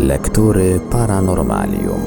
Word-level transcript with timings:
Lektury 0.00 0.80
Paranormalium. 0.90 2.00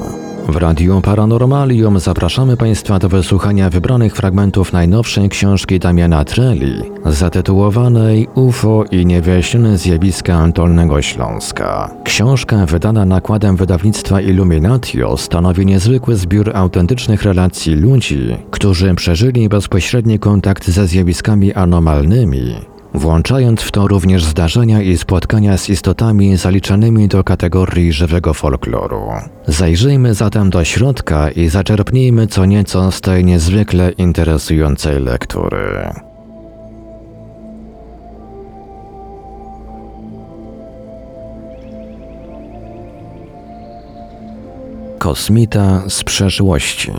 W 0.50 0.56
Radiu 0.56 1.02
Paranormalium 1.02 2.00
zapraszamy 2.00 2.58
Państwa 2.58 3.00
do 3.00 3.10
wysłuchania 3.10 3.70
wybranych 3.70 4.16
fragmentów 4.16 4.74
najnowszej 4.74 5.30
książki 5.30 5.80
Damiana 5.80 6.26
Treli, 6.26 6.82
zatytułowanej 7.06 8.28
UFO 8.36 8.84
i 8.92 9.06
niewyjaśnione 9.06 9.78
zjawiska 9.78 10.48
Dolnego 10.48 11.02
Śląska. 11.02 11.90
Książka 12.04 12.66
wydana 12.66 13.06
nakładem 13.06 13.56
wydawnictwa 13.56 14.22
Illuminatio 14.22 15.18
stanowi 15.18 15.66
niezwykły 15.66 16.16
zbiór 16.16 16.52
autentycznych 16.56 17.24
relacji 17.24 17.76
ludzi, 17.76 18.38
którzy 18.52 18.96
przeżyli 18.96 19.50
bezpośredni 19.50 20.20
kontakt 20.20 20.68
ze 20.68 20.88
zjawiskami 20.88 21.54
anomalnymi, 21.54 22.56
włączając 22.94 23.62
w 23.62 23.72
to 23.72 23.88
również 23.88 24.26
zdarzenia 24.26 24.82
i 24.82 24.98
spotkania 24.98 25.58
z 25.58 25.70
istotami 25.70 26.38
zaliczanymi 26.38 27.08
do 27.08 27.24
kategorii 27.24 27.94
żywego 27.94 28.34
folkloru. 28.34 29.02
Zajrzyjmy 29.48 30.14
zatem 30.14 30.50
do 30.50 30.64
środka 30.64 31.32
i 31.32 31.48
zaczerpnijmy 31.48 32.28
co 32.28 32.46
nieco 32.46 32.92
z 32.92 33.02
tej 33.02 33.26
niezwykle 33.26 33.92
interesującej 33.92 35.00
lektury. 35.00 35.90
Kosmita 45.00 45.84
z 45.90 46.04
przeszłości. 46.04 46.92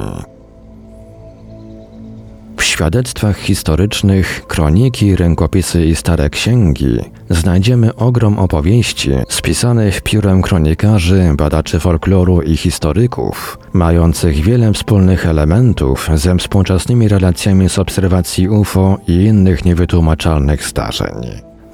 Świadectwach 2.78 3.38
historycznych, 3.38 4.46
kroniki, 4.46 5.16
rękopisy 5.16 5.84
i 5.84 5.96
stare 5.96 6.30
księgi 6.30 6.98
znajdziemy 7.30 7.94
ogrom 7.94 8.38
opowieści 8.38 9.10
spisanych 9.28 10.00
piórem 10.00 10.42
kronikarzy, 10.42 11.34
badaczy 11.36 11.80
folkloru 11.80 12.42
i 12.42 12.56
historyków, 12.56 13.58
mających 13.72 14.36
wiele 14.36 14.72
wspólnych 14.72 15.26
elementów 15.26 16.10
ze 16.14 16.36
współczesnymi 16.36 17.08
relacjami 17.08 17.68
z 17.68 17.78
obserwacji 17.78 18.48
UFO 18.48 18.98
i 19.08 19.12
innych 19.12 19.64
niewytłumaczalnych 19.64 20.64
zdarzeń. 20.64 21.14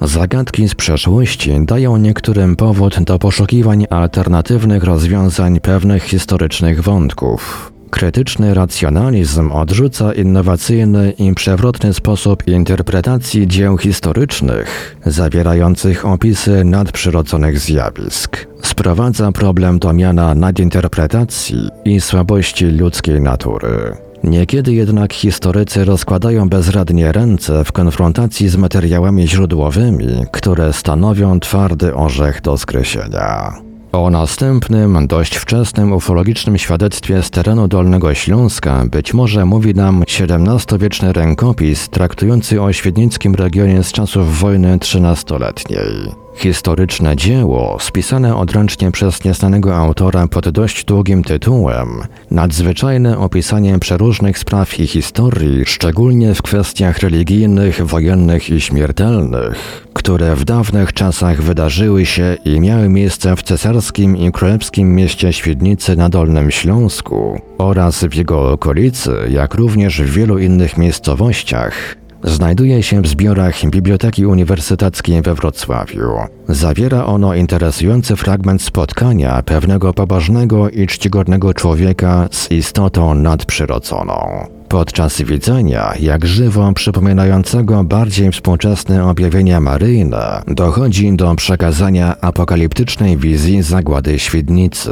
Zagadki 0.01 0.67
z 0.67 0.75
przeszłości 0.75 1.51
dają 1.65 1.97
niektórym 1.97 2.55
powód 2.55 3.03
do 3.03 3.19
poszukiwań 3.19 3.85
alternatywnych 3.89 4.83
rozwiązań 4.83 5.59
pewnych 5.59 6.03
historycznych 6.03 6.81
wątków. 6.83 7.74
Krytyczny 7.95 8.53
racjonalizm 8.53 9.51
odrzuca 9.51 10.13
innowacyjny 10.13 11.11
i 11.11 11.33
przewrotny 11.33 11.93
sposób 11.93 12.47
interpretacji 12.47 13.47
dzieł 13.47 13.77
historycznych, 13.77 14.95
zawierających 15.05 16.05
opisy 16.05 16.63
nadprzyrodzonych 16.63 17.59
zjawisk. 17.59 18.47
Sprowadza 18.63 19.31
problem 19.31 19.79
do 19.79 19.93
miana 19.93 20.35
nadinterpretacji 20.35 21.69
i 21.85 22.01
słabości 22.01 22.65
ludzkiej 22.65 23.21
natury. 23.21 23.97
Niekiedy 24.23 24.73
jednak 24.73 25.13
historycy 25.13 25.85
rozkładają 25.85 26.49
bezradnie 26.49 27.11
ręce 27.11 27.63
w 27.63 27.71
konfrontacji 27.71 28.49
z 28.49 28.55
materiałami 28.55 29.27
źródłowymi, 29.27 30.25
które 30.31 30.73
stanowią 30.73 31.39
twardy 31.39 31.95
orzech 31.95 32.41
do 32.41 32.57
skreślenia. 32.57 33.64
O 33.95 34.09
następnym, 34.09 35.07
dość 35.07 35.35
wczesnym 35.35 35.93
ufologicznym 35.93 36.57
świadectwie 36.57 37.23
z 37.23 37.29
terenu 37.29 37.67
Dolnego 37.67 38.13
Śląska 38.13 38.83
być 38.91 39.13
może 39.13 39.45
mówi 39.45 39.73
nam 39.73 40.03
XVII-wieczny 40.03 41.13
rękopis 41.13 41.89
traktujący 41.89 42.61
o 42.61 42.73
świdnickim 42.73 43.35
regionie 43.35 43.83
z 43.83 43.91
czasów 43.91 44.39
wojny 44.39 44.79
trzynastoletniej. 44.79 46.24
Historyczne 46.35 47.15
dzieło, 47.15 47.77
spisane 47.79 48.35
odręcznie 48.35 48.91
przez 48.91 49.23
nieznanego 49.23 49.75
autora 49.75 50.27
pod 50.27 50.49
dość 50.49 50.85
długim 50.85 51.23
tytułem, 51.23 52.01
nadzwyczajne 52.31 53.17
opisanie 53.17 53.79
przeróżnych 53.79 54.39
spraw 54.39 54.79
i 54.79 54.87
historii, 54.87 55.65
szczególnie 55.65 56.33
w 56.33 56.41
kwestiach 56.41 56.99
religijnych, 56.99 57.85
wojennych 57.85 58.49
i 58.49 58.61
śmiertelnych, 58.61 59.87
które 59.93 60.35
w 60.35 60.45
dawnych 60.45 60.93
czasach 60.93 61.41
wydarzyły 61.41 62.05
się 62.05 62.37
i 62.45 62.59
miały 62.59 62.89
miejsce 62.89 63.35
w 63.35 63.43
cesarskim 63.43 64.17
i 64.17 64.31
królewskim 64.31 64.95
mieście 64.95 65.33
Świdnicy 65.33 65.95
na 65.95 66.09
Dolnym 66.09 66.51
Śląsku 66.51 67.41
oraz 67.57 68.03
w 68.03 68.13
jego 68.13 68.51
okolicy, 68.51 69.11
jak 69.29 69.53
również 69.53 70.01
w 70.01 70.13
wielu 70.13 70.39
innych 70.39 70.77
miejscowościach, 70.77 71.95
Znajduje 72.23 72.83
się 72.83 73.01
w 73.01 73.07
zbiorach 73.07 73.65
Biblioteki 73.65 74.25
Uniwersyteckiej 74.25 75.21
we 75.21 75.35
Wrocławiu. 75.35 76.11
Zawiera 76.49 77.05
ono 77.05 77.35
interesujący 77.35 78.15
fragment 78.15 78.61
spotkania 78.61 79.43
pewnego 79.43 79.93
pobożnego 79.93 80.69
i 80.69 80.87
czcigodnego 80.87 81.53
człowieka 81.53 82.27
z 82.31 82.51
istotą 82.51 83.15
nadprzyrodzoną. 83.15 84.47
Podczas 84.67 85.21
widzenia, 85.21 85.93
jak 85.99 86.25
żywo 86.25 86.73
przypominającego 86.73 87.83
bardziej 87.83 88.31
współczesne 88.31 89.05
objawienia 89.05 89.59
maryjne, 89.59 90.41
dochodzi 90.47 91.15
do 91.15 91.35
przekazania 91.35 92.15
apokaliptycznej 92.21 93.17
wizji 93.17 93.63
zagłady 93.63 94.19
Świdnicy. 94.19 94.91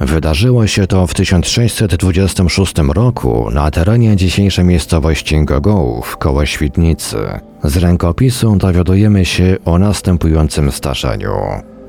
Wydarzyło 0.00 0.66
się 0.66 0.86
to 0.86 1.06
w 1.06 1.14
1626 1.14 2.74
roku 2.78 3.50
na 3.52 3.70
terenie 3.70 4.16
dzisiejszej 4.16 4.64
miejscowości 4.64 5.44
Gogołów 5.44 6.16
koło 6.16 6.46
Świdnicy. 6.46 7.16
Z 7.64 7.76
rękopisu 7.76 8.56
dowiadujemy 8.56 9.24
się 9.24 9.56
o 9.64 9.78
następującym 9.78 10.70
zdarzeniu. 10.70 11.32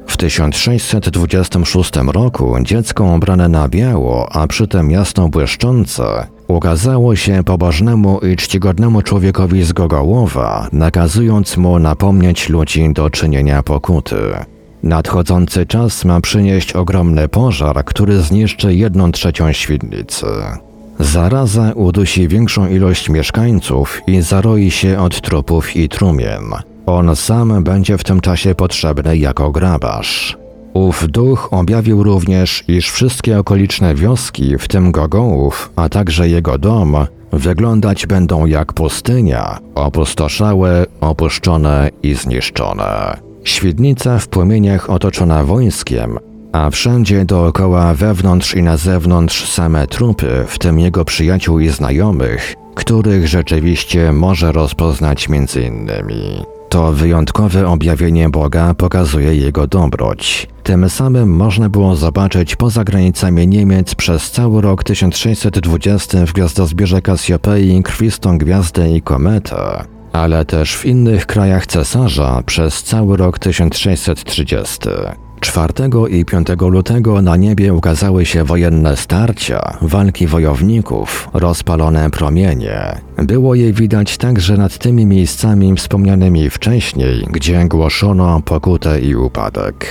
W 0.08 0.18
1626 0.18 1.92
roku 2.08 2.56
dziecko 2.62 3.04
ubrane 3.04 3.50
na 3.50 3.68
biało, 3.68 4.36
a 4.36 4.48
przytem 4.48 4.92
jasno 4.92 5.30
błyszczące, 5.30 6.28
ukazało 6.48 7.16
się 7.16 7.44
pobożnemu 7.44 8.20
i 8.20 8.36
czcigodnemu 8.36 9.02
człowiekowi 9.02 9.64
z 9.64 9.74
Gogołowa, 9.74 10.68
nakazując 10.72 11.58
mu 11.58 11.80
napomnieć 11.80 12.50
ludzi 12.50 12.94
do 12.94 13.10
czynienia 13.10 13.64
pokuty. 13.64 14.16
Nadchodzący 14.84 15.66
czas 15.66 16.06
ma 16.06 16.22
przynieść 16.22 16.74
ogromny 16.74 17.28
pożar, 17.28 17.86
który 17.86 18.22
zniszczy 18.22 18.76
jedną 18.76 19.12
trzecią 19.12 19.54
świdnicy. 19.54 20.26
Zaraza 21.00 21.72
udusi 21.76 22.28
większą 22.28 22.68
ilość 22.68 23.10
mieszkańców 23.10 24.02
i 24.08 24.22
zaroi 24.22 24.72
się 24.72 25.00
od 25.00 25.22
trupów 25.22 25.76
i 25.76 25.90
trumien. 25.90 26.44
On 26.86 27.16
sam 27.16 27.64
będzie 27.64 27.98
w 27.98 28.04
tym 28.04 28.22
czasie 28.22 28.56
potrzebny 28.56 29.18
jako 29.18 29.52
grabarz. 29.52 30.38
Ów 30.74 31.08
duch 31.08 31.48
objawił 31.52 32.04
również, 32.04 32.64
iż 32.68 32.92
wszystkie 32.92 33.40
okoliczne 33.40 33.96
wioski, 33.96 34.58
w 34.58 34.68
tym 34.68 34.92
Gogołów, 34.92 35.72
a 35.76 35.90
także 35.90 36.30
jego 36.30 36.58
dom, 36.58 36.96
wyglądać 37.32 38.08
będą 38.08 38.46
jak 38.46 38.74
pustynia, 38.74 39.60
opustoszałe, 39.76 40.86
opuszczone 41.02 41.90
i 42.04 42.14
zniszczone. 42.14 43.31
Świdnica 43.44 44.20
w 44.20 44.28
płomieniach 44.28 44.90
otoczona 44.90 45.44
wojskiem, 45.44 46.18
a 46.52 46.70
wszędzie 46.70 47.26
dookoła 47.26 47.94
wewnątrz 47.94 48.56
i 48.56 48.64
na 48.64 48.78
zewnątrz 48.78 49.50
same 49.50 49.88
trupy, 49.88 50.46
w 50.48 50.60
tym 50.60 50.80
jego 50.80 51.06
przyjaciół 51.06 51.60
i 51.60 51.70
znajomych, 51.70 52.56
których 52.76 53.28
rzeczywiście 53.28 54.12
może 54.12 54.52
rozpoznać 54.52 55.30
między 55.30 55.62
innymi. 55.62 56.46
To 56.70 56.92
wyjątkowe 56.92 57.68
objawienie 57.68 58.30
Boga 58.30 58.74
pokazuje 58.74 59.36
jego 59.36 59.68
dobroć. 59.68 60.48
Tym 60.64 60.90
samym 60.90 61.36
można 61.36 61.70
było 61.70 61.96
zobaczyć 61.96 62.56
poza 62.56 62.84
granicami 62.84 63.48
Niemiec 63.48 63.96
przez 63.96 64.32
cały 64.32 64.62
rok 64.62 64.84
1620 64.84 66.26
w 66.26 66.34
gwiazdozbierze 66.34 67.02
Kasiopei 67.02 67.84
krwistą 67.84 68.38
gwiazdę 68.38 68.92
i 68.92 69.02
kometę, 69.02 69.84
ale 70.14 70.46
też 70.46 70.76
w 70.76 70.86
innych 70.86 71.26
krajach 71.26 71.68
cesarza 71.68 72.44
przez 72.46 72.84
cały 72.84 73.18
rok 73.18 73.40
1630. 73.40 74.80
4 75.42 75.74
i 76.10 76.26
5 76.26 76.48
lutego 76.60 77.22
na 77.22 77.38
niebie 77.38 77.74
ukazały 77.74 78.26
się 78.26 78.44
wojenne 78.44 78.98
starcia, 78.98 79.78
walki 79.82 80.28
wojowników, 80.28 81.30
rozpalone 81.34 82.10
promienie. 82.10 83.02
Było 83.18 83.56
je 83.56 83.74
widać 83.74 84.18
także 84.18 84.58
nad 84.58 84.78
tymi 84.78 85.06
miejscami 85.06 85.76
wspomnianymi 85.76 86.50
wcześniej, 86.50 87.28
gdzie 87.32 87.66
głoszono 87.66 88.42
pokutę 88.46 89.00
i 89.00 89.16
upadek. 89.16 89.86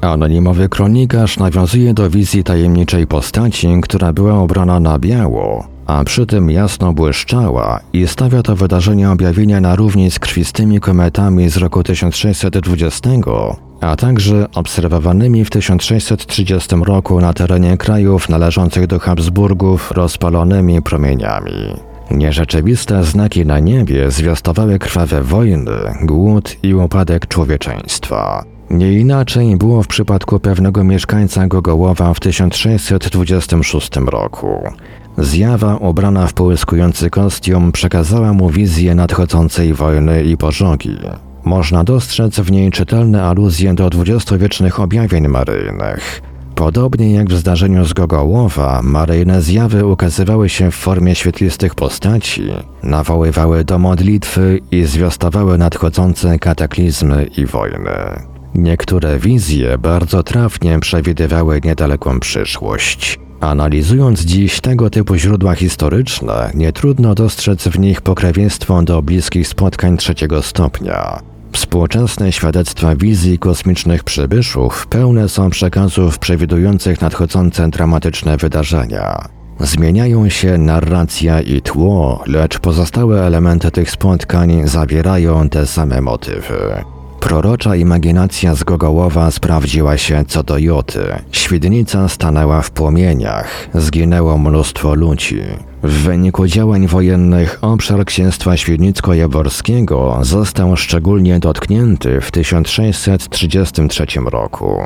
Anonimowy 0.00 0.68
kronikarz 0.68 1.38
nawiązuje 1.38 1.94
do 1.94 2.10
wizji 2.10 2.44
tajemniczej 2.44 3.06
postaci, 3.06 3.68
która 3.82 4.12
była 4.12 4.42
ubrana 4.42 4.80
na 4.80 4.98
biało, 4.98 5.73
a 5.86 6.04
przy 6.04 6.26
tym 6.26 6.50
jasno 6.50 6.92
błyszczała 6.92 7.80
i 7.92 8.06
stawia 8.06 8.42
to 8.42 8.56
wydarzenie 8.56 9.10
objawienia 9.10 9.60
na 9.60 9.76
równi 9.76 10.10
z 10.10 10.18
krwistymi 10.18 10.80
kometami 10.80 11.48
z 11.48 11.56
roku 11.56 11.82
1620, 11.82 13.10
a 13.80 13.96
także 13.96 14.46
obserwowanymi 14.54 15.44
w 15.44 15.50
1630 15.50 16.76
roku 16.84 17.20
na 17.20 17.32
terenie 17.32 17.76
krajów 17.76 18.28
należących 18.28 18.86
do 18.86 18.98
Habsburgów 18.98 19.90
rozpalonymi 19.90 20.82
promieniami. 20.82 21.76
Nierzeczywiste 22.10 23.04
znaki 23.04 23.46
na 23.46 23.58
niebie 23.58 24.10
zwiastowały 24.10 24.78
krwawe 24.78 25.22
wojny, 25.22 25.76
głód 26.02 26.56
i 26.62 26.74
upadek 26.74 27.28
człowieczeństwa. 27.28 28.44
Nie 28.70 28.92
inaczej 28.92 29.56
było 29.56 29.82
w 29.82 29.86
przypadku 29.86 30.40
pewnego 30.40 30.84
mieszkańca 30.84 31.46
Gogołowa 31.46 32.14
w 32.14 32.20
1626 32.20 33.90
roku. 33.96 34.48
Zjawa 35.18 35.76
ubrana 35.76 36.26
w 36.26 36.32
połyskujący 36.32 37.10
kostium 37.10 37.72
przekazała 37.72 38.32
mu 38.32 38.50
wizję 38.50 38.94
nadchodzącej 38.94 39.74
wojny 39.74 40.24
i 40.24 40.36
pożogi. 40.36 40.98
Można 41.44 41.84
dostrzec 41.84 42.40
w 42.40 42.50
niej 42.50 42.70
czytelne 42.70 43.22
aluzje 43.22 43.74
do 43.74 43.90
dwudziestowiecznych 43.90 44.80
objawień 44.80 45.28
maryjnych. 45.28 46.22
Podobnie 46.54 47.12
jak 47.12 47.28
w 47.28 47.36
zdarzeniu 47.36 47.84
z 47.84 47.92
Gogołowa, 47.92 48.80
maryjne 48.82 49.42
zjawy 49.42 49.86
ukazywały 49.86 50.48
się 50.48 50.70
w 50.70 50.74
formie 50.74 51.14
świetlistych 51.14 51.74
postaci, 51.74 52.42
nawoływały 52.82 53.64
do 53.64 53.78
modlitwy 53.78 54.60
i 54.70 54.84
zwiastowały 54.84 55.58
nadchodzące 55.58 56.38
kataklizmy 56.38 57.24
i 57.36 57.46
wojny. 57.46 57.90
Niektóre 58.54 59.18
wizje 59.18 59.78
bardzo 59.78 60.22
trafnie 60.22 60.80
przewidywały 60.80 61.60
niedaleką 61.64 62.20
przyszłość. 62.20 63.23
Analizując 63.44 64.20
dziś 64.20 64.60
tego 64.60 64.90
typu 64.90 65.16
źródła 65.16 65.54
historyczne, 65.54 66.50
nie 66.54 66.72
trudno 66.72 67.14
dostrzec 67.14 67.68
w 67.68 67.78
nich 67.78 68.00
pokrewieństwo 68.00 68.82
do 68.82 69.02
bliskich 69.02 69.48
spotkań 69.48 69.96
trzeciego 69.96 70.42
stopnia. 70.42 71.22
Współczesne 71.52 72.32
świadectwa 72.32 72.96
wizji 72.96 73.38
kosmicznych 73.38 74.04
przybyszów 74.04 74.86
pełne 74.86 75.28
są 75.28 75.50
przekazów 75.50 76.18
przewidujących 76.18 77.00
nadchodzące 77.00 77.68
dramatyczne 77.68 78.36
wydarzenia. 78.36 79.28
Zmieniają 79.60 80.28
się 80.28 80.58
narracja 80.58 81.40
i 81.40 81.62
tło, 81.62 82.24
lecz 82.26 82.58
pozostałe 82.58 83.26
elementy 83.26 83.70
tych 83.70 83.90
spotkań 83.90 84.68
zawierają 84.68 85.48
te 85.48 85.66
same 85.66 86.00
motywy. 86.00 86.84
Prorocza 87.24 87.76
imaginacja 87.76 88.54
z 88.54 88.64
Gogołowa 88.64 89.30
sprawdziła 89.30 89.98
się 89.98 90.24
co 90.28 90.42
do 90.42 90.58
Joty. 90.58 91.04
Świdnica 91.32 92.08
stanęła 92.08 92.62
w 92.62 92.70
płomieniach, 92.70 93.68
zginęło 93.74 94.38
mnóstwo 94.38 94.94
ludzi. 94.94 95.42
W 95.82 95.92
wyniku 95.92 96.46
działań 96.46 96.86
wojennych 96.86 97.58
obszar 97.62 98.04
księstwa 98.04 98.56
świdnicko-jaworskiego 98.56 100.18
został 100.22 100.76
szczególnie 100.76 101.38
dotknięty 101.38 102.20
w 102.20 102.30
1633 102.30 104.06
roku. 104.26 104.82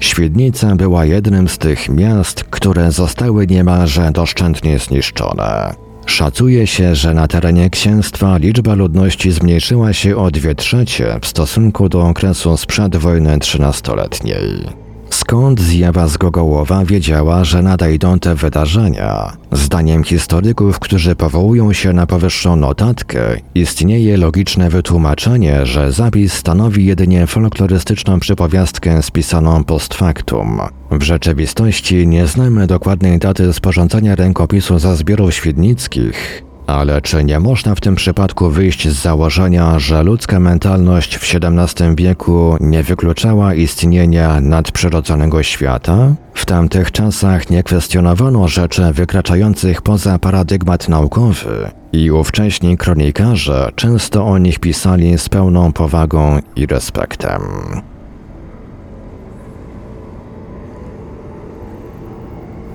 Świdnica 0.00 0.76
była 0.76 1.04
jednym 1.04 1.48
z 1.48 1.58
tych 1.58 1.88
miast, 1.88 2.44
które 2.44 2.92
zostały 2.92 3.46
niemalże 3.46 4.10
doszczętnie 4.12 4.78
zniszczone. 4.78 5.85
Szacuje 6.06 6.66
się, 6.66 6.94
że 6.94 7.14
na 7.14 7.28
terenie 7.28 7.70
księstwa 7.70 8.38
liczba 8.38 8.74
ludności 8.74 9.32
zmniejszyła 9.32 9.92
się 9.92 10.16
o 10.16 10.30
dwie 10.30 10.54
trzecie 10.54 11.18
w 11.22 11.26
stosunku 11.26 11.88
do 11.88 12.02
okresu 12.02 12.56
sprzed 12.56 12.96
wojny 12.96 13.38
trzynastoletniej. 13.38 14.85
Skąd 15.26 15.60
zjawa 15.60 16.08
z 16.08 16.16
Gogołowa 16.16 16.84
wiedziała, 16.84 17.44
że 17.44 17.62
nadejdą 17.62 18.18
te 18.18 18.34
wydarzenia? 18.34 19.32
Zdaniem 19.52 20.04
historyków, 20.04 20.78
którzy 20.78 21.16
powołują 21.16 21.72
się 21.72 21.92
na 21.92 22.06
powyższą 22.06 22.56
notatkę, 22.56 23.20
istnieje 23.54 24.16
logiczne 24.16 24.70
wytłumaczenie, 24.70 25.66
że 25.66 25.92
zapis 25.92 26.32
stanowi 26.32 26.86
jedynie 26.86 27.26
folklorystyczną 27.26 28.20
przypowiastkę 28.20 29.02
spisaną 29.02 29.64
post 29.64 29.94
factum. 29.94 30.60
W 30.90 31.02
rzeczywistości 31.02 32.06
nie 32.06 32.26
znamy 32.26 32.66
dokładnej 32.66 33.18
daty 33.18 33.52
sporządzenia 33.52 34.14
rękopisu 34.14 34.78
za 34.78 34.96
zbiorów 34.96 35.34
świdnickich, 35.34 36.42
ale 36.66 37.02
czy 37.02 37.24
nie 37.24 37.40
można 37.40 37.74
w 37.74 37.80
tym 37.80 37.94
przypadku 37.94 38.50
wyjść 38.50 38.88
z 38.88 39.02
założenia, 39.02 39.78
że 39.78 40.02
ludzka 40.02 40.40
mentalność 40.40 41.16
w 41.16 41.34
XVII 41.34 41.96
wieku 41.96 42.56
nie 42.60 42.82
wykluczała 42.82 43.54
istnienia 43.54 44.40
nadprzyrodzonego 44.40 45.42
świata? 45.42 46.14
W 46.34 46.46
tamtych 46.46 46.92
czasach 46.92 47.50
nie 47.50 47.62
kwestionowano 47.62 48.48
rzeczy 48.48 48.92
wykraczających 48.92 49.82
poza 49.82 50.18
paradygmat 50.18 50.88
naukowy 50.88 51.70
i 51.92 52.10
ówcześni 52.10 52.76
kronikarze 52.76 53.70
często 53.74 54.26
o 54.26 54.38
nich 54.38 54.58
pisali 54.58 55.18
z 55.18 55.28
pełną 55.28 55.72
powagą 55.72 56.38
i 56.56 56.66
respektem. 56.66 57.42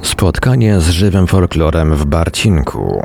Spotkanie 0.02 0.80
z 0.80 0.90
żywym 0.90 1.28
folklorem 1.28 1.96
w 1.96 2.06
Barcinku. 2.06 3.02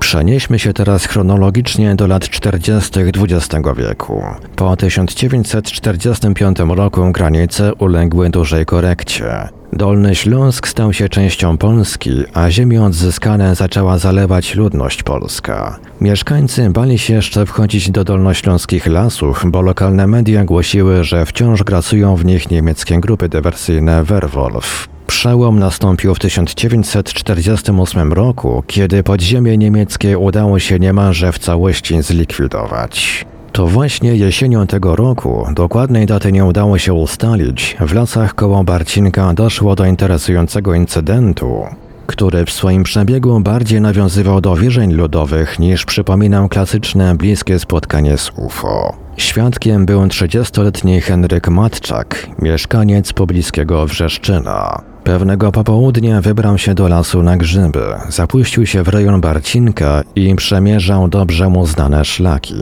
Przenieśmy 0.00 0.58
się 0.58 0.72
teraz 0.72 1.06
chronologicznie 1.06 1.94
do 1.94 2.06
lat 2.06 2.28
40. 2.28 3.00
XX 3.00 3.68
wieku. 3.76 4.22
Po 4.56 4.76
1945 4.76 6.58
roku 6.68 7.12
granice 7.12 7.74
uległy 7.74 8.30
dużej 8.30 8.66
korekcie. 8.66 9.48
Dolny 9.72 10.14
Śląsk 10.14 10.68
stał 10.68 10.92
się 10.92 11.08
częścią 11.08 11.58
Polski, 11.58 12.10
a 12.34 12.50
ziemie 12.50 12.82
odzyskane 12.82 13.54
zaczęła 13.54 13.98
zalewać 13.98 14.54
ludność 14.54 15.02
polska. 15.02 15.78
Mieszkańcy 16.00 16.70
bali 16.70 16.98
się 16.98 17.14
jeszcze 17.14 17.46
wchodzić 17.46 17.90
do 17.90 18.04
dolnośląskich 18.04 18.86
lasów, 18.86 19.44
bo 19.46 19.62
lokalne 19.62 20.06
media 20.06 20.44
głosiły, 20.44 21.04
że 21.04 21.26
wciąż 21.26 21.62
grasują 21.62 22.16
w 22.16 22.24
nich 22.24 22.50
niemieckie 22.50 23.00
grupy 23.00 23.28
dywersyjne 23.28 24.04
Werwolf. 24.04 24.95
Przełom 25.06 25.58
nastąpił 25.58 26.14
w 26.14 26.18
1948 26.18 28.12
roku, 28.12 28.62
kiedy 28.66 29.02
podziemie 29.02 29.58
niemieckie 29.58 30.18
udało 30.18 30.58
się 30.58 30.78
niemalże 30.78 31.32
w 31.32 31.38
całości 31.38 32.02
zlikwidować. 32.02 33.24
To 33.52 33.66
właśnie 33.66 34.16
jesienią 34.16 34.66
tego 34.66 34.96
roku, 34.96 35.46
dokładnej 35.54 36.06
daty 36.06 36.32
nie 36.32 36.44
udało 36.44 36.78
się 36.78 36.94
ustalić, 36.94 37.76
w 37.80 37.94
lasach 37.94 38.34
koło 38.34 38.64
Barcinka 38.64 39.34
doszło 39.34 39.74
do 39.74 39.84
interesującego 39.84 40.74
incydentu, 40.74 41.64
który 42.06 42.44
w 42.44 42.50
swoim 42.50 42.82
przebiegu 42.82 43.40
bardziej 43.40 43.80
nawiązywał 43.80 44.40
do 44.40 44.56
wierzeń 44.56 44.92
ludowych 44.92 45.58
niż 45.58 45.84
przypominał 45.84 46.48
klasyczne 46.48 47.14
bliskie 47.14 47.58
spotkanie 47.58 48.18
z 48.18 48.30
UFO. 48.36 48.96
Świadkiem 49.16 49.86
był 49.86 50.02
30-letni 50.02 51.00
Henryk 51.00 51.48
Matczak, 51.48 52.26
mieszkaniec 52.38 53.12
pobliskiego 53.12 53.86
Wrzeszczyna. 53.86 54.95
Pewnego 55.06 55.52
popołudnia 55.52 56.20
wybrał 56.20 56.58
się 56.58 56.74
do 56.74 56.88
lasu 56.88 57.22
na 57.22 57.36
grzyby, 57.36 57.84
zapuścił 58.08 58.66
się 58.66 58.82
w 58.82 58.88
rejon 58.88 59.20
Barcinka 59.20 60.02
i 60.14 60.34
przemierzał 60.34 61.08
dobrze 61.08 61.48
mu 61.48 61.66
znane 61.66 62.04
szlaki. 62.04 62.54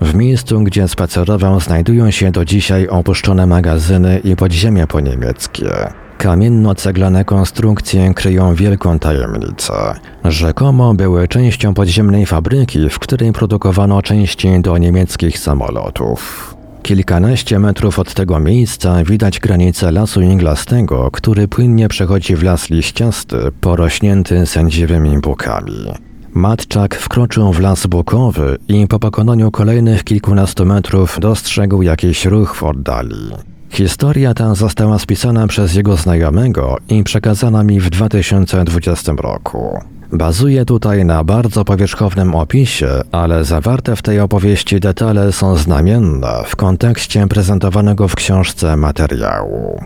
W 0.00 0.14
miejscu, 0.14 0.60
gdzie 0.60 0.88
spacerował, 0.88 1.60
znajdują 1.60 2.10
się 2.10 2.30
do 2.30 2.44
dzisiaj 2.44 2.88
opuszczone 2.88 3.46
magazyny 3.46 4.20
i 4.24 4.36
podziemia 4.36 4.86
poniemieckie. 4.86 5.70
Kamienno-ceglane 6.18 7.24
konstrukcje 7.24 8.14
kryją 8.14 8.54
wielką 8.54 8.98
tajemnicę. 8.98 9.94
Rzekomo 10.24 10.94
były 10.94 11.28
częścią 11.28 11.74
podziemnej 11.74 12.26
fabryki, 12.26 12.88
w 12.88 12.98
której 12.98 13.32
produkowano 13.32 14.02
części 14.02 14.60
do 14.60 14.78
niemieckich 14.78 15.38
samolotów. 15.38 16.57
Kilkanaście 16.82 17.58
metrów 17.58 17.98
od 17.98 18.14
tego 18.14 18.40
miejsca 18.40 19.04
widać 19.04 19.40
granicę 19.40 19.92
lasu 19.92 20.20
iglastego, 20.20 21.10
który 21.10 21.48
płynnie 21.48 21.88
przechodzi 21.88 22.36
w 22.36 22.42
las 22.42 22.70
liściasty, 22.70 23.36
porośnięty 23.60 24.46
sędziwymi 24.46 25.18
bukami. 25.18 25.92
Matczak 26.34 26.94
wkroczył 26.94 27.52
w 27.52 27.60
las 27.60 27.86
bukowy 27.86 28.58
i 28.68 28.86
po 28.86 28.98
pokonaniu 28.98 29.50
kolejnych 29.50 30.04
kilkunastu 30.04 30.66
metrów 30.66 31.20
dostrzegł 31.20 31.82
jakiś 31.82 32.24
ruch 32.24 32.54
w 32.54 32.62
oddali. 32.62 33.30
Historia 33.70 34.34
ta 34.34 34.54
została 34.54 34.98
spisana 34.98 35.46
przez 35.46 35.74
jego 35.74 35.96
znajomego 35.96 36.76
i 36.88 37.04
przekazana 37.04 37.64
mi 37.64 37.80
w 37.80 37.90
2020 37.90 39.12
roku. 39.12 39.78
Bazuje 40.12 40.64
tutaj 40.64 41.04
na 41.04 41.24
bardzo 41.24 41.64
powierzchownym 41.64 42.34
opisie, 42.34 42.88
ale 43.12 43.44
zawarte 43.44 43.96
w 43.96 44.02
tej 44.02 44.20
opowieści 44.20 44.80
detale 44.80 45.32
są 45.32 45.56
znamienne 45.56 46.42
w 46.46 46.56
kontekście 46.56 47.26
prezentowanego 47.26 48.08
w 48.08 48.14
książce 48.14 48.76
materiału. 48.76 49.80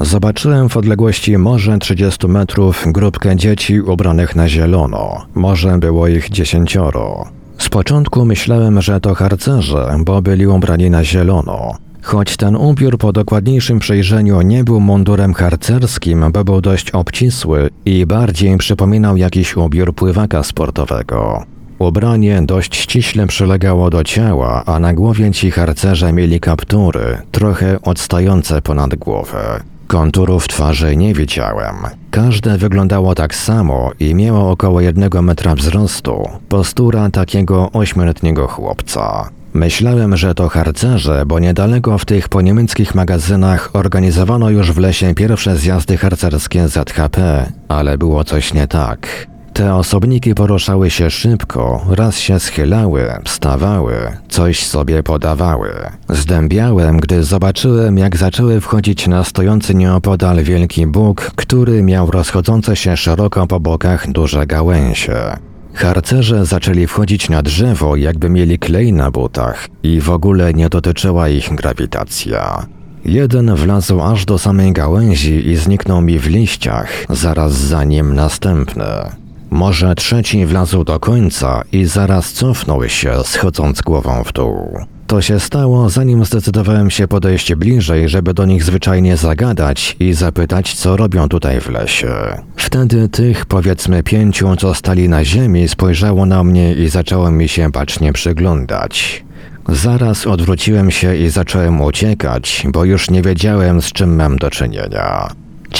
Zobaczyłem 0.00 0.68
w 0.68 0.76
odległości 0.76 1.38
może 1.38 1.78
30 1.78 2.26
metrów 2.26 2.84
grupkę 2.86 3.36
dzieci 3.36 3.80
ubranych 3.80 4.36
na 4.36 4.48
zielono. 4.48 5.26
Może 5.34 5.78
było 5.78 6.08
ich 6.08 6.30
dziesięcioro. 6.30 7.24
Z 7.58 7.68
początku 7.68 8.24
myślałem, 8.24 8.82
że 8.82 9.00
to 9.00 9.14
harcerze, 9.14 9.96
bo 9.98 10.22
byli 10.22 10.46
ubrani 10.46 10.90
na 10.90 11.04
zielono. 11.04 11.74
Choć 12.02 12.36
ten 12.36 12.56
ubiór 12.56 12.98
po 12.98 13.12
dokładniejszym 13.12 13.78
przejrzeniu 13.78 14.42
nie 14.42 14.64
był 14.64 14.80
mundurem 14.80 15.34
harcerskim, 15.34 16.24
bo 16.32 16.44
był 16.44 16.60
dość 16.60 16.90
obcisły 16.90 17.70
i 17.84 18.06
bardziej 18.06 18.56
przypominał 18.56 19.16
jakiś 19.16 19.56
ubiór 19.56 19.94
pływaka 19.94 20.42
sportowego. 20.42 21.44
Ubranie 21.78 22.42
dość 22.42 22.76
ściśle 22.76 23.26
przylegało 23.26 23.90
do 23.90 24.04
ciała, 24.04 24.64
a 24.66 24.80
na 24.80 24.94
głowie 24.94 25.30
ci 25.30 25.50
harcerze 25.50 26.12
mieli 26.12 26.40
kaptury, 26.40 27.18
trochę 27.30 27.82
odstające 27.82 28.62
ponad 28.62 28.94
głowę. 28.94 29.60
Konturów 29.86 30.48
twarzy 30.48 30.96
nie 30.96 31.14
widziałem. 31.14 31.76
Każde 32.10 32.58
wyglądało 32.58 33.14
tak 33.14 33.34
samo 33.34 33.90
i 34.00 34.14
miało 34.14 34.50
około 34.50 34.80
jednego 34.80 35.22
metra 35.22 35.54
wzrostu, 35.54 36.28
postura 36.48 37.10
takiego 37.10 37.70
ośmioletniego 37.72 38.48
chłopca. 38.48 39.30
Myślałem, 39.54 40.16
że 40.16 40.34
to 40.34 40.48
harcerze, 40.48 41.26
bo 41.26 41.38
niedaleko 41.38 41.98
w 41.98 42.04
tych 42.04 42.28
poniemieckich 42.28 42.94
magazynach 42.94 43.70
organizowano 43.72 44.50
już 44.50 44.72
w 44.72 44.78
lesie 44.78 45.14
pierwsze 45.14 45.56
zjazdy 45.56 45.96
harcerskie 45.96 46.68
ZHP, 46.68 47.46
ale 47.68 47.98
było 47.98 48.24
coś 48.24 48.54
nie 48.54 48.66
tak. 48.66 49.26
Te 49.52 49.74
osobniki 49.74 50.34
poruszały 50.34 50.90
się 50.90 51.10
szybko, 51.10 51.86
raz 51.90 52.18
się 52.18 52.40
schylały, 52.40 53.08
wstawały, 53.24 53.94
coś 54.28 54.66
sobie 54.66 55.02
podawały. 55.02 55.70
Zdębiałem, 56.08 56.96
gdy 57.00 57.24
zobaczyłem, 57.24 57.98
jak 57.98 58.16
zaczęły 58.16 58.60
wchodzić 58.60 59.08
na 59.08 59.24
stojący 59.24 59.74
nieopodal 59.74 60.42
wielki 60.42 60.86
Bóg, 60.86 61.30
który 61.36 61.82
miał 61.82 62.10
rozchodzące 62.10 62.76
się 62.76 62.96
szeroko 62.96 63.46
po 63.46 63.60
bokach 63.60 64.12
duże 64.12 64.46
gałęzie. 64.46 65.49
Harcerze 65.74 66.46
zaczęli 66.46 66.86
wchodzić 66.86 67.28
na 67.28 67.42
drzewo, 67.42 67.96
jakby 67.96 68.30
mieli 68.30 68.58
klej 68.58 68.92
na 68.92 69.10
butach 69.10 69.68
i 69.82 70.00
w 70.00 70.10
ogóle 70.10 70.54
nie 70.54 70.68
dotyczyła 70.68 71.28
ich 71.28 71.54
grawitacja. 71.54 72.66
Jeden 73.04 73.54
wlazł 73.54 74.00
aż 74.00 74.24
do 74.24 74.38
samej 74.38 74.72
gałęzi 74.72 75.48
i 75.48 75.56
zniknął 75.56 76.00
mi 76.00 76.18
w 76.18 76.26
liściach, 76.26 76.92
zaraz 77.10 77.52
za 77.52 77.84
nim 77.84 78.14
następny. 78.14 79.19
Może 79.50 79.94
trzeci 79.94 80.46
wlazł 80.46 80.84
do 80.84 81.00
końca 81.00 81.62
i 81.72 81.84
zaraz 81.84 82.32
cofnął 82.32 82.88
się, 82.88 83.12
schodząc 83.24 83.80
głową 83.80 84.24
w 84.24 84.32
dół. 84.32 84.78
To 85.06 85.22
się 85.22 85.40
stało, 85.40 85.88
zanim 85.88 86.24
zdecydowałem 86.24 86.90
się 86.90 87.08
podejść 87.08 87.54
bliżej, 87.54 88.08
żeby 88.08 88.34
do 88.34 88.46
nich 88.46 88.64
zwyczajnie 88.64 89.16
zagadać 89.16 89.96
i 90.00 90.12
zapytać, 90.12 90.74
co 90.74 90.96
robią 90.96 91.28
tutaj 91.28 91.60
w 91.60 91.68
lesie. 91.68 92.12
Wtedy 92.56 93.08
tych, 93.08 93.46
powiedzmy 93.46 94.02
pięciu, 94.02 94.56
co 94.56 94.74
stali 94.74 95.08
na 95.08 95.24
ziemi, 95.24 95.68
spojrzało 95.68 96.26
na 96.26 96.44
mnie 96.44 96.74
i 96.74 96.88
zaczęło 96.88 97.30
mi 97.30 97.48
się 97.48 97.70
bacznie 97.70 98.12
przyglądać. 98.12 99.24
Zaraz 99.68 100.26
odwróciłem 100.26 100.90
się 100.90 101.16
i 101.16 101.28
zacząłem 101.28 101.80
uciekać, 101.80 102.66
bo 102.68 102.84
już 102.84 103.10
nie 103.10 103.22
wiedziałem, 103.22 103.82
z 103.82 103.92
czym 103.92 104.16
mam 104.16 104.36
do 104.36 104.50
czynienia. 104.50 105.30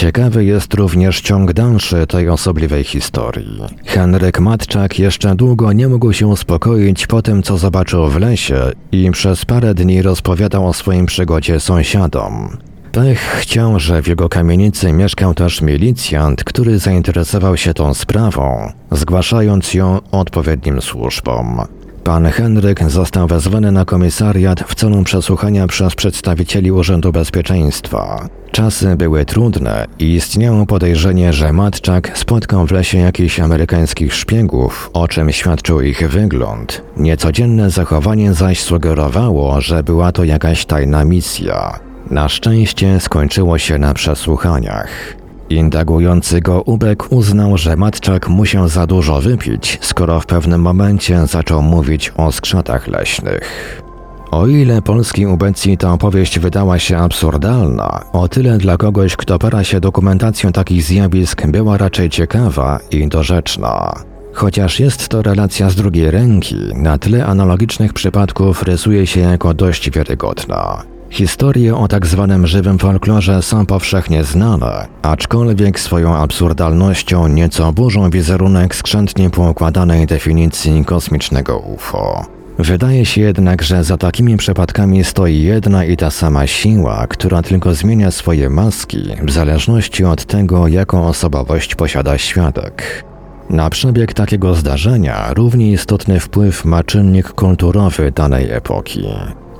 Ciekawy 0.00 0.44
jest 0.44 0.74
również 0.74 1.20
ciąg 1.20 1.52
dalszy 1.52 2.06
tej 2.06 2.28
osobliwej 2.28 2.84
historii. 2.84 3.60
Henryk 3.84 4.40
Matczak 4.40 4.98
jeszcze 4.98 5.34
długo 5.34 5.72
nie 5.72 5.88
mógł 5.88 6.12
się 6.12 6.26
uspokoić 6.26 7.06
po 7.06 7.22
tym, 7.22 7.42
co 7.42 7.58
zobaczył 7.58 8.08
w 8.08 8.16
lesie 8.16 8.72
i 8.92 9.10
przez 9.10 9.44
parę 9.44 9.74
dni 9.74 10.02
rozpowiadał 10.02 10.66
o 10.66 10.72
swoim 10.72 11.06
przygodzie 11.06 11.60
sąsiadom. 11.60 12.56
Pech 12.92 13.18
chciał, 13.18 13.80
że 13.80 14.02
w 14.02 14.06
jego 14.06 14.28
kamienicy 14.28 14.92
mieszkał 14.92 15.34
też 15.34 15.60
milicjant, 15.60 16.44
który 16.44 16.78
zainteresował 16.78 17.56
się 17.56 17.74
tą 17.74 17.94
sprawą, 17.94 18.72
zgłaszając 18.92 19.74
ją 19.74 19.98
odpowiednim 20.10 20.82
służbom. 20.82 21.60
Pan 22.04 22.26
Henryk 22.26 22.90
został 22.90 23.26
wezwany 23.26 23.72
na 23.72 23.84
komisariat 23.84 24.60
w 24.60 24.74
celu 24.74 25.04
przesłuchania 25.04 25.66
przez 25.66 25.94
przedstawicieli 25.94 26.72
Urzędu 26.72 27.12
Bezpieczeństwa. 27.12 28.28
Czasy 28.50 28.96
były 28.96 29.24
trudne 29.24 29.86
i 29.98 30.14
istniało 30.14 30.66
podejrzenie, 30.66 31.32
że 31.32 31.52
Matczak 31.52 32.18
spotkał 32.18 32.66
w 32.66 32.72
lesie 32.72 32.98
jakichś 32.98 33.40
amerykańskich 33.40 34.14
szpiegów, 34.14 34.90
o 34.92 35.08
czym 35.08 35.32
świadczył 35.32 35.80
ich 35.80 36.10
wygląd. 36.10 36.82
Niecodzienne 36.96 37.70
zachowanie 37.70 38.34
zaś 38.34 38.60
sugerowało, 38.60 39.60
że 39.60 39.82
była 39.82 40.12
to 40.12 40.24
jakaś 40.24 40.66
tajna 40.66 41.04
misja. 41.04 41.80
Na 42.10 42.28
szczęście 42.28 43.00
skończyło 43.00 43.58
się 43.58 43.78
na 43.78 43.94
przesłuchaniach. 43.94 45.19
Indagujący 45.50 46.40
go 46.40 46.62
Ubek 46.62 47.12
uznał, 47.12 47.58
że 47.58 47.76
Matczak 47.76 48.28
musiał 48.28 48.68
za 48.68 48.86
dużo 48.86 49.20
wypić, 49.20 49.78
skoro 49.82 50.20
w 50.20 50.26
pewnym 50.26 50.60
momencie 50.60 51.26
zaczął 51.26 51.62
mówić 51.62 52.12
o 52.16 52.32
skrzatach 52.32 52.88
leśnych. 52.88 53.82
O 54.30 54.46
ile 54.46 54.82
polskiej 54.82 55.26
ubecji 55.26 55.78
ta 55.78 55.92
opowieść 55.92 56.38
wydała 56.38 56.78
się 56.78 56.98
absurdalna, 56.98 58.04
o 58.12 58.28
tyle 58.28 58.58
dla 58.58 58.76
kogoś, 58.76 59.16
kto 59.16 59.38
para 59.38 59.64
się 59.64 59.80
dokumentacją 59.80 60.52
takich 60.52 60.82
zjawisk, 60.82 61.46
była 61.46 61.78
raczej 61.78 62.10
ciekawa 62.10 62.78
i 62.90 63.08
dorzeczna. 63.08 63.94
Chociaż 64.32 64.80
jest 64.80 65.08
to 65.08 65.22
relacja 65.22 65.70
z 65.70 65.74
drugiej 65.74 66.10
ręki, 66.10 66.56
na 66.74 66.98
tle 66.98 67.26
analogicznych 67.26 67.92
przypadków 67.92 68.62
rysuje 68.62 69.06
się 69.06 69.20
jako 69.20 69.54
dość 69.54 69.90
wiarygodna. 69.90 70.82
Historie 71.10 71.76
o 71.76 71.88
tak 71.88 72.06
zwanym 72.06 72.46
żywym 72.46 72.78
folklorze 72.78 73.42
są 73.42 73.66
powszechnie 73.66 74.24
znane, 74.24 74.86
aczkolwiek 75.02 75.80
swoją 75.80 76.16
absurdalnością 76.16 77.28
nieco 77.28 77.72
burzą 77.72 78.10
wizerunek 78.10 78.74
skrzętnie 78.74 79.30
poukładanej 79.30 80.06
definicji 80.06 80.84
kosmicznego 80.84 81.58
UFO. 81.58 82.26
Wydaje 82.58 83.06
się 83.06 83.20
jednak, 83.20 83.62
że 83.62 83.84
za 83.84 83.96
takimi 83.96 84.36
przypadkami 84.36 85.04
stoi 85.04 85.42
jedna 85.42 85.84
i 85.84 85.96
ta 85.96 86.10
sama 86.10 86.46
siła, 86.46 87.06
która 87.06 87.42
tylko 87.42 87.74
zmienia 87.74 88.10
swoje 88.10 88.50
maski 88.50 89.02
w 89.22 89.30
zależności 89.30 90.04
od 90.04 90.24
tego, 90.24 90.68
jaką 90.68 91.06
osobowość 91.06 91.74
posiada 91.74 92.18
świadek. 92.18 93.04
Na 93.50 93.70
przebieg 93.70 94.14
takiego 94.14 94.54
zdarzenia 94.54 95.34
równie 95.34 95.72
istotny 95.72 96.20
wpływ 96.20 96.64
ma 96.64 96.84
czynnik 96.84 97.32
kulturowy 97.32 98.10
danej 98.10 98.50
epoki. 98.50 99.04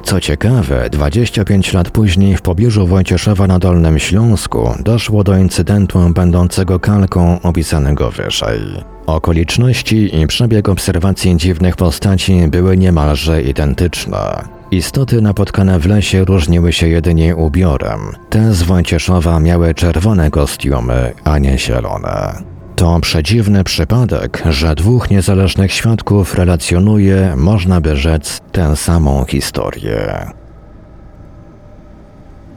Co 0.03 0.21
ciekawe, 0.21 0.91
25 0.91 1.73
lat 1.73 1.91
później 1.91 2.37
w 2.37 2.43
pobliżu 2.43 2.87
Wojcieszowa 2.87 3.47
na 3.47 3.59
Dolnym 3.59 3.99
Śląsku 3.99 4.75
doszło 4.81 5.25
do 5.25 5.37
incydentu 5.37 5.99
będącego 6.15 6.81
kalką 6.81 7.43
opisanego 7.43 8.11
wyżej. 8.11 8.61
Okoliczności 9.07 10.21
i 10.23 10.27
przebieg 10.27 10.69
obserwacji 10.69 11.37
dziwnych 11.37 11.77
postaci 11.77 12.43
były 12.49 12.77
niemalże 12.77 13.43
identyczne. 13.43 14.45
Istoty 14.71 15.23
napotkane 15.23 15.79
w 15.79 15.87
lesie 15.87 16.25
różniły 16.25 16.73
się 16.73 16.89
jedynie 16.89 17.37
ubiorem. 17.37 18.01
Te 18.29 18.55
z 18.55 18.63
Wojcieszowa 18.63 19.41
miały 19.41 19.75
czerwone 19.75 20.31
kostiumy, 20.31 21.13
a 21.25 21.39
nie 21.39 21.59
zielone. 21.59 22.50
To 22.81 23.01
przedziwny 23.01 23.65
przypadek, 23.65 24.43
że 24.51 24.75
dwóch 24.75 25.11
niezależnych 25.11 25.73
świadków 25.73 26.35
relacjonuje, 26.35 27.35
można 27.37 27.81
by 27.81 27.97
rzec, 27.97 28.41
tę 28.53 28.77
samą 28.77 29.25
historię. 29.25 30.31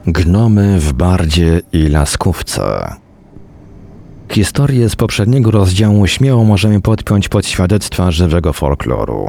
Gnomy 0.06 0.80
w 0.80 0.92
Bardzie 0.92 1.60
i 1.72 1.88
Laskówce 1.88 2.94
Historię 4.30 4.88
z 4.88 4.96
poprzedniego 4.96 5.50
rozdziału 5.50 6.06
śmiało 6.06 6.44
możemy 6.44 6.80
podpiąć 6.80 7.28
pod 7.28 7.46
świadectwa 7.46 8.10
żywego 8.10 8.52
folkloru. 8.52 9.28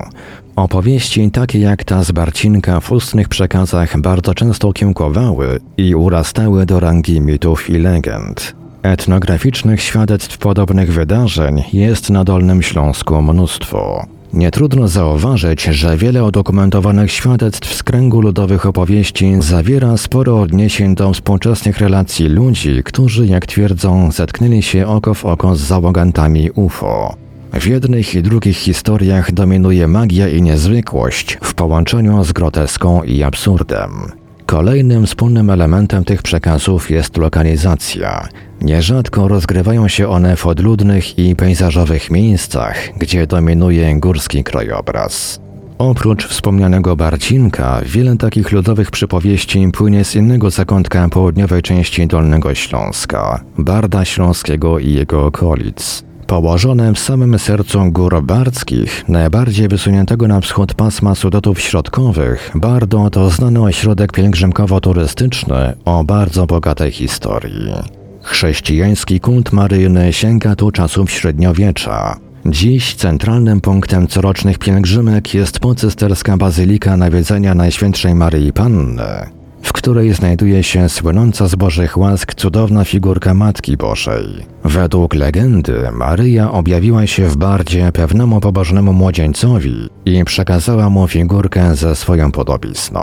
Opowieści 0.55 1.31
takie 1.31 1.59
jak 1.59 1.83
ta 1.83 2.03
z 2.03 2.11
Barcinka 2.11 2.79
w 2.79 2.91
ustnych 2.91 3.29
przekazach 3.29 4.01
bardzo 4.01 4.33
często 4.33 4.73
kiełkowały 4.73 5.59
i 5.77 5.95
urastały 5.95 6.65
do 6.65 6.79
rangi 6.79 7.21
mitów 7.21 7.69
i 7.69 7.77
legend. 7.77 8.64
Etnograficznych 8.85 9.81
świadectw 9.81 10.37
podobnych 10.37 10.93
wydarzeń 10.93 11.63
jest 11.73 12.09
na 12.09 12.23
Dolnym 12.23 12.61
Śląsku 12.61 13.21
mnóstwo. 13.21 14.05
Nie 14.33 14.51
trudno 14.51 14.87
zauważyć, 14.87 15.63
że 15.63 15.97
wiele 15.97 16.23
udokumentowanych 16.23 17.11
świadectw 17.11 17.73
z 17.73 17.83
kręgu 17.83 18.21
ludowych 18.21 18.65
opowieści 18.65 19.35
zawiera 19.39 19.97
sporo 19.97 20.41
odniesień 20.41 20.95
do 20.95 21.13
współczesnych 21.13 21.79
relacji 21.79 22.27
ludzi, 22.27 22.81
którzy, 22.85 23.27
jak 23.27 23.45
twierdzą, 23.45 24.11
zetknęli 24.11 24.61
się 24.61 24.87
oko 24.87 25.13
w 25.13 25.25
oko 25.25 25.55
z 25.55 25.59
załogantami 25.59 26.51
UFO. 26.51 27.15
W 27.53 27.67
jednych 27.67 28.15
i 28.15 28.21
drugich 28.21 28.57
historiach 28.57 29.31
dominuje 29.31 29.87
magia 29.87 30.29
i 30.29 30.41
niezwykłość 30.41 31.37
w 31.41 31.53
połączeniu 31.53 32.23
z 32.23 32.31
groteską 32.31 33.03
i 33.03 33.23
absurdem. 33.23 34.24
Kolejnym 34.45 35.05
wspólnym 35.05 35.49
elementem 35.49 36.05
tych 36.05 36.23
przekazów 36.23 36.91
jest 36.91 37.17
lokalizacja. 37.17 38.27
Nierzadko 38.61 39.27
rozgrywają 39.27 39.87
się 39.87 40.07
one 40.09 40.35
w 40.35 40.47
odludnych 40.47 41.19
i 41.19 41.35
pejzażowych 41.35 42.11
miejscach, 42.11 42.77
gdzie 42.97 43.27
dominuje 43.27 43.99
górski 43.99 44.43
krajobraz. 44.43 45.39
Oprócz 45.77 46.27
wspomnianego 46.27 46.95
Barcinka, 46.95 47.81
wiele 47.85 48.17
takich 48.17 48.51
ludowych 48.51 48.91
przypowieści 48.91 49.69
płynie 49.73 50.05
z 50.05 50.15
innego 50.15 50.49
zakątka 50.49 51.09
południowej 51.09 51.61
części 51.61 52.07
Dolnego 52.07 52.55
Śląska, 52.55 53.43
Barda 53.57 54.05
Śląskiego 54.05 54.79
i 54.79 54.93
jego 54.93 55.25
okolic. 55.25 56.03
Położone 56.27 56.93
w 56.93 56.99
samym 56.99 57.39
sercu 57.39 57.91
gór 57.91 58.23
bardzkich, 58.23 59.03
najbardziej 59.07 59.67
wysuniętego 59.67 60.27
na 60.27 60.41
wschód 60.41 60.73
pasma 60.73 61.15
Sudetów 61.15 61.61
Środkowych, 61.61 62.51
Bardo 62.55 63.09
to 63.09 63.29
znany 63.29 63.61
ośrodek 63.61 64.11
pielgrzymkowo-turystyczny 64.11 65.73
o 65.85 66.03
bardzo 66.03 66.45
bogatej 66.45 66.91
historii. 66.91 67.73
Chrześcijański 68.21 69.19
kult 69.19 69.51
maryjny 69.51 70.13
sięga 70.13 70.55
tu 70.55 70.71
czasów 70.71 71.11
średniowiecza. 71.11 72.17
Dziś 72.45 72.95
centralnym 72.95 73.61
punktem 73.61 74.07
corocznych 74.07 74.57
pielgrzymek 74.57 75.33
jest 75.33 75.59
pocysterska 75.59 76.37
bazylika 76.37 76.97
nawiedzenia 76.97 77.55
Najświętszej 77.55 78.15
Maryi 78.15 78.53
Panny. 78.53 79.44
W 79.65 79.73
której 79.73 80.13
znajduje 80.13 80.63
się 80.63 80.89
słynąca 80.89 81.47
z 81.47 81.55
Bożych 81.55 81.97
łask 81.97 82.35
cudowna 82.35 82.85
figurka 82.85 83.33
Matki 83.33 83.77
Bożej. 83.77 84.25
Według 84.63 85.13
legendy 85.15 85.91
Maryja 85.91 86.51
objawiła 86.51 87.07
się 87.07 87.27
w 87.27 87.37
bardzie 87.37 87.91
pewnemu 87.91 88.39
pobożnemu 88.39 88.93
młodzieńcowi 88.93 89.89
i 90.05 90.25
przekazała 90.25 90.89
mu 90.89 91.07
figurkę 91.07 91.75
ze 91.75 91.95
swoją 91.95 92.31
podobizną. 92.31 93.01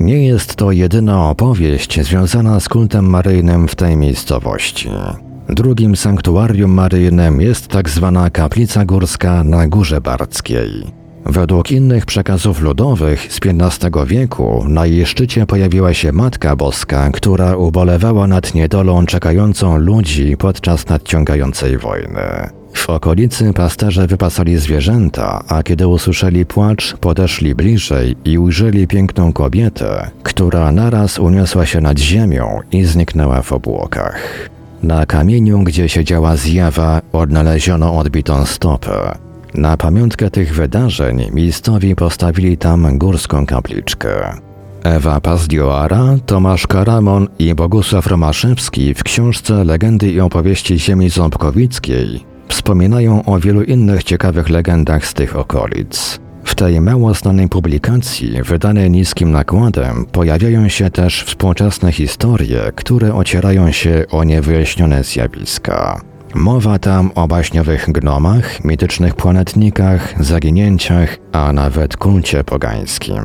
Nie 0.00 0.26
jest 0.26 0.56
to 0.56 0.72
jedyna 0.72 1.30
opowieść 1.30 2.00
związana 2.00 2.60
z 2.60 2.68
kultem 2.68 3.10
maryjnym 3.10 3.68
w 3.68 3.74
tej 3.74 3.96
miejscowości. 3.96 4.88
Drugim 5.48 5.96
sanktuarium 5.96 6.70
maryjnym 6.70 7.40
jest 7.40 7.68
tak 7.68 7.88
zwana 7.88 8.30
kaplica 8.30 8.84
górska 8.84 9.44
na 9.44 9.68
Górze 9.68 10.00
Bardzkiej. 10.00 10.97
Według 11.28 11.70
innych 11.70 12.06
przekazów 12.06 12.60
ludowych 12.60 13.32
z 13.32 13.40
XV 13.44 14.06
wieku 14.06 14.64
na 14.68 14.86
jej 14.86 15.06
szczycie 15.06 15.46
pojawiła 15.46 15.94
się 15.94 16.12
Matka 16.12 16.56
Boska, 16.56 17.10
która 17.10 17.56
ubolewała 17.56 18.26
nad 18.26 18.54
niedolą 18.54 19.06
czekającą 19.06 19.76
ludzi 19.76 20.36
podczas 20.36 20.88
nadciągającej 20.88 21.78
wojny. 21.78 22.50
W 22.72 22.90
okolicy 22.90 23.52
pasterze 23.52 24.06
wypasali 24.06 24.56
zwierzęta, 24.56 25.44
a 25.48 25.62
kiedy 25.62 25.86
usłyszeli 25.86 26.46
płacz, 26.46 26.96
podeszli 26.96 27.54
bliżej 27.54 28.16
i 28.24 28.38
ujrzeli 28.38 28.86
piękną 28.86 29.32
kobietę, 29.32 30.10
która 30.22 30.72
naraz 30.72 31.18
uniosła 31.18 31.66
się 31.66 31.80
nad 31.80 31.98
ziemią 31.98 32.58
i 32.72 32.84
zniknęła 32.84 33.42
w 33.42 33.52
obłokach. 33.52 34.48
Na 34.82 35.06
kamieniu, 35.06 35.62
gdzie 35.62 35.88
siedziała 35.88 36.36
zjawa, 36.36 37.00
odnaleziono 37.12 37.98
odbitą 37.98 38.46
stopę. 38.46 39.27
Na 39.54 39.76
pamiątkę 39.76 40.30
tych 40.30 40.54
wydarzeń 40.54 41.30
miejscowi 41.32 41.96
postawili 41.96 42.58
tam 42.58 42.98
górską 42.98 43.46
kapliczkę. 43.46 44.32
Ewa 44.84 45.20
Pazdioara, 45.20 46.04
Tomasz 46.26 46.66
Karamon 46.66 47.28
i 47.38 47.54
Bogusław 47.54 48.06
Romaszewski 48.06 48.94
w 48.94 49.02
książce 49.02 49.64
Legendy 49.64 50.10
i 50.10 50.20
opowieści 50.20 50.78
ziemi 50.78 51.10
ząbkowickiej 51.10 52.24
wspominają 52.48 53.24
o 53.24 53.40
wielu 53.40 53.62
innych 53.62 54.04
ciekawych 54.04 54.48
legendach 54.48 55.06
z 55.06 55.14
tych 55.14 55.36
okolic. 55.36 56.20
W 56.44 56.54
tej 56.54 56.80
mało 56.80 57.14
znanej 57.14 57.48
publikacji, 57.48 58.42
wydanej 58.42 58.90
niskim 58.90 59.32
nakładem, 59.32 60.04
pojawiają 60.12 60.68
się 60.68 60.90
też 60.90 61.24
współczesne 61.24 61.92
historie, 61.92 62.72
które 62.74 63.14
ocierają 63.14 63.72
się 63.72 64.04
o 64.10 64.24
niewyjaśnione 64.24 65.04
zjawiska. 65.04 66.00
Mowa 66.34 66.78
tam 66.78 67.10
o 67.14 67.28
baśniowych 67.28 67.92
gnomach, 67.92 68.64
mitycznych 68.64 69.14
planetnikach, 69.14 70.24
zaginięciach, 70.24 71.16
a 71.32 71.52
nawet 71.52 71.96
kulcie 71.96 72.44
pogańskim. 72.44 73.22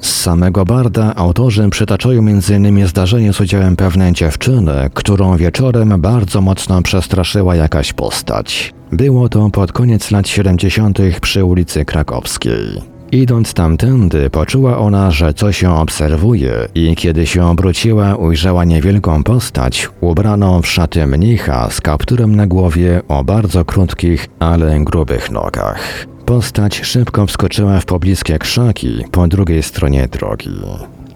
Z 0.00 0.20
samego 0.20 0.64
Barda 0.64 1.14
autorzy 1.14 1.68
przytaczają 1.70 2.20
m.in. 2.20 2.86
zdarzenie 2.86 3.32
z 3.32 3.40
udziałem 3.40 3.76
pewnej 3.76 4.12
dziewczyny, 4.12 4.90
którą 4.94 5.36
wieczorem 5.36 6.00
bardzo 6.00 6.40
mocno 6.40 6.82
przestraszyła 6.82 7.56
jakaś 7.56 7.92
postać. 7.92 8.74
Było 8.92 9.28
to 9.28 9.50
pod 9.50 9.72
koniec 9.72 10.10
lat 10.10 10.28
70. 10.28 10.98
przy 11.20 11.44
ulicy 11.44 11.84
Krakowskiej. 11.84 12.82
Idąc 13.12 13.54
tamtędy, 13.54 14.30
poczuła 14.30 14.78
ona, 14.78 15.10
że 15.10 15.34
coś 15.34 15.62
ją 15.62 15.80
obserwuje 15.80 16.68
i 16.74 16.96
kiedy 16.96 17.26
się 17.26 17.46
obróciła, 17.46 18.14
ujrzała 18.14 18.64
niewielką 18.64 19.24
postać, 19.24 19.88
ubraną 20.00 20.62
w 20.62 20.66
szaty 20.66 21.06
mnicha 21.06 21.70
z 21.70 21.80
kapturem 21.80 22.36
na 22.36 22.46
głowie 22.46 23.02
o 23.08 23.24
bardzo 23.24 23.64
krótkich, 23.64 24.28
ale 24.38 24.80
grubych 24.80 25.30
nogach. 25.30 26.06
Postać 26.26 26.80
szybko 26.84 27.26
wskoczyła 27.26 27.80
w 27.80 27.84
pobliskie 27.84 28.38
krzaki 28.38 29.04
po 29.10 29.28
drugiej 29.28 29.62
stronie 29.62 30.08
drogi. 30.08 30.60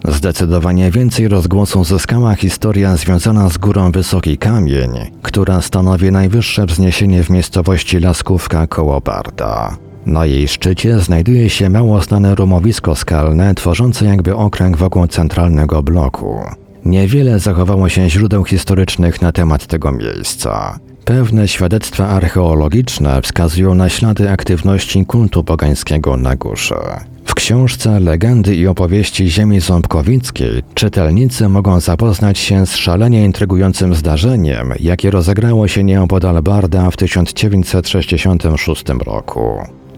Zdecydowanie 0.07 0.91
więcej 0.91 1.27
rozgłosu 1.27 1.83
zyskała 1.83 2.35
historia 2.35 2.97
związana 2.97 3.49
z 3.49 3.57
górą 3.57 3.91
Wysoki 3.91 4.37
Kamień, 4.37 4.91
która 5.21 5.61
stanowi 5.61 6.11
najwyższe 6.11 6.65
wzniesienie 6.65 7.23
w 7.23 7.29
miejscowości 7.29 7.99
Laskówka 7.99 8.67
koło 8.67 9.01
Barda. 9.01 9.77
Na 10.05 10.25
jej 10.25 10.47
szczycie 10.47 10.99
znajduje 10.99 11.49
się 11.49 11.69
mało 11.69 12.01
znane 12.01 12.35
rumowisko 12.35 12.95
skalne, 12.95 13.55
tworzące 13.55 14.05
jakby 14.05 14.35
okręg 14.35 14.77
wokół 14.77 15.07
centralnego 15.07 15.83
bloku. 15.83 16.39
Niewiele 16.85 17.39
zachowało 17.39 17.89
się 17.89 18.09
źródeł 18.09 18.43
historycznych 18.43 19.21
na 19.21 19.31
temat 19.31 19.67
tego 19.67 19.91
miejsca. 19.91 20.79
Pewne 21.05 21.47
świadectwa 21.47 22.07
archeologiczne 22.07 23.21
wskazują 23.21 23.75
na 23.75 23.89
ślady 23.89 24.29
aktywności 24.31 25.05
kultu 25.05 25.43
pogańskiego 25.43 26.17
na 26.17 26.35
górze. 26.35 26.99
W 27.25 27.35
książce 27.35 27.99
Legendy 27.99 28.55
i 28.55 28.67
opowieści 28.67 29.27
ziemi 29.27 29.59
ząbkowickiej 29.59 30.63
czytelnicy 30.73 31.49
mogą 31.49 31.79
zapoznać 31.79 32.37
się 32.37 32.65
z 32.65 32.75
szalenie 32.75 33.25
intrygującym 33.25 33.95
zdarzeniem, 33.95 34.73
jakie 34.79 35.11
rozegrało 35.11 35.67
się 35.67 35.83
nieopodal 35.83 36.41
Barda 36.41 36.91
w 36.91 36.97
1966 36.97 38.83
roku. 39.05 39.43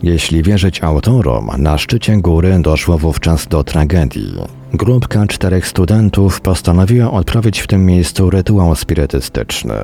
Jeśli 0.06 0.44
wierzyć 0.44 0.84
autorom, 0.84 1.50
na 1.58 1.78
szczycie 1.78 2.18
góry 2.18 2.60
doszło 2.60 2.98
wówczas 2.98 3.48
do 3.48 3.64
tragedii. 3.64 4.34
Grupka 4.74 5.28
czterech 5.28 5.68
studentów 5.68 6.42
postanowiła 6.42 7.12
odprawić 7.12 7.60
w 7.60 7.68
tym 7.68 7.86
miejscu 7.86 8.30
rytuał 8.30 8.76
spirytystyczny. 8.76 9.76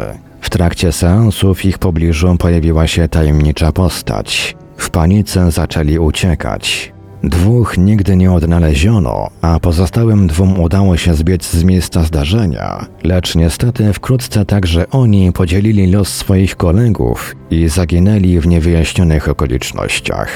W 0.41 0.49
trakcie 0.49 0.91
seansu 0.91 1.53
w 1.53 1.65
ich 1.65 1.77
pobliżu 1.77 2.36
pojawiła 2.39 2.88
się 2.88 3.07
tajemnicza 3.07 3.71
postać. 3.71 4.55
W 4.77 4.89
panice 4.89 5.51
zaczęli 5.51 5.99
uciekać. 5.99 6.93
Dwóch 7.23 7.77
nigdy 7.77 8.15
nie 8.15 8.31
odnaleziono, 8.31 9.29
a 9.41 9.60
pozostałym 9.60 10.27
dwóm 10.27 10.60
udało 10.60 10.97
się 10.97 11.13
zbiec 11.13 11.51
z 11.51 11.63
miejsca 11.63 12.03
zdarzenia, 12.03 12.86
lecz 13.03 13.36
niestety 13.36 13.93
wkrótce 13.93 14.45
także 14.45 14.89
oni 14.89 15.31
podzielili 15.31 15.91
los 15.91 16.07
swoich 16.07 16.55
kolegów 16.55 17.36
i 17.49 17.67
zaginęli 17.67 18.39
w 18.39 18.47
niewyjaśnionych 18.47 19.29
okolicznościach. 19.29 20.29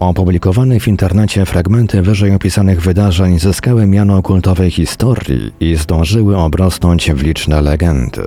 Opublikowane 0.00 0.80
w 0.80 0.88
internecie 0.88 1.46
fragmenty 1.46 2.02
wyżej 2.02 2.34
opisanych 2.34 2.82
wydarzeń 2.82 3.38
zyskały 3.38 3.86
miano 3.86 4.22
kultowej 4.22 4.70
historii 4.70 5.52
i 5.60 5.76
zdążyły 5.76 6.36
obrosnąć 6.36 7.12
w 7.12 7.22
liczne 7.22 7.62
legendy. 7.62 8.22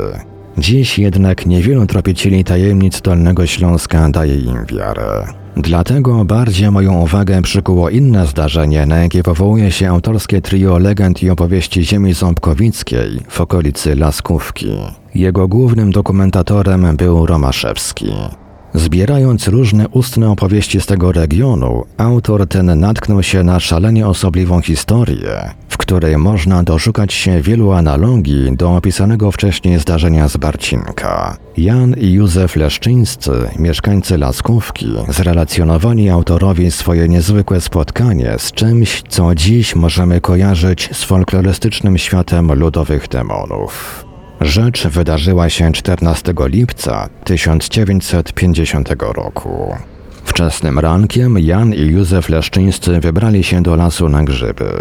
Dziś 0.57 0.99
jednak 0.99 1.45
niewielu 1.45 1.87
tropicieli 1.87 2.43
tajemnic 2.43 3.01
Dolnego 3.01 3.47
Śląska 3.47 4.09
daje 4.09 4.35
im 4.35 4.65
wiarę. 4.65 5.40
Dlatego 5.57 6.25
bardziej 6.25 6.71
moją 6.71 7.01
uwagę 7.01 7.41
przykuło 7.41 7.89
inne 7.89 8.27
zdarzenie, 8.27 8.85
na 8.85 8.97
jakie 8.97 9.23
powołuje 9.23 9.71
się 9.71 9.89
autorskie 9.89 10.41
trio 10.41 10.77
legend 10.77 11.23
i 11.23 11.29
opowieści 11.29 11.83
ziemi 11.83 12.13
ząbkowickiej 12.13 13.19
w 13.29 13.41
okolicy 13.41 13.95
Laskówki. 13.95 14.77
Jego 15.15 15.47
głównym 15.47 15.91
dokumentatorem 15.91 16.97
był 16.97 17.25
Romaszewski. 17.25 18.13
Zbierając 18.73 19.47
różne 19.47 19.87
ustne 19.87 20.29
opowieści 20.29 20.81
z 20.81 20.85
tego 20.85 21.11
regionu, 21.11 21.83
autor 21.97 22.47
ten 22.47 22.79
natknął 22.79 23.23
się 23.23 23.43
na 23.43 23.59
szalenie 23.59 24.07
osobliwą 24.07 24.61
historię, 24.61 25.49
w 25.69 25.77
której 25.77 26.17
można 26.17 26.63
doszukać 26.63 27.13
się 27.13 27.41
wielu 27.41 27.71
analogii 27.71 28.57
do 28.57 28.75
opisanego 28.75 29.31
wcześniej 29.31 29.79
zdarzenia 29.79 30.27
z 30.27 30.37
Barcinka. 30.37 31.37
Jan 31.57 31.95
i 31.97 32.11
Józef 32.11 32.55
Leszczyńscy, 32.55 33.31
mieszkańcy 33.59 34.17
Laskówki, 34.17 34.87
zrelacjonowali 35.09 36.09
autorowi 36.09 36.71
swoje 36.71 37.07
niezwykłe 37.07 37.61
spotkanie 37.61 38.35
z 38.37 38.51
czymś, 38.51 39.03
co 39.09 39.35
dziś 39.35 39.75
możemy 39.75 40.21
kojarzyć 40.21 40.89
z 40.93 41.03
folklorystycznym 41.03 41.97
światem 41.97 42.53
ludowych 42.53 43.07
demonów. 43.07 44.10
Rzecz 44.41 44.87
wydarzyła 44.87 45.49
się 45.49 45.71
14 45.71 46.33
lipca 46.39 47.09
1950 47.23 48.89
roku. 48.99 49.75
Wczesnym 50.23 50.79
rankiem 50.79 51.39
Jan 51.39 51.73
i 51.73 51.81
Józef 51.81 52.29
Leszczyńscy 52.29 52.99
wybrali 52.99 53.43
się 53.43 53.63
do 53.63 53.75
lasu 53.75 54.09
na 54.09 54.23
grzyby. 54.23 54.71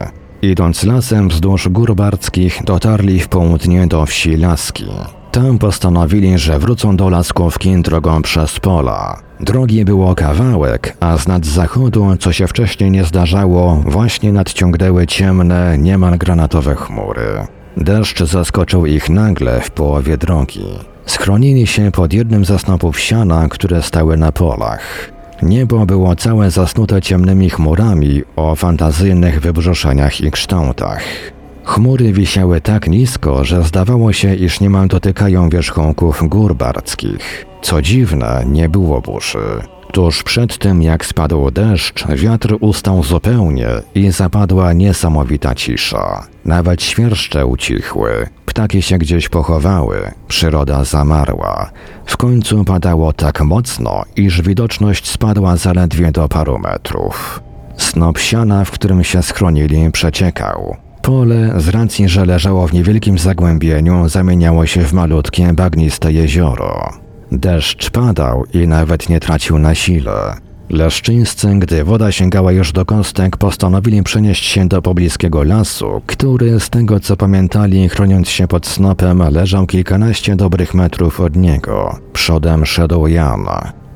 Idąc 0.42 0.84
lasem 0.84 1.28
wzdłuż 1.28 1.68
gór 1.68 1.94
barckich, 1.94 2.60
dotarli 2.64 3.20
w 3.20 3.28
południe 3.28 3.86
do 3.86 4.06
wsi 4.06 4.36
Laski. 4.36 4.86
Tam 5.32 5.58
postanowili, 5.58 6.38
że 6.38 6.58
wrócą 6.58 6.96
do 6.96 7.08
Laskówki 7.08 7.82
drogą 7.82 8.22
przez 8.22 8.60
pola. 8.60 9.20
Drogi 9.40 9.84
było 9.84 10.14
kawałek, 10.14 10.96
a 11.00 11.16
z 11.16 11.28
nad 11.28 11.46
zachodu, 11.46 12.16
co 12.20 12.32
się 12.32 12.46
wcześniej 12.46 12.90
nie 12.90 13.04
zdarzało, 13.04 13.82
właśnie 13.86 14.32
nadciągnęły 14.32 15.06
ciemne, 15.06 15.78
niemal 15.78 16.18
granatowe 16.18 16.74
chmury. 16.74 17.46
Deszcz 17.76 18.22
zaskoczył 18.22 18.86
ich 18.86 19.08
nagle 19.08 19.60
w 19.60 19.70
połowie 19.70 20.16
drogi. 20.16 20.64
Schronili 21.06 21.66
się 21.66 21.90
pod 21.90 22.12
jednym 22.12 22.44
ze 22.44 22.58
snopów 22.58 23.00
siana, 23.00 23.48
które 23.48 23.82
stały 23.82 24.16
na 24.16 24.32
polach. 24.32 25.12
Niebo 25.42 25.86
było 25.86 26.16
całe 26.16 26.50
zasnute 26.50 27.02
ciemnymi 27.02 27.50
chmurami 27.50 28.22
o 28.36 28.56
fantazyjnych 28.56 29.40
wybrzuszeniach 29.40 30.20
i 30.20 30.30
kształtach. 30.30 31.02
Chmury 31.64 32.12
wisiały 32.12 32.60
tak 32.60 32.88
nisko, 32.88 33.44
że 33.44 33.62
zdawało 33.62 34.12
się, 34.12 34.34
iż 34.34 34.60
niemal 34.60 34.88
dotykają 34.88 35.48
wierzchołków 35.48 36.22
gór 36.28 36.54
barckich. 36.54 37.46
Co 37.62 37.82
dziwne, 37.82 38.44
nie 38.46 38.68
było 38.68 39.00
burzy. 39.00 39.62
Tuż 39.92 40.22
przed 40.22 40.58
tym, 40.58 40.82
jak 40.82 41.06
spadł 41.06 41.50
deszcz, 41.50 42.06
wiatr 42.08 42.56
ustał 42.60 43.02
zupełnie 43.02 43.68
i 43.94 44.10
zapadła 44.10 44.72
niesamowita 44.72 45.54
cisza. 45.54 46.26
Nawet 46.44 46.82
świerszcze 46.82 47.46
ucichły, 47.46 48.26
ptaki 48.46 48.82
się 48.82 48.98
gdzieś 48.98 49.28
pochowały, 49.28 50.10
przyroda 50.28 50.84
zamarła. 50.84 51.70
W 52.06 52.16
końcu 52.16 52.64
padało 52.64 53.12
tak 53.12 53.40
mocno, 53.40 54.02
iż 54.16 54.42
widoczność 54.42 55.08
spadła 55.08 55.56
zaledwie 55.56 56.12
do 56.12 56.28
paru 56.28 56.58
metrów. 56.58 57.40
Snop 57.76 58.18
siana, 58.18 58.64
w 58.64 58.70
którym 58.70 59.04
się 59.04 59.22
schronili, 59.22 59.90
przeciekał. 59.92 60.76
Pole, 61.02 61.60
z 61.60 61.68
racji, 61.68 62.08
że 62.08 62.24
leżało 62.24 62.66
w 62.66 62.72
niewielkim 62.72 63.18
zagłębieniu, 63.18 64.08
zamieniało 64.08 64.66
się 64.66 64.84
w 64.84 64.92
malutkie, 64.92 65.52
bagniste 65.52 66.12
jezioro. 66.12 66.92
Deszcz 67.32 67.90
padał 67.90 68.44
i 68.54 68.68
nawet 68.68 69.08
nie 69.08 69.20
tracił 69.20 69.58
na 69.58 69.74
sile. 69.74 70.36
Leszczyńscy, 70.70 71.48
gdy 71.58 71.84
woda 71.84 72.12
sięgała 72.12 72.52
już 72.52 72.72
do 72.72 72.84
kostek, 72.84 73.36
postanowili 73.36 74.02
przenieść 74.02 74.44
się 74.44 74.68
do 74.68 74.82
pobliskiego 74.82 75.42
lasu, 75.42 76.02
który, 76.06 76.60
z 76.60 76.70
tego 76.70 77.00
co 77.00 77.16
pamiętali, 77.16 77.88
chroniąc 77.88 78.28
się 78.28 78.48
pod 78.48 78.66
snopem, 78.66 79.22
leżał 79.30 79.66
kilkanaście 79.66 80.36
dobrych 80.36 80.74
metrów 80.74 81.20
od 81.20 81.36
niego. 81.36 81.98
Przodem 82.12 82.66
szedł 82.66 83.06
Jan. 83.06 83.46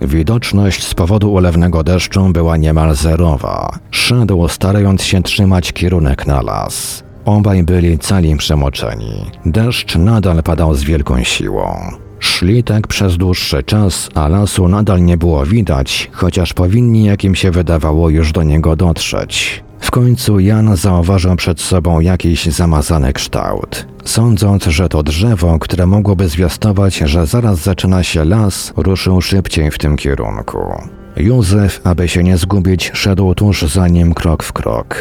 Widoczność 0.00 0.86
z 0.86 0.94
powodu 0.94 1.32
ulewnego 1.32 1.84
deszczu 1.84 2.28
była 2.28 2.56
niemal 2.56 2.94
zerowa. 2.94 3.78
Szedł, 3.90 4.48
starając 4.48 5.02
się 5.02 5.22
trzymać 5.22 5.72
kierunek 5.72 6.26
na 6.26 6.42
las. 6.42 7.04
Obaj 7.24 7.62
byli 7.62 7.98
cali 7.98 8.36
przemoczeni. 8.36 9.30
Deszcz 9.46 9.96
nadal 9.96 10.42
padał 10.42 10.74
z 10.74 10.82
wielką 10.82 11.24
siłą. 11.24 12.03
Szli 12.24 12.64
tak 12.64 12.86
przez 12.86 13.16
dłuższy 13.16 13.62
czas, 13.62 14.08
a 14.14 14.28
lasu 14.28 14.68
nadal 14.68 15.04
nie 15.04 15.16
było 15.16 15.46
widać, 15.46 16.10
chociaż 16.12 16.52
powinni, 16.52 17.04
jakim 17.04 17.34
się 17.34 17.50
wydawało, 17.50 18.10
już 18.10 18.32
do 18.32 18.42
niego 18.42 18.76
dotrzeć. 18.76 19.64
W 19.80 19.90
końcu 19.90 20.40
Jan 20.40 20.76
zauważył 20.76 21.36
przed 21.36 21.60
sobą 21.60 22.00
jakiś 22.00 22.46
zamazany 22.46 23.12
kształt. 23.12 23.86
Sądząc, 24.04 24.64
że 24.64 24.88
to 24.88 25.02
drzewo, 25.02 25.58
które 25.58 25.86
mogłoby 25.86 26.28
zwiastować, 26.28 26.96
że 26.96 27.26
zaraz 27.26 27.58
zaczyna 27.58 28.02
się 28.02 28.24
las, 28.24 28.72
ruszył 28.76 29.20
szybciej 29.20 29.70
w 29.70 29.78
tym 29.78 29.96
kierunku. 29.96 30.58
Józef, 31.16 31.80
aby 31.84 32.08
się 32.08 32.22
nie 32.22 32.36
zgubić, 32.36 32.90
szedł 32.94 33.34
tuż 33.34 33.62
za 33.62 33.88
nim 33.88 34.14
krok 34.14 34.42
w 34.42 34.52
krok. 34.52 34.96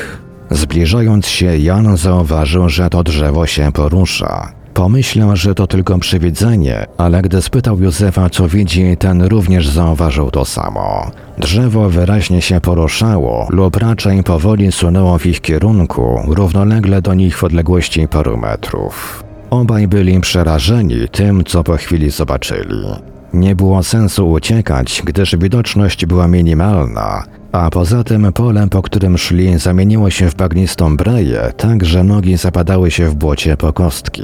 Zbliżając 0.51 1.27
się, 1.27 1.57
Jan 1.57 1.97
zauważył, 1.97 2.69
że 2.69 2.89
to 2.89 3.03
drzewo 3.03 3.47
się 3.47 3.71
porusza. 3.71 4.62
Pomyślał, 4.73 5.35
że 5.35 5.55
to 5.55 5.67
tylko 5.67 5.99
przywidzenie, 5.99 6.85
ale 6.97 7.21
gdy 7.21 7.41
spytał 7.41 7.79
Józefa, 7.79 8.29
co 8.29 8.47
widzi, 8.47 8.97
ten 8.97 9.21
również 9.21 9.67
zauważył 9.67 10.31
to 10.31 10.45
samo. 10.45 11.11
Drzewo 11.37 11.89
wyraźnie 11.89 12.41
się 12.41 12.61
poruszało, 12.61 13.47
lub 13.49 13.75
raczej 13.75 14.23
powoli 14.23 14.71
sunęło 14.71 15.17
w 15.17 15.25
ich 15.25 15.41
kierunku, 15.41 16.19
równolegle 16.27 17.01
do 17.01 17.13
nich 17.13 17.37
w 17.37 17.43
odległości 17.43 18.07
paru 18.07 18.37
metrów. 18.37 19.23
Obaj 19.49 19.87
byli 19.87 20.19
przerażeni 20.19 20.95
tym, 21.11 21.43
co 21.43 21.63
po 21.63 21.77
chwili 21.77 22.09
zobaczyli. 22.09 22.85
Nie 23.33 23.55
było 23.55 23.83
sensu 23.83 24.31
uciekać, 24.31 25.01
gdyż 25.05 25.35
widoczność 25.35 26.05
była 26.05 26.27
minimalna, 26.27 27.23
a 27.51 27.69
poza 27.69 28.03
tym 28.03 28.33
pole, 28.33 28.67
po 28.67 28.81
którym 28.81 29.17
szli, 29.17 29.57
zamieniło 29.59 30.09
się 30.09 30.29
w 30.29 30.35
bagnistą 30.35 30.97
breję, 30.97 31.51
tak 31.57 31.85
że 31.85 32.03
nogi 32.03 32.37
zapadały 32.37 32.91
się 32.91 33.09
w 33.09 33.15
błocie 33.15 33.57
po 33.57 33.73
kostki. 33.73 34.23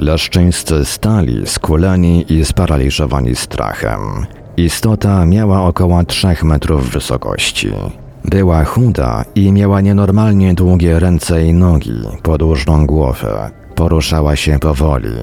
Leszczyńscy 0.00 0.84
stali, 0.84 1.46
skuleni 1.46 2.32
i 2.32 2.44
sparaliżowani 2.44 3.36
strachem. 3.36 4.26
Istota 4.56 5.26
miała 5.26 5.62
około 5.62 6.04
trzech 6.04 6.44
metrów 6.44 6.90
wysokości. 6.90 7.70
Była 8.24 8.64
chuda 8.64 9.24
i 9.34 9.52
miała 9.52 9.80
nienormalnie 9.80 10.54
długie 10.54 10.98
ręce 10.98 11.46
i 11.46 11.52
nogi, 11.52 12.02
podłużną 12.22 12.86
głowę. 12.86 13.50
Poruszała 13.74 14.36
się 14.36 14.58
powoli, 14.58 15.14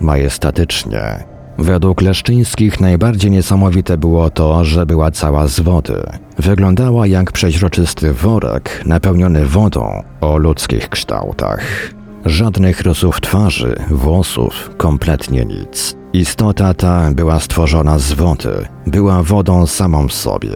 majestatycznie. 0.00 1.24
Według 1.58 2.02
Leszczyńskich 2.02 2.80
najbardziej 2.80 3.30
niesamowite 3.30 3.98
było 3.98 4.30
to, 4.30 4.64
że 4.64 4.86
była 4.86 5.10
cała 5.10 5.46
z 5.46 5.60
wody. 5.60 6.02
Wyglądała 6.38 7.06
jak 7.06 7.32
przeźroczysty 7.32 8.12
worek 8.12 8.82
napełniony 8.86 9.46
wodą 9.46 10.02
o 10.20 10.36
ludzkich 10.36 10.88
kształtach. 10.88 11.96
Żadnych 12.26 12.80
rysów 12.80 13.20
twarzy, 13.20 13.74
włosów, 13.90 14.70
kompletnie 14.76 15.44
nic. 15.44 15.96
Istota 16.12 16.74
ta 16.74 17.10
była 17.12 17.40
stworzona 17.40 17.98
z 17.98 18.12
wody, 18.12 18.68
była 18.86 19.22
wodą 19.22 19.66
samą 19.66 20.08
w 20.08 20.12
sobie. 20.12 20.50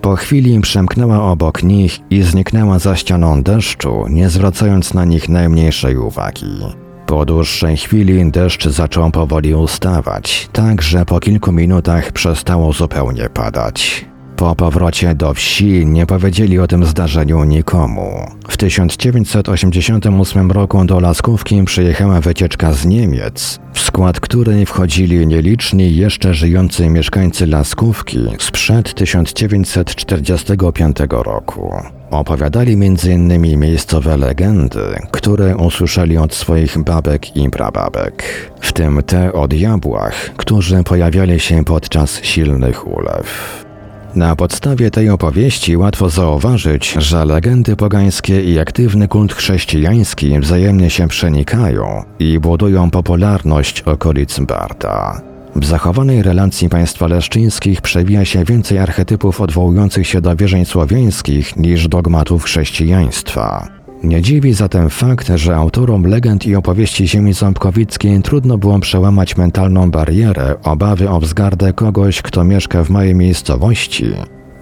Po 0.00 0.16
chwili 0.16 0.60
przemknęła 0.60 1.22
obok 1.22 1.62
nich 1.62 1.98
i 2.10 2.22
zniknęła 2.22 2.78
za 2.78 2.96
ścianą 2.96 3.42
deszczu, 3.42 4.04
nie 4.08 4.30
zwracając 4.30 4.94
na 4.94 5.04
nich 5.04 5.28
najmniejszej 5.28 5.96
uwagi. 5.96 6.60
Po 7.06 7.24
dłuższej 7.24 7.76
chwili 7.76 8.30
deszcz 8.30 8.68
zaczął 8.68 9.10
powoli 9.10 9.54
ustawać, 9.54 10.48
tak 10.52 10.82
że 10.82 11.04
po 11.04 11.20
kilku 11.20 11.52
minutach 11.52 12.12
przestało 12.12 12.72
zupełnie 12.72 13.28
padać. 13.28 14.11
Po 14.42 14.54
powrocie 14.54 15.14
do 15.14 15.34
wsi 15.34 15.86
nie 15.86 16.06
powiedzieli 16.06 16.58
o 16.58 16.66
tym 16.66 16.84
zdarzeniu 16.84 17.44
nikomu. 17.44 18.30
W 18.48 18.56
1988 18.56 20.50
roku 20.50 20.84
do 20.84 21.00
Laskówki 21.00 21.64
przyjechała 21.64 22.20
wycieczka 22.20 22.72
z 22.72 22.86
Niemiec, 22.86 23.60
w 23.72 23.80
skład 23.80 24.20
której 24.20 24.66
wchodzili 24.66 25.26
nieliczni 25.26 25.96
jeszcze 25.96 26.34
żyjący 26.34 26.88
mieszkańcy 26.88 27.46
Laskówki 27.46 28.18
sprzed 28.38 28.94
1945 28.94 30.96
roku. 31.10 31.72
Opowiadali 32.10 32.72
m.in. 32.72 33.58
miejscowe 33.58 34.16
legendy, 34.16 34.98
które 35.10 35.56
usłyszeli 35.56 36.18
od 36.18 36.34
swoich 36.34 36.78
babek 36.78 37.36
i 37.36 37.50
prababek, 37.50 38.24
w 38.60 38.72
tym 38.72 39.02
te 39.06 39.32
o 39.32 39.48
diabłach, 39.48 40.14
którzy 40.36 40.84
pojawiali 40.84 41.40
się 41.40 41.64
podczas 41.64 42.22
silnych 42.22 42.86
ulew. 42.86 43.71
Na 44.14 44.36
podstawie 44.36 44.90
tej 44.90 45.10
opowieści 45.10 45.76
łatwo 45.76 46.08
zauważyć, 46.08 46.94
że 46.98 47.24
legendy 47.24 47.76
pogańskie 47.76 48.42
i 48.42 48.58
aktywny 48.58 49.08
kult 49.08 49.32
chrześcijański 49.32 50.40
wzajemnie 50.40 50.90
się 50.90 51.08
przenikają 51.08 52.04
i 52.18 52.38
budują 52.38 52.90
popularność 52.90 53.80
okolic 53.80 54.38
Barta. 54.40 55.20
W 55.56 55.64
zachowanej 55.64 56.22
relacji 56.22 56.68
państwa 56.68 57.06
leszczyńskich 57.06 57.80
przewija 57.80 58.24
się 58.24 58.44
więcej 58.44 58.78
archetypów 58.78 59.40
odwołujących 59.40 60.06
się 60.06 60.20
do 60.20 60.36
wierzeń 60.36 60.64
słowiańskich 60.64 61.56
niż 61.56 61.88
dogmatów 61.88 62.44
chrześcijaństwa. 62.44 63.81
Nie 64.02 64.22
dziwi 64.22 64.52
zatem 64.52 64.90
fakt, 64.90 65.28
że 65.34 65.56
autorom 65.56 66.02
legend 66.02 66.46
i 66.46 66.56
opowieści 66.56 67.08
ziemi 67.08 67.32
ząbkowickiej 67.32 68.22
trudno 68.22 68.58
było 68.58 68.78
przełamać 68.78 69.36
mentalną 69.36 69.90
barierę 69.90 70.54
obawy 70.62 71.10
o 71.10 71.20
wzgardę 71.20 71.72
kogoś, 71.72 72.22
kto 72.22 72.44
mieszka 72.44 72.84
w 72.84 72.90
małej 72.90 73.14
miejscowości, 73.14 74.06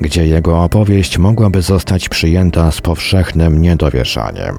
gdzie 0.00 0.26
jego 0.26 0.62
opowieść 0.62 1.18
mogłaby 1.18 1.62
zostać 1.62 2.08
przyjęta 2.08 2.70
z 2.70 2.80
powszechnym 2.80 3.62
niedowieszaniem. 3.62 4.56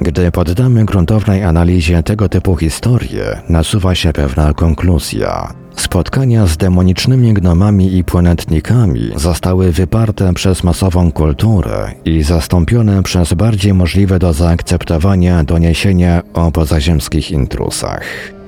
Gdy 0.00 0.30
poddamy 0.30 0.84
gruntownej 0.84 1.44
analizie 1.44 2.02
tego 2.02 2.28
typu 2.28 2.56
historie, 2.56 3.42
nasuwa 3.48 3.94
się 3.94 4.12
pewna 4.12 4.54
konkluzja. 4.54 5.61
Spotkania 5.76 6.46
z 6.46 6.56
demonicznymi 6.56 7.34
gnomami 7.34 7.96
i 7.96 8.04
planetnikami 8.04 9.10
zostały 9.16 9.72
wyparte 9.72 10.34
przez 10.34 10.64
masową 10.64 11.12
kulturę 11.12 11.92
i 12.04 12.22
zastąpione 12.22 13.02
przez 13.02 13.34
bardziej 13.34 13.74
możliwe 13.74 14.18
do 14.18 14.32
zaakceptowania 14.32 15.44
doniesienia 15.44 16.22
o 16.34 16.52
pozaziemskich 16.52 17.30
intrusach. 17.30 18.02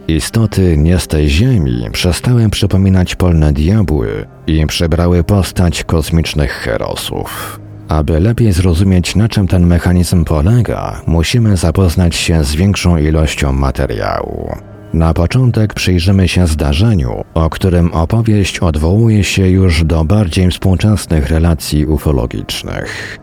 Istoty 0.08 0.76
nie 0.76 0.98
z 0.98 1.06
tej 1.06 1.28
ziemi 1.28 1.88
przestały 1.92 2.50
przypominać 2.50 3.14
polne 3.14 3.52
diabły 3.52 4.26
i 4.46 4.66
przybrały 4.66 5.24
postać 5.24 5.84
kosmicznych 5.84 6.50
herosów. 6.50 7.60
Aby 7.88 8.20
lepiej 8.20 8.52
zrozumieć, 8.52 9.16
na 9.16 9.28
czym 9.28 9.48
ten 9.48 9.66
mechanizm 9.66 10.24
polega, 10.24 11.00
musimy 11.06 11.56
zapoznać 11.56 12.16
się 12.16 12.44
z 12.44 12.54
większą 12.54 12.96
ilością 12.96 13.52
materiału. 13.52 14.73
Na 14.94 15.14
początek 15.14 15.74
przyjrzymy 15.74 16.28
się 16.28 16.46
zdarzeniu, 16.46 17.24
o 17.34 17.50
którym 17.50 17.92
opowieść 17.92 18.58
odwołuje 18.58 19.24
się 19.24 19.48
już 19.48 19.84
do 19.84 20.04
bardziej 20.04 20.50
współczesnych 20.50 21.30
relacji 21.30 21.86
ufologicznych. 21.86 23.18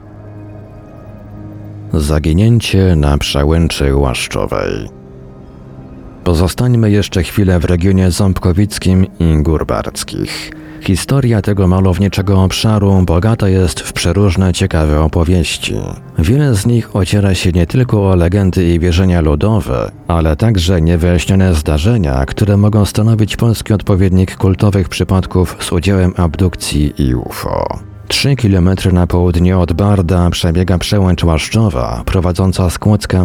Zaginięcie 1.94 2.96
na 2.96 3.18
przełęczy 3.18 3.96
Łaszczowej. 3.96 4.90
Pozostańmy 6.24 6.92
jeszcze 6.92 7.24
chwilę 7.24 7.60
w 7.60 7.66
regionie 7.66 8.12
ząbkowickim 8.12 9.06
i 9.20 9.44
górbarskich. 9.44 10.52
Historia 10.82 11.42
tego 11.42 11.68
malowniczego 11.68 12.44
obszaru 12.44 13.02
bogata 13.06 13.50
jest 13.50 13.80
w 13.80 13.94
przeróżne 13.94 14.54
ciekawe 14.54 15.02
opowieści. 15.02 15.76
Wiele 16.20 16.56
z 16.56 16.66
nich 16.66 16.96
ociera 16.96 17.36
się 17.36 17.52
nie 17.52 17.68
tylko 17.68 18.10
o 18.10 18.16
legendy 18.16 18.74
i 18.74 18.80
wierzenia 18.80 19.22
ludowe, 19.22 19.92
ale 20.08 20.36
także 20.36 20.82
niewyjaśnione 20.82 21.56
zdarzenia, 21.56 22.26
które 22.26 22.58
mogą 22.58 22.86
stanowić 22.86 23.36
polski 23.36 23.74
odpowiednik 23.74 24.36
kultowych 24.36 24.90
przypadków 24.90 25.58
z 25.60 25.72
udziałem 25.72 26.14
abdukcji 26.18 26.94
i 26.98 27.16
UFO. 27.16 27.91
Trzy 28.12 28.36
kilometry 28.36 28.94
na 28.94 29.08
południe 29.08 29.58
od 29.58 29.74
Barda 29.74 30.30
przebiega 30.30 30.78
przełęcz 30.78 31.24
Łaszczowa, 31.24 32.04
prowadząca 32.06 32.70
z 32.70 32.78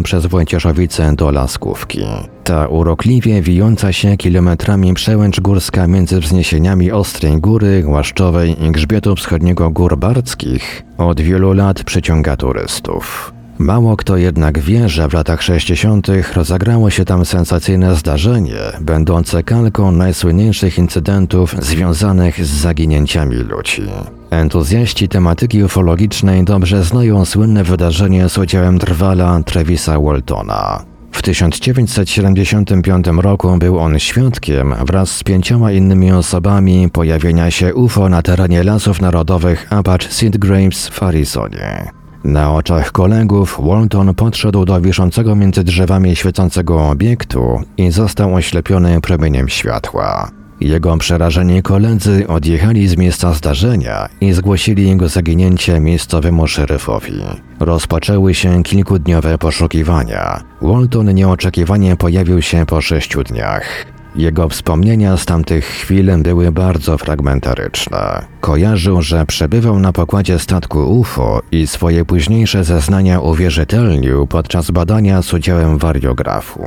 przez 0.03 0.25
Wojcieszowice 0.25 1.15
do 1.15 1.31
Laskówki. 1.31 1.99
Ta 2.43 2.67
urokliwie 2.67 3.41
wijąca 3.41 3.93
się 3.93 4.17
kilometrami 4.17 4.93
przełęcz 4.93 5.39
górska 5.39 5.87
między 5.87 6.19
wzniesieniami 6.19 6.91
Ostrej 6.91 7.37
Góry, 7.37 7.83
Łaszczowej 7.87 8.63
i 8.65 8.71
Grzbietu 8.71 9.15
Wschodniego 9.15 9.69
Gór 9.69 9.97
Bardzkich 9.97 10.83
od 10.97 11.21
wielu 11.21 11.53
lat 11.53 11.83
przyciąga 11.83 12.37
turystów. 12.37 13.33
Mało 13.57 13.97
kto 13.97 14.17
jednak 14.17 14.59
wie, 14.59 14.89
że 14.89 15.07
w 15.07 15.13
latach 15.13 15.43
60. 15.43 16.07
rozegrało 16.35 16.89
się 16.89 17.05
tam 17.05 17.25
sensacyjne 17.25 17.95
zdarzenie, 17.95 18.59
będące 18.81 19.43
kalką 19.43 19.91
najsłynniejszych 19.91 20.77
incydentów 20.77 21.55
związanych 21.59 22.45
z 22.45 22.49
zaginięciami 22.49 23.35
ludzi. 23.35 23.83
Entuzjaści 24.29 25.07
tematyki 25.07 25.63
ufologicznej 25.63 26.43
dobrze 26.43 26.83
znają 26.83 27.25
słynne 27.25 27.63
wydarzenie 27.63 28.29
z 28.29 28.37
udziałem 28.37 28.79
trwala 28.79 29.43
Travisa 29.43 29.99
Waltona. 29.99 30.83
W 31.11 31.21
1975 31.21 33.07
roku 33.07 33.57
był 33.57 33.79
on 33.79 33.99
świadkiem 33.99 34.75
wraz 34.85 35.11
z 35.11 35.23
pięcioma 35.23 35.71
innymi 35.71 36.11
osobami 36.11 36.89
pojawienia 36.89 37.51
się 37.51 37.75
UFO 37.75 38.09
na 38.09 38.21
terenie 38.21 38.63
lasów 38.63 39.01
narodowych 39.01 39.73
Apache 39.73 40.09
Seed 40.09 40.37
Graves 40.37 40.87
w 40.87 41.03
Arizonie. 41.03 41.91
Na 42.23 42.53
oczach 42.53 42.91
kolegów 42.91 43.59
Walton 43.63 44.15
podszedł 44.15 44.65
do 44.65 44.81
wiszącego 44.81 45.35
między 45.35 45.63
drzewami 45.63 46.15
świecącego 46.15 46.89
obiektu 46.89 47.61
i 47.77 47.91
został 47.91 48.35
oślepiony 48.35 49.01
promieniem 49.01 49.49
światła. 49.49 50.36
Jego 50.61 50.97
przerażeni 50.97 51.61
koledzy 51.61 52.27
odjechali 52.27 52.87
z 52.87 52.97
miejsca 52.97 53.33
zdarzenia 53.33 54.09
i 54.21 54.33
zgłosili 54.33 54.89
jego 54.89 55.09
zaginięcie 55.09 55.79
miejscowemu 55.79 56.47
szeryfowi. 56.47 57.21
Rozpoczęły 57.59 58.33
się 58.33 58.63
kilkudniowe 58.63 59.37
poszukiwania. 59.37 60.43
Walton 60.61 61.13
nieoczekiwanie 61.13 61.95
pojawił 61.95 62.41
się 62.41 62.65
po 62.65 62.81
sześciu 62.81 63.23
dniach. 63.23 63.96
Jego 64.17 64.49
wspomnienia 64.49 65.17
z 65.17 65.25
tamtych 65.25 65.65
chwil 65.65 66.11
były 66.17 66.51
bardzo 66.51 66.97
fragmentaryczne. 66.97 68.25
Kojarzył, 68.41 69.01
że 69.01 69.25
przebywał 69.25 69.79
na 69.79 69.93
pokładzie 69.93 70.39
statku 70.39 70.99
UFO 70.99 71.41
i 71.51 71.67
swoje 71.67 72.05
późniejsze 72.05 72.63
zeznania 72.63 73.19
uwierzytelnił 73.19 74.27
podczas 74.27 74.71
badania 74.71 75.21
z 75.21 75.33
udziałem 75.33 75.77
wariografu. 75.77 76.63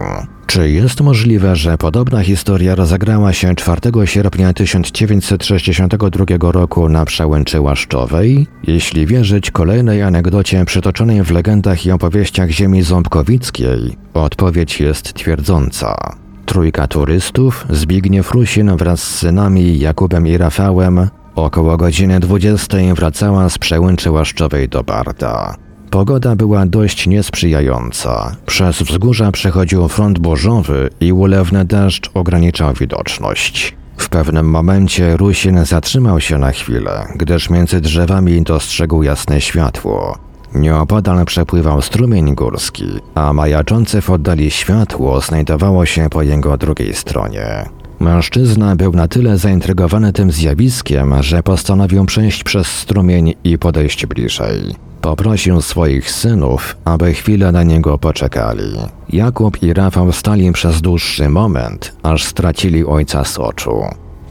Czy 0.47 0.71
jest 0.71 1.01
możliwe, 1.01 1.57
że 1.57 1.79
podobna 1.79 2.23
historia 2.23 2.75
rozegrała 2.75 3.33
się 3.33 3.55
4 3.55 3.81
sierpnia 4.05 4.53
1962 4.53 6.25
roku 6.53 6.89
na 6.89 7.05
przełęczy 7.05 7.61
Łaszczowej? 7.61 8.47
Jeśli 8.63 9.07
wierzyć 9.07 9.51
kolejnej 9.51 10.03
anegdocie 10.03 10.65
przytoczonej 10.65 11.23
w 11.23 11.31
legendach 11.31 11.87
i 11.87 11.91
opowieściach 11.91 12.51
ziemi 12.51 12.83
ząbkowickiej, 12.83 13.97
odpowiedź 14.15 14.81
jest 14.81 15.15
twierdząca. 15.15 16.20
Trójka 16.51 16.87
turystów, 16.87 17.67
Zbigniew 17.71 18.31
Rusin 18.31 18.77
wraz 18.77 19.03
z 19.03 19.19
synami 19.19 19.79
Jakubem 19.79 20.27
i 20.27 20.37
Rafałem, 20.37 21.09
około 21.35 21.77
godziny 21.77 22.21
20 22.21 22.77
wracała 22.95 23.49
z 23.49 23.59
przełęczy 23.59 24.11
Łaszczowej 24.11 24.69
do 24.69 24.85
Barda. 24.85 25.57
Pogoda 25.91 26.37
była 26.37 26.67
dość 26.67 27.07
niesprzyjająca. 27.07 28.37
Przez 28.47 28.83
wzgórza 28.83 29.33
przechodził 29.33 29.89
front 29.89 30.19
burzowy 30.19 30.91
i 31.01 31.13
ulewny 31.13 31.65
deszcz 31.65 32.11
ograniczał 32.15 32.75
widoczność. 32.75 33.77
W 33.97 34.09
pewnym 34.09 34.51
momencie 34.51 35.17
Rusin 35.17 35.65
zatrzymał 35.65 36.21
się 36.21 36.39
na 36.39 36.53
chwilę, 36.53 37.07
gdyż 37.17 37.51
między 37.51 37.81
drzewami 37.81 38.43
dostrzegł 38.43 39.03
jasne 39.03 39.41
światło. 39.41 40.30
Nieopodal 40.55 41.25
przepływał 41.25 41.83
strumień 41.83 42.35
górski, 42.35 42.85
a 43.15 43.33
majaczące 43.33 44.03
w 44.03 44.11
oddali 44.11 44.51
światło 44.51 45.21
znajdowało 45.21 45.87
się 45.87 46.11
po 46.11 46.23
jego 46.23 46.57
drugiej 46.57 46.95
stronie. 46.95 47.65
Mężczyzna 48.01 48.77
był 48.77 48.93
na 48.93 49.09
tyle 49.09 49.39
zaintrygowany 49.39 50.13
tym 50.13 50.33
zjawiskiem, 50.33 51.23
że 51.23 51.43
postanowił 51.43 52.07
przejść 52.07 52.45
przez 52.45 52.67
strumień 52.67 53.35
i 53.45 53.59
podejść 53.59 54.07
bliżej. 54.07 54.75
Poprosił 55.01 55.63
swoich 55.63 56.11
synów, 56.11 56.77
aby 56.85 57.15
chwilę 57.15 57.53
na 57.53 57.63
niego 57.63 57.99
poczekali. 57.99 58.77
Jakub 59.13 59.63
i 59.63 59.75
Rafał 59.75 60.13
stali 60.13 60.53
przez 60.53 60.81
dłuższy 60.81 61.29
moment, 61.29 61.97
aż 62.03 62.25
stracili 62.25 62.85
ojca 62.85 63.25
z 63.25 63.39
oczu. 63.39 63.83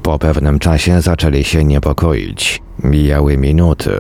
Po 0.04 0.20
pewnym 0.20 0.60
czasie 0.60 1.02
zaczęli 1.02 1.44
się 1.44 1.64
niepokoić. 1.64 2.62
Mijały 2.84 3.38
minuty. 3.38 3.92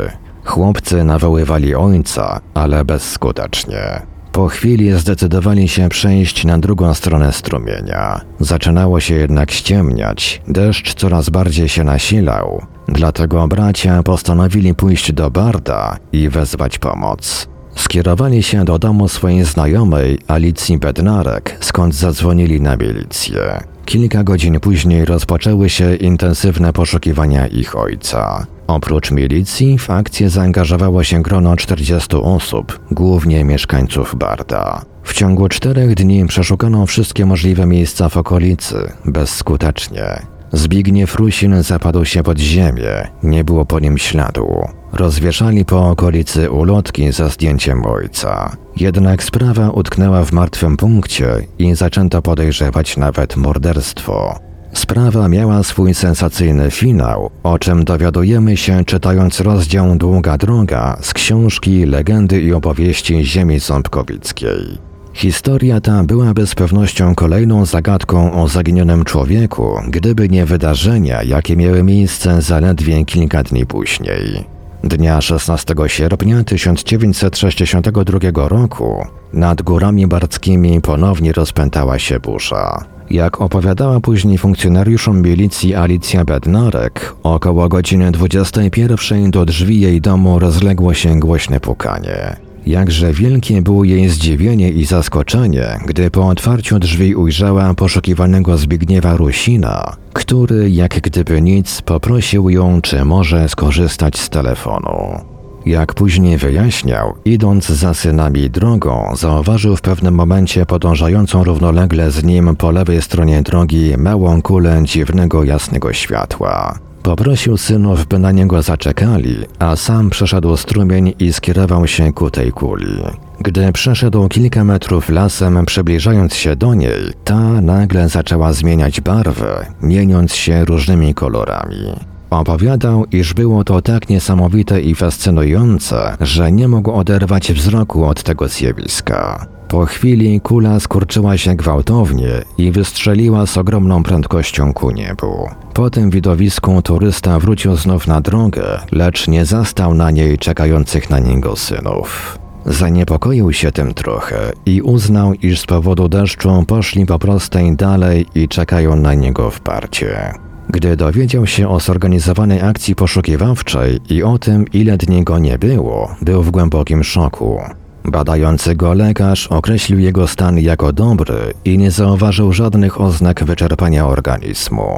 Chłopcy 0.50 1.04
nawoływali 1.04 1.76
ojca, 1.76 2.40
ale 2.54 2.86
bezskutecznie. 2.86 4.02
Po 4.32 4.48
chwili 4.48 4.92
zdecydowali 4.92 5.68
się 5.68 5.90
przejść 5.90 6.46
na 6.46 6.58
drugą 6.58 6.94
stronę 6.94 7.34
strumienia. 7.34 8.22
Zaczynało 8.40 9.00
się 9.00 9.16
jednak 9.16 9.52
ściemniać, 9.52 10.42
deszcz 10.48 10.94
coraz 10.94 11.30
bardziej 11.30 11.70
się 11.70 11.84
nasilał, 11.84 12.62
dlatego 12.88 13.48
bracia 13.48 14.04
postanowili 14.04 14.76
pójść 14.76 15.12
do 15.12 15.32
Barda 15.32 15.98
i 16.12 16.30
wezwać 16.30 16.80
pomoc. 16.80 17.48
Skierowali 17.76 18.44
się 18.44 18.66
do 18.66 18.80
domu 18.80 19.08
swojej 19.08 19.44
znajomej, 19.44 20.20
Alicji 20.28 20.78
Bednarek, 20.78 21.58
skąd 21.60 21.96
zadzwonili 21.96 22.62
na 22.62 22.78
milicję. 22.78 23.64
Kilka 23.86 24.24
godzin 24.24 24.60
później 24.60 25.06
rozpoczęły 25.06 25.70
się 25.70 25.96
intensywne 25.96 26.74
poszukiwania 26.74 27.48
ich 27.48 27.78
ojca. 27.78 28.48
Oprócz 28.70 29.12
milicji 29.12 29.78
w 29.78 29.90
akcję 29.90 30.30
zaangażowało 30.30 31.04
się 31.04 31.22
grono 31.22 31.56
40 31.56 32.16
osób, 32.16 32.80
głównie 32.92 33.44
mieszkańców 33.44 34.16
Barda. 34.16 34.82
W 35.04 35.14
ciągu 35.14 35.50
czterech 35.50 35.96
dni 35.96 36.26
przeszukano 36.26 36.86
wszystkie 36.86 37.26
możliwe 37.26 37.66
miejsca 37.66 38.10
w 38.10 38.18
okolicy, 38.18 38.92
bezskutecznie. 39.06 40.22
Zbigniew 40.52 41.16
Rusin 41.16 41.64
zapadł 41.64 42.06
się 42.06 42.24
pod 42.24 42.40
ziemię, 42.40 43.08
nie 43.24 43.44
było 43.44 43.66
po 43.66 43.80
nim 43.80 43.98
śladu. 43.98 44.48
Rozwieszali 44.94 45.66
po 45.66 45.90
okolicy 45.90 46.52
ulotki 46.52 47.12
za 47.12 47.30
zdjęciem 47.30 47.86
ojca. 47.86 48.56
Jednak 48.78 49.24
sprawa 49.24 49.70
utknęła 49.70 50.26
w 50.26 50.32
martwym 50.32 50.78
punkcie 50.78 51.28
i 51.60 51.76
zaczęto 51.76 52.22
podejrzewać 52.22 52.98
nawet 52.98 53.36
morderstwo. 53.36 54.49
Sprawa 54.74 55.30
miała 55.30 55.64
swój 55.64 55.94
sensacyjny 55.94 56.72
finał, 56.72 57.30
o 57.44 57.60
czym 57.60 57.84
dowiadujemy 57.84 58.58
się 58.58 58.86
czytając 58.86 59.40
rozdział 59.40 59.96
Długa 59.96 60.38
Droga 60.38 60.98
z 61.02 61.14
książki 61.14 61.86
Legendy 61.86 62.42
i 62.42 62.54
opowieści 62.54 63.26
Ziemi 63.26 63.60
Ząbkowickiej. 63.60 64.78
Historia 65.14 65.82
ta 65.82 66.04
byłaby 66.04 66.48
z 66.48 66.56
pewnością 66.56 67.16
kolejną 67.16 67.66
zagadką 67.66 68.44
o 68.44 68.48
zaginionym 68.48 69.04
człowieku, 69.04 69.80
gdyby 69.88 70.30
nie 70.30 70.46
wydarzenia, 70.46 71.24
jakie 71.24 71.56
miały 71.56 71.84
miejsce 71.84 72.42
zaledwie 72.42 73.06
kilka 73.06 73.44
dni 73.44 73.66
później. 73.66 74.46
Dnia 74.84 75.22
16 75.22 75.76
sierpnia 75.88 76.44
1962 76.44 78.48
roku 78.48 79.08
nad 79.34 79.62
górami 79.62 80.08
barckimi 80.08 80.82
ponownie 80.82 81.32
rozpętała 81.32 82.00
się 82.00 82.20
burza. 82.20 82.99
Jak 83.12 83.42
opowiadała 83.42 84.00
później 84.00 84.38
funkcjonariuszom 84.38 85.22
milicji 85.22 85.76
Alicja 85.76 86.26
Bednarek, 86.26 87.16
około 87.24 87.70
godziny 87.70 88.12
21 88.12 89.32
do 89.32 89.46
drzwi 89.46 89.82
jej 89.82 90.02
domu 90.02 90.40
rozległo 90.40 90.94
się 90.94 91.20
głośne 91.20 91.60
pukanie. 91.60 92.36
Jakże 92.66 93.14
wielkie 93.14 93.62
było 93.62 93.84
jej 93.84 94.10
zdziwienie 94.10 94.70
i 94.70 94.86
zaskoczenie, 94.86 95.80
gdy 95.86 96.12
po 96.12 96.28
otwarciu 96.28 96.80
drzwi 96.80 97.16
ujrzała 97.16 97.74
poszukiwanego 97.74 98.58
Zbigniewa 98.58 99.18
Rusina, 99.18 99.96
który, 100.14 100.70
jak 100.70 101.02
gdyby 101.02 101.42
nic, 101.42 101.82
poprosił 101.82 102.50
ją, 102.50 102.82
czy 102.82 103.06
może 103.06 103.50
skorzystać 103.50 104.20
z 104.20 104.30
telefonu. 104.30 105.39
Jak 105.66 105.94
później 105.94 106.38
wyjaśniał, 106.38 107.14
idąc 107.26 107.66
za 107.66 107.94
synami 107.94 108.50
drogą, 108.50 109.14
zauważył 109.16 109.76
w 109.76 109.82
pewnym 109.82 110.16
momencie 110.16 110.66
podążającą 110.66 111.44
równolegle 111.44 112.12
z 112.12 112.24
nim 112.24 112.56
po 112.56 112.72
lewej 112.72 113.02
stronie 113.02 113.42
drogi 113.42 113.94
małą 113.98 114.42
kulę 114.42 114.82
dziwnego 114.84 115.44
jasnego 115.44 115.94
światła. 115.94 116.80
Poprosił 117.04 117.58
synów, 117.58 118.06
by 118.06 118.20
na 118.20 118.32
niego 118.32 118.62
zaczekali, 118.62 119.36
a 119.60 119.76
sam 119.76 120.10
przeszedł 120.10 120.58
strumień 120.58 121.14
i 121.20 121.34
skierował 121.34 121.88
się 121.88 122.14
ku 122.14 122.32
tej 122.32 122.52
kuli. 122.52 123.04
Gdy 123.40 123.72
przeszedł 123.72 124.28
kilka 124.28 124.64
metrów 124.64 125.10
lasem, 125.10 125.66
przybliżając 125.66 126.34
się 126.34 126.56
do 126.56 126.74
niej, 126.74 127.14
ta 127.24 127.40
nagle 127.62 128.10
zaczęła 128.10 128.54
zmieniać 128.54 129.02
barwę, 129.02 129.66
mieniąc 129.82 130.34
się 130.34 130.66
różnymi 130.66 131.14
kolorami. 131.14 131.96
Opowiadał, 132.30 133.06
iż 133.12 133.34
było 133.34 133.64
to 133.64 133.82
tak 133.82 134.10
niesamowite 134.10 134.82
i 134.82 134.96
fascynujące, 134.96 136.18
że 136.20 136.52
nie 136.52 136.68
mógł 136.68 136.92
oderwać 136.92 137.54
wzroku 137.54 138.06
od 138.06 138.24
tego 138.24 138.48
zjawiska. 138.48 139.46
Po 139.68 139.86
chwili 139.86 140.42
kula 140.42 140.80
skurczyła 140.80 141.38
się 141.38 141.56
gwałtownie 141.56 142.30
i 142.58 142.72
wystrzeliła 142.72 143.46
z 143.46 143.58
ogromną 143.58 144.04
prędkością 144.04 144.74
ku 144.74 144.92
niebu. 144.92 145.50
Po 145.74 145.90
tym 145.90 146.10
widowisku 146.10 146.82
turysta 146.82 147.40
wrócił 147.40 147.76
znów 147.76 148.08
na 148.08 148.22
drogę, 148.22 148.80
lecz 148.92 149.28
nie 149.28 149.46
zastał 149.46 149.94
na 149.94 150.12
niej 150.12 150.38
czekających 150.38 151.10
na 151.10 151.20
niego 151.20 151.56
synów. 151.56 152.38
Zaniepokoił 152.66 153.54
się 153.54 153.72
tym 153.72 153.94
trochę 153.94 154.52
i 154.66 154.82
uznał, 154.82 155.34
iż 155.34 155.60
z 155.60 155.66
powodu 155.66 156.10
deszczu 156.10 156.64
poszli 156.68 157.06
po 157.06 157.20
prostej 157.20 157.76
dalej 157.76 158.26
i 158.36 158.48
czekają 158.48 158.96
na 158.96 159.14
niego 159.14 159.52
w 159.52 159.60
parcie. 159.60 160.34
Gdy 160.70 160.96
dowiedział 160.96 161.48
się 161.48 161.70
o 161.70 161.80
zorganizowanej 161.80 162.62
akcji 162.62 162.96
poszukiwawczej 162.96 164.00
i 164.10 164.24
o 164.24 164.38
tym, 164.38 164.66
ile 164.74 164.98
dni 164.98 165.24
go 165.24 165.40
nie 165.40 165.58
było, 165.58 166.16
był 166.22 166.44
w 166.44 166.52
głębokim 166.52 167.04
szoku. 167.04 167.62
Badający 168.06 168.76
go 168.76 168.94
lekarz 168.94 169.48
określił 169.48 170.00
jego 170.00 170.28
stan 170.28 170.60
jako 170.60 170.94
dobry 170.94 171.54
i 171.66 171.78
nie 171.78 171.92
zauważył 171.92 172.54
żadnych 172.54 173.02
oznak 173.02 173.44
wyczerpania 173.44 174.08
organizmu. 174.08 174.90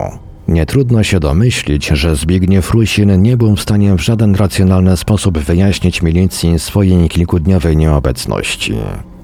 Nie 0.48 0.66
trudno 0.66 1.04
się 1.04 1.20
domyślić, 1.20 1.88
że 1.88 2.16
Zbigniew 2.16 2.72
Rusin 2.72 3.22
nie 3.22 3.38
był 3.38 3.56
w 3.56 3.62
stanie 3.62 3.96
w 3.96 4.02
żaden 4.02 4.36
racjonalny 4.36 4.98
sposób 4.98 5.40
wyjaśnić 5.40 6.02
milicji 6.02 6.60
swojej 6.60 7.10
kilkudniowej 7.10 7.78
nieobecności. 7.78 8.76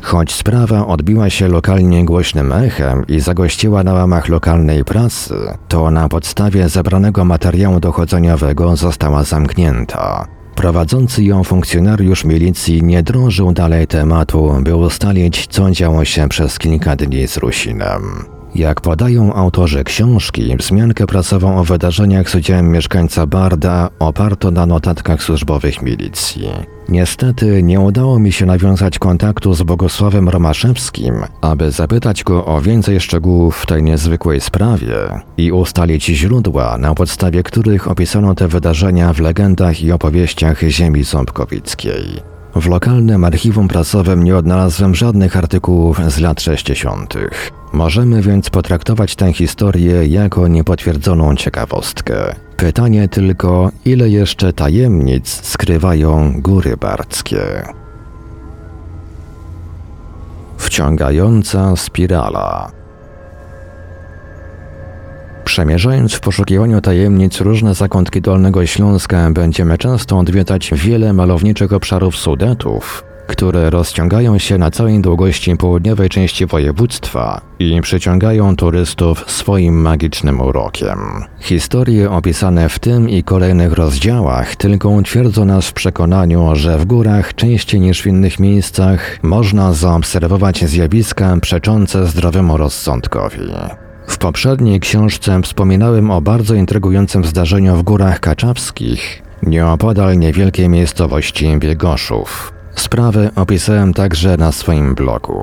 Choć 0.02 0.32
sprawa 0.32 0.88
odbiła 0.88 1.30
się 1.30 1.48
lokalnie 1.48 2.06
głośnym 2.06 2.52
echem 2.52 3.08
i 3.08 3.20
zagościła 3.20 3.84
na 3.84 3.94
łamach 3.94 4.30
lokalnej 4.30 4.86
prasy, 4.86 5.36
to 5.68 5.92
na 5.92 6.10
podstawie 6.10 6.70
zebranego 6.70 7.26
materiału 7.26 7.80
dochodzeniowego 7.80 8.76
została 8.76 9.24
zamknięta. 9.24 10.28
Prowadzący 10.56 11.24
ją 11.24 11.44
funkcjonariusz 11.44 12.26
milicji 12.26 12.84
nie 12.84 13.04
drążył 13.04 13.52
dalej 13.52 13.88
tematu, 13.88 14.54
by 14.62 14.76
ustalić, 14.76 15.48
co 15.48 15.72
działo 15.72 16.06
się 16.06 16.30
przez 16.30 16.60
kilka 16.60 16.96
dni 16.96 17.28
z 17.28 17.38
Rusinem. 17.38 18.37
Jak 18.58 18.82
podają 18.82 19.34
autorzy 19.34 19.84
książki, 19.84 20.58
wzmiankę 20.58 21.08
prasową 21.08 21.60
o 21.60 21.64
wydarzeniach 21.64 22.30
z 22.30 22.36
udziałem 22.36 22.72
mieszkańca 22.72 23.28
Barda 23.28 23.90
oparto 24.00 24.52
na 24.52 24.66
notatkach 24.66 25.24
służbowych 25.24 25.82
milicji. 25.82 26.50
Niestety 26.90 27.64
nie 27.64 27.80
udało 27.80 28.20
mi 28.20 28.32
się 28.32 28.46
nawiązać 28.46 29.00
kontaktu 29.00 29.54
z 29.54 29.64
Bogosławem 29.64 30.30
Romaszewskim, 30.30 31.14
aby 31.42 31.72
zapytać 31.72 32.24
go 32.24 32.46
o 32.46 32.62
więcej 32.62 33.00
szczegółów 33.00 33.58
w 33.58 33.66
tej 33.66 33.84
niezwykłej 33.84 34.42
sprawie 34.42 34.96
i 35.38 35.52
ustalić 35.52 36.06
źródła, 36.06 36.78
na 36.78 36.96
podstawie 36.96 37.44
których 37.44 37.88
opisano 37.88 38.36
te 38.36 38.48
wydarzenia 38.48 39.14
w 39.14 39.20
legendach 39.20 39.82
i 39.82 39.92
opowieściach 39.92 40.62
ziemi 40.62 41.04
ząbkowickiej. 41.04 42.37
W 42.62 42.68
lokalnym 42.68 43.24
archiwum 43.24 43.68
prasowym 43.68 44.24
nie 44.24 44.38
odnalazłem 44.38 44.96
żadnych 44.96 45.38
artykułów 45.38 46.00
z 46.08 46.20
lat 46.20 46.42
60. 46.42 47.14
Możemy 47.74 48.22
więc 48.22 48.50
potraktować 48.50 49.16
tę 49.16 49.34
historię 49.34 50.08
jako 50.08 50.48
niepotwierdzoną 50.48 51.36
ciekawostkę. 51.36 52.36
Pytanie 52.58 53.08
tylko, 53.08 53.72
ile 53.86 54.10
jeszcze 54.10 54.54
tajemnic 54.54 55.30
skrywają 55.30 56.34
góry 56.42 56.78
bardzkie. 56.78 57.64
Wciągająca 60.58 61.76
spirala. 61.76 62.77
Przemierzając 65.48 66.14
w 66.14 66.20
poszukiwaniu 66.20 66.82
tajemnic 66.82 67.42
różne 67.42 67.76
zakątki 67.76 68.22
Dolnego 68.22 68.66
Śląska, 68.66 69.30
będziemy 69.32 69.78
często 69.78 70.18
odwiedzać 70.20 70.72
wiele 70.74 71.14
malowniczych 71.14 71.74
obszarów 71.74 72.16
Sudetów, 72.16 73.04
które 73.28 73.70
rozciągają 73.70 74.38
się 74.38 74.58
na 74.58 74.72
całej 74.72 75.02
długości 75.02 75.58
południowej 75.58 76.10
części 76.10 76.46
województwa 76.46 77.42
i 77.60 77.82
przyciągają 77.82 78.56
turystów 78.56 79.32
swoim 79.32 79.82
magicznym 79.82 80.42
urokiem. 80.42 81.00
Historie 81.40 82.12
opisane 82.12 82.70
w 82.70 82.80
tym 82.80 83.10
i 83.10 83.24
kolejnych 83.24 83.74
rozdziałach 83.74 84.56
tylko 84.56 84.90
utwierdzą 84.90 85.46
nas 85.46 85.68
w 85.68 85.74
przekonaniu, 85.74 86.56
że 86.56 86.78
w 86.78 86.86
górach 86.86 87.36
częściej 87.36 87.80
niż 87.82 88.02
w 88.02 88.08
innych 88.08 88.40
miejscach 88.40 89.20
można 89.24 89.74
zaobserwować 89.74 90.66
zjawiska 90.66 91.38
przeczące 91.42 92.08
zdrowemu 92.08 92.58
rozsądkowi. 92.58 93.40
W 94.08 94.18
poprzedniej 94.18 94.80
książce 94.80 95.42
wspominałem 95.44 96.12
o 96.12 96.22
bardzo 96.22 96.56
intrygującym 96.56 97.26
zdarzeniu 97.26 97.76
w 97.76 97.84
Górach 97.84 98.20
Kaczawskich, 98.20 99.22
nieopodal 99.44 100.18
niewielkiej 100.18 100.70
miejscowości 100.70 101.58
Biegoszów. 101.58 102.54
Sprawę 102.76 103.32
opisałem 103.36 103.94
także 103.94 104.38
na 104.38 104.52
swoim 104.52 104.96
blogu. 104.96 105.42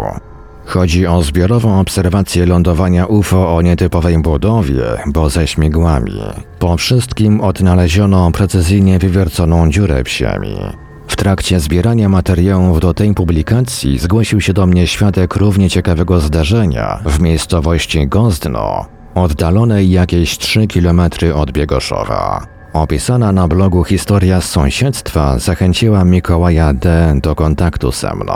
Chodzi 0.67 1.07
o 1.07 1.23
zbiorową 1.23 1.81
obserwację 1.81 2.47
lądowania 2.47 3.07
UFO 3.07 3.57
o 3.57 3.63
nietypowej 3.63 4.19
budowie, 4.19 4.85
bo 5.07 5.31
ze 5.31 5.47
śmigłami. 5.47 6.21
Po 6.59 6.77
wszystkim 6.77 7.41
odnaleziono 7.41 8.31
precyzyjnie 8.31 8.99
wywierconą 8.99 9.71
dziurę 9.71 10.05
w 10.05 10.09
ziemi. 10.09 10.57
W 11.07 11.17
trakcie 11.17 11.61
zbierania 11.61 12.09
materiałów 12.09 12.81
do 12.81 12.95
tej 12.95 13.15
publikacji 13.15 13.99
zgłosił 13.99 14.41
się 14.41 14.53
do 14.53 14.67
mnie 14.67 14.87
świadek 14.87 15.37
równie 15.37 15.71
ciekawego 15.71 16.21
zdarzenia 16.21 17.01
w 17.05 17.21
miejscowości 17.21 18.09
Gozdno, 18.09 18.87
oddalonej 19.15 19.91
jakieś 19.91 20.39
3 20.39 20.67
km 20.67 21.01
od 21.35 21.53
Biegoszowa. 21.53 22.47
Opisana 22.73 23.33
na 23.33 23.49
blogu 23.49 23.85
historia 23.85 24.41
z 24.41 24.51
sąsiedztwa 24.51 25.39
zachęciła 25.39 26.05
Mikołaja 26.05 26.75
D. 26.75 27.15
do 27.23 27.35
kontaktu 27.35 27.93
ze 27.93 28.15
mną. 28.15 28.35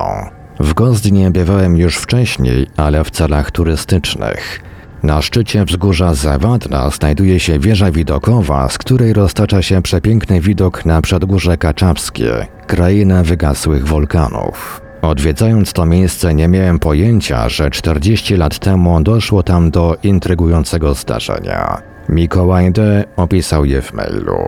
W 0.60 0.74
Gozdnie 0.74 1.30
bywałem 1.30 1.76
już 1.76 1.96
wcześniej, 1.96 2.66
ale 2.76 3.04
w 3.04 3.10
celach 3.10 3.50
turystycznych. 3.50 4.60
Na 5.02 5.22
szczycie 5.22 5.64
wzgórza 5.64 6.14
Zawadna 6.14 6.90
znajduje 6.90 7.40
się 7.40 7.58
wieża 7.58 7.90
widokowa, 7.90 8.68
z 8.68 8.78
której 8.78 9.12
roztacza 9.12 9.62
się 9.62 9.82
przepiękny 9.82 10.40
widok 10.40 10.86
na 10.86 11.02
przedgórze 11.02 11.56
Kaczawskie, 11.56 12.46
krainę 12.66 13.22
wygasłych 13.22 13.86
wulkanów. 13.86 14.80
Odwiedzając 15.02 15.72
to 15.72 15.86
miejsce 15.86 16.34
nie 16.34 16.48
miałem 16.48 16.78
pojęcia, 16.78 17.48
że 17.48 17.70
40 17.70 18.36
lat 18.36 18.58
temu 18.58 19.00
doszło 19.00 19.42
tam 19.42 19.70
do 19.70 19.96
intrygującego 20.02 20.94
zdarzenia. 20.94 21.82
Mikołaj 22.08 22.72
D. 22.72 23.04
opisał 23.16 23.64
je 23.64 23.82
w 23.82 23.92
mailu. 23.92 24.38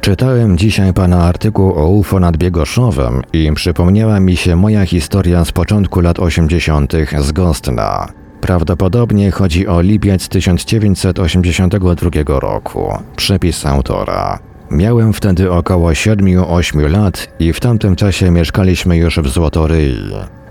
Czytałem 0.00 0.58
dzisiaj 0.58 0.92
pana 0.92 1.24
artykuł 1.24 1.72
o 1.72 1.88
UFO 1.88 2.20
nad 2.20 2.36
Biegoszowem 2.36 3.22
i 3.32 3.52
przypomniała 3.52 4.20
mi 4.20 4.36
się 4.36 4.56
moja 4.56 4.86
historia 4.86 5.44
z 5.44 5.52
początku 5.52 6.00
lat 6.00 6.18
80. 6.18 6.92
z 7.18 7.32
Gostna. 7.32 8.08
Prawdopodobnie 8.40 9.30
chodzi 9.30 9.66
o 9.66 9.80
lipiec 9.80 10.28
1982 10.28 12.40
roku. 12.40 12.92
Przepis 13.16 13.66
autora. 13.66 14.38
Miałem 14.70 15.12
wtedy 15.12 15.52
około 15.52 15.90
7-8 15.90 16.90
lat 16.90 17.28
i 17.38 17.52
w 17.52 17.60
tamtym 17.60 17.96
czasie 17.96 18.30
mieszkaliśmy 18.30 18.96
już 18.96 19.18
w 19.18 19.28
Złotoryi. 19.28 19.96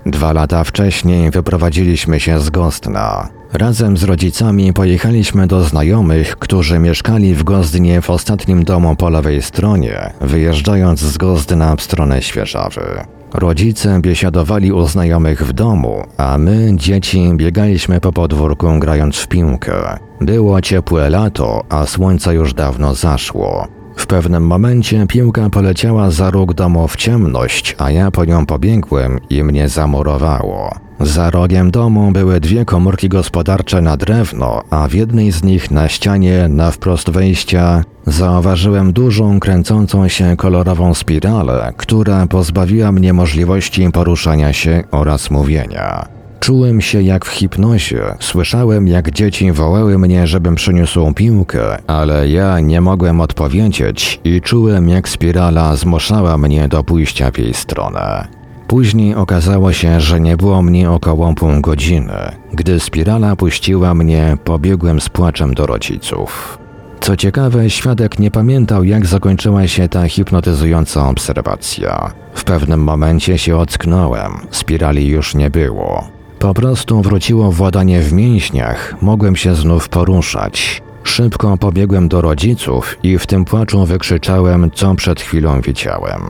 Dwa 0.06 0.32
lata 0.32 0.64
wcześniej 0.64 1.30
wyprowadziliśmy 1.30 2.20
się 2.20 2.38
z 2.38 2.50
Gostna. 2.50 3.28
Razem 3.52 3.96
z 3.96 4.02
rodzicami 4.02 4.72
pojechaliśmy 4.72 5.46
do 5.46 5.64
znajomych, 5.64 6.36
którzy 6.36 6.78
mieszkali 6.78 7.34
w 7.34 7.44
Gozdnie 7.44 8.00
w 8.00 8.10
ostatnim 8.10 8.64
domu 8.64 8.96
po 8.96 9.10
lewej 9.10 9.42
stronie, 9.42 10.12
wyjeżdżając 10.20 11.00
z 11.00 11.16
Gozdna 11.16 11.76
w 11.76 11.82
stronę 11.82 12.22
Świeżawy. 12.22 13.04
Rodzice 13.34 14.00
biesiadowali 14.00 14.72
u 14.72 14.86
znajomych 14.86 15.46
w 15.46 15.52
domu, 15.52 16.02
a 16.16 16.38
my, 16.38 16.72
dzieci, 16.74 17.30
biegaliśmy 17.34 18.00
po 18.00 18.12
podwórku 18.12 18.78
grając 18.78 19.16
w 19.16 19.28
piłkę. 19.28 19.98
Było 20.20 20.60
ciepłe 20.60 21.10
lato, 21.10 21.64
a 21.68 21.86
słońce 21.86 22.34
już 22.34 22.54
dawno 22.54 22.94
zaszło. 22.94 23.68
W 23.96 24.06
pewnym 24.06 24.46
momencie 24.46 25.06
piłka 25.06 25.50
poleciała 25.50 26.10
za 26.10 26.30
róg 26.30 26.54
domu 26.54 26.88
w 26.88 26.96
ciemność, 26.96 27.76
a 27.78 27.90
ja 27.90 28.10
po 28.10 28.24
nią 28.24 28.46
pobiegłem 28.46 29.18
i 29.30 29.44
mnie 29.44 29.68
zamurowało. 29.68 30.87
Za 31.00 31.30
rogiem 31.30 31.70
domu 31.70 32.12
były 32.12 32.40
dwie 32.40 32.64
komórki 32.64 33.08
gospodarcze 33.08 33.82
na 33.82 33.96
drewno, 33.96 34.62
a 34.70 34.88
w 34.88 34.92
jednej 34.92 35.32
z 35.32 35.42
nich 35.42 35.70
na 35.70 35.88
ścianie, 35.88 36.48
na 36.48 36.70
wprost 36.70 37.10
wejścia, 37.10 37.84
zauważyłem 38.06 38.92
dużą, 38.92 39.40
kręcącą 39.40 40.08
się 40.08 40.36
kolorową 40.36 40.94
spiralę, 40.94 41.72
która 41.76 42.26
pozbawiła 42.26 42.92
mnie 42.92 43.12
możliwości 43.12 43.90
poruszania 43.92 44.52
się 44.52 44.84
oraz 44.90 45.30
mówienia. 45.30 46.08
Czułem 46.40 46.80
się 46.80 47.02
jak 47.02 47.24
w 47.24 47.28
hipnozie, 47.28 48.02
słyszałem 48.20 48.88
jak 48.88 49.10
dzieci 49.10 49.52
wołały 49.52 49.98
mnie, 49.98 50.26
żebym 50.26 50.54
przyniósł 50.54 51.12
piłkę, 51.12 51.78
ale 51.86 52.28
ja 52.28 52.60
nie 52.60 52.80
mogłem 52.80 53.20
odpowiedzieć 53.20 54.20
i 54.24 54.40
czułem 54.40 54.88
jak 54.88 55.08
spirala 55.08 55.76
zmuszała 55.76 56.38
mnie 56.38 56.68
do 56.68 56.84
pójścia 56.84 57.30
w 57.30 57.38
jej 57.38 57.54
stronę. 57.54 58.37
Później 58.68 59.14
okazało 59.14 59.72
się, 59.72 60.00
że 60.00 60.20
nie 60.20 60.36
było 60.36 60.62
mnie 60.62 60.90
około 60.90 61.34
pół 61.34 61.60
godziny. 61.60 62.32
Gdy 62.52 62.80
spirala 62.80 63.36
puściła 63.36 63.94
mnie, 63.94 64.36
pobiegłem 64.44 65.00
z 65.00 65.08
płaczem 65.08 65.54
do 65.54 65.66
rodziców. 65.66 66.58
Co 67.00 67.16
ciekawe, 67.16 67.70
świadek 67.70 68.18
nie 68.18 68.30
pamiętał, 68.30 68.84
jak 68.84 69.06
zakończyła 69.06 69.66
się 69.66 69.88
ta 69.88 70.08
hipnotyzująca 70.08 71.08
obserwacja. 71.08 72.12
W 72.34 72.44
pewnym 72.44 72.82
momencie 72.82 73.38
się 73.38 73.56
ocknąłem, 73.56 74.32
spirali 74.50 75.08
już 75.08 75.34
nie 75.34 75.50
było. 75.50 76.08
Po 76.38 76.54
prostu 76.54 77.02
wróciło 77.02 77.52
władanie 77.52 78.00
w 78.00 78.12
mięśniach, 78.12 79.02
mogłem 79.02 79.36
się 79.36 79.54
znów 79.54 79.88
poruszać. 79.88 80.82
Szybko 81.02 81.56
pobiegłem 81.56 82.08
do 82.08 82.20
rodziców 82.20 82.98
i 83.02 83.18
w 83.18 83.26
tym 83.26 83.44
płaczu 83.44 83.86
wykrzyczałem, 83.86 84.70
co 84.70 84.94
przed 84.94 85.20
chwilą 85.20 85.60
widziałem. 85.60 86.22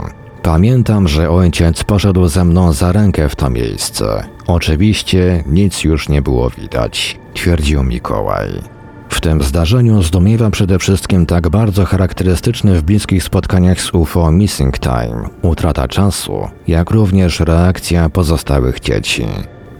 Pamiętam, 0.49 1.09
że 1.09 1.30
ojciec 1.30 1.84
poszedł 1.84 2.28
ze 2.28 2.44
mną 2.44 2.72
za 2.72 2.92
rękę 2.92 3.28
w 3.28 3.36
to 3.36 3.51
miejsce. 3.51 4.22
Oczywiście 4.46 5.44
nic 5.46 5.84
już 5.84 6.09
nie 6.09 6.22
było 6.22 6.51
widać, 6.51 7.18
twierdził 7.34 7.84
Mikołaj. 7.84 8.49
W 9.09 9.20
tym 9.20 9.42
zdarzeniu 9.42 10.03
zdumiewa 10.03 10.51
przede 10.51 10.78
wszystkim 10.78 11.26
tak 11.26 11.49
bardzo 11.49 11.84
charakterystyczny 11.84 12.78
w 12.78 12.82
bliskich 12.82 13.24
spotkaniach 13.24 13.80
z 13.80 13.94
UFO 13.94 14.32
missing 14.32 14.78
time, 14.78 15.28
utrata 15.42 15.88
czasu, 15.88 16.49
jak 16.66 16.90
również 16.90 17.40
reakcja 17.40 18.09
pozostałych 18.09 18.80
dzieci. 18.80 19.26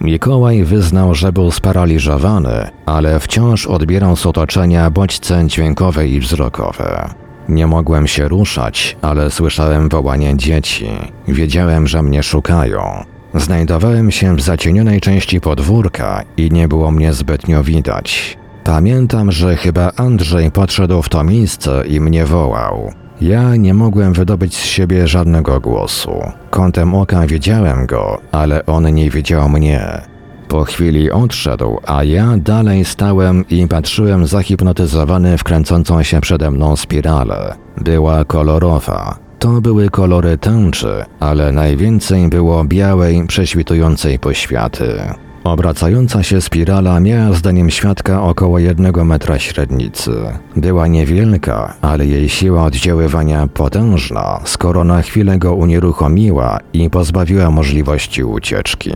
Mikołaj 0.00 0.64
wyznał, 0.64 1.14
że 1.14 1.32
był 1.32 1.50
sparaliżowany, 1.50 2.70
ale 2.86 3.20
wciąż 3.20 3.66
odbierał 3.66 4.16
z 4.16 4.26
otoczenia 4.26 4.90
bodźce 4.90 5.46
dźwiękowe 5.46 6.08
i 6.08 6.20
wzrokowe. 6.20 7.28
Nie 7.49 7.66
mogłem 7.66 8.07
się 8.07 8.28
ruszać, 8.28 8.96
ale 9.03 9.30
słyszałem 9.30 9.88
wołanie 9.88 10.36
dzieci. 10.36 10.88
Wiedziałem, 11.28 11.86
że 11.86 12.03
mnie 12.03 12.22
szukają. 12.22 13.05
Znajdowałem 13.34 14.11
się 14.11 14.36
w 14.36 14.40
zacienionej 14.40 15.01
części 15.01 15.40
podwórka 15.40 16.22
i 16.36 16.51
nie 16.51 16.68
było 16.68 16.90
mnie 16.90 17.12
zbytnio 17.12 17.62
widać. 17.62 18.38
Pamiętam, 18.64 19.32
że 19.32 19.57
chyba 19.57 19.92
Andrzej 19.96 20.51
podszedł 20.51 21.03
w 21.03 21.09
to 21.09 21.24
miejsce 21.24 21.84
i 21.86 22.01
mnie 22.01 22.24
wołał. 22.24 22.92
Ja 23.20 23.57
nie 23.57 23.74
mogłem 23.74 24.12
wydobyć 24.12 24.57
z 24.57 24.64
siebie 24.64 25.09
żadnego 25.09 25.61
głosu. 25.61 26.12
Kątem 26.51 26.94
oka 26.94 27.26
widziałem 27.26 27.86
go, 27.86 28.20
ale 28.32 28.66
on 28.66 28.94
nie 28.94 29.11
widział 29.11 29.49
mnie. 29.49 30.03
Po 30.49 30.64
chwili 30.64 31.11
odszedł, 31.11 31.78
a 31.86 32.05
ja 32.05 32.36
dalej 32.36 32.84
stałem 32.84 33.44
i 33.51 33.68
patrzyłem 33.68 34.26
zahipnotyzowany 34.26 35.38
w 35.38 35.44
kręcącą 35.44 36.03
się 36.03 36.20
przede 36.20 36.51
mną 36.51 36.76
spiralę. 36.76 37.55
Była 37.76 38.24
kolorowa. 38.24 39.18
To 39.38 39.61
były 39.61 39.90
kolory 39.90 40.38
tęczy, 40.38 41.05
ale 41.20 41.53
najwięcej 41.53 42.28
było 42.28 42.64
białej, 42.64 43.26
prześwitującej 43.26 44.18
poświaty. 44.18 45.01
Obracająca 45.44 46.22
się 46.22 46.40
spirala 46.40 47.01
miała 47.01 47.32
zdaniem 47.32 47.70
świadka 47.70 48.22
około 48.22 48.59
jednego 48.59 49.05
metra 49.05 49.38
średnicy. 49.38 50.12
Była 50.57 50.86
niewielka, 50.86 51.74
ale 51.82 52.07
jej 52.07 52.28
siła 52.28 52.64
oddziaływania 52.64 53.46
potężna, 53.46 54.40
skoro 54.44 54.84
na 54.84 55.03
chwilę 55.03 55.38
go 55.38 55.55
unieruchomiła 55.55 56.59
i 56.72 56.90
pozbawiła 56.90 57.51
możliwości 57.51 58.24
ucieczki. 58.24 58.92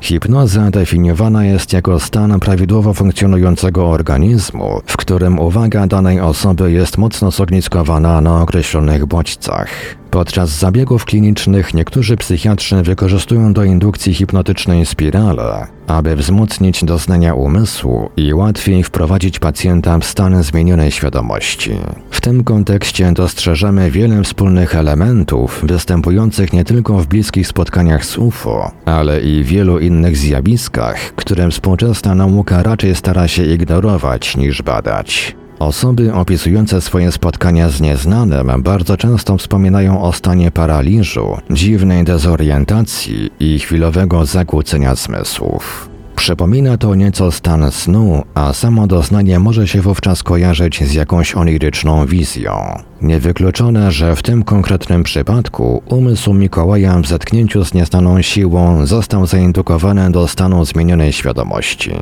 Hipnoza 0.00 0.70
definiowana 0.70 1.44
jest 1.44 1.72
jako 1.72 2.00
stan 2.00 2.40
prawidłowo 2.40 2.94
funkcjonującego 2.94 3.88
organizmu, 3.88 4.80
w 4.86 4.96
którym 4.96 5.38
uwaga 5.38 5.86
danej 5.86 6.20
osoby 6.20 6.72
jest 6.72 6.98
mocno 6.98 7.30
zogniskowana 7.30 8.20
na 8.20 8.42
określonych 8.42 9.06
bodźcach. 9.06 9.99
Podczas 10.10 10.50
zabiegów 10.50 11.04
klinicznych 11.04 11.74
niektórzy 11.74 12.16
psychiatrzy 12.16 12.82
wykorzystują 12.82 13.52
do 13.52 13.64
indukcji 13.64 14.14
hipnotycznej 14.14 14.86
spirale, 14.86 15.66
aby 15.86 16.16
wzmocnić 16.16 16.84
doznania 16.84 17.34
umysłu 17.34 18.10
i 18.16 18.34
łatwiej 18.34 18.84
wprowadzić 18.84 19.38
pacjenta 19.38 19.98
w 19.98 20.04
stan 20.04 20.42
zmienionej 20.42 20.90
świadomości. 20.90 21.70
W 22.10 22.20
tym 22.20 22.44
kontekście 22.44 23.12
dostrzeżemy 23.12 23.90
wiele 23.90 24.22
wspólnych 24.22 24.74
elementów 24.74 25.60
występujących 25.62 26.52
nie 26.52 26.64
tylko 26.64 26.98
w 26.98 27.06
bliskich 27.06 27.46
spotkaniach 27.46 28.04
z 28.04 28.18
UFO, 28.18 28.70
ale 28.84 29.20
i 29.20 29.44
wielu 29.44 29.78
innych 29.78 30.16
zjawiskach, 30.16 31.14
które 31.14 31.50
współczesna 31.50 32.14
nauka 32.14 32.62
raczej 32.62 32.94
stara 32.94 33.28
się 33.28 33.44
ignorować 33.44 34.36
niż 34.36 34.62
badać. 34.62 35.39
Osoby 35.60 36.14
opisujące 36.14 36.80
swoje 36.80 37.12
spotkania 37.12 37.68
z 37.68 37.80
nieznanym 37.80 38.62
bardzo 38.62 38.96
często 38.96 39.38
wspominają 39.38 40.02
o 40.02 40.12
stanie 40.12 40.50
paraliżu, 40.50 41.38
dziwnej 41.50 42.04
dezorientacji 42.04 43.30
i 43.40 43.58
chwilowego 43.58 44.26
zakłócenia 44.26 44.94
zmysłów. 44.94 45.88
Przypomina 46.16 46.76
to 46.76 46.94
nieco 46.94 47.32
stan 47.32 47.72
snu, 47.72 48.22
a 48.34 48.52
samo 48.52 48.86
doznanie 48.86 49.38
może 49.38 49.68
się 49.68 49.80
wówczas 49.80 50.22
kojarzyć 50.22 50.84
z 50.84 50.94
jakąś 50.94 51.34
oniryczną 51.34 52.06
wizją. 52.06 52.78
Niewykluczone, 53.02 53.92
że 53.92 54.16
w 54.16 54.22
tym 54.22 54.42
konkretnym 54.42 55.02
przypadku 55.02 55.82
umysł 55.86 56.32
Mikołaja 56.32 56.98
w 57.00 57.06
zetknięciu 57.06 57.64
z 57.64 57.74
nieznaną 57.74 58.22
siłą 58.22 58.86
został 58.86 59.26
zaindukowany 59.26 60.10
do 60.10 60.28
stanu 60.28 60.64
zmienionej 60.64 61.12
świadomości. 61.12 61.92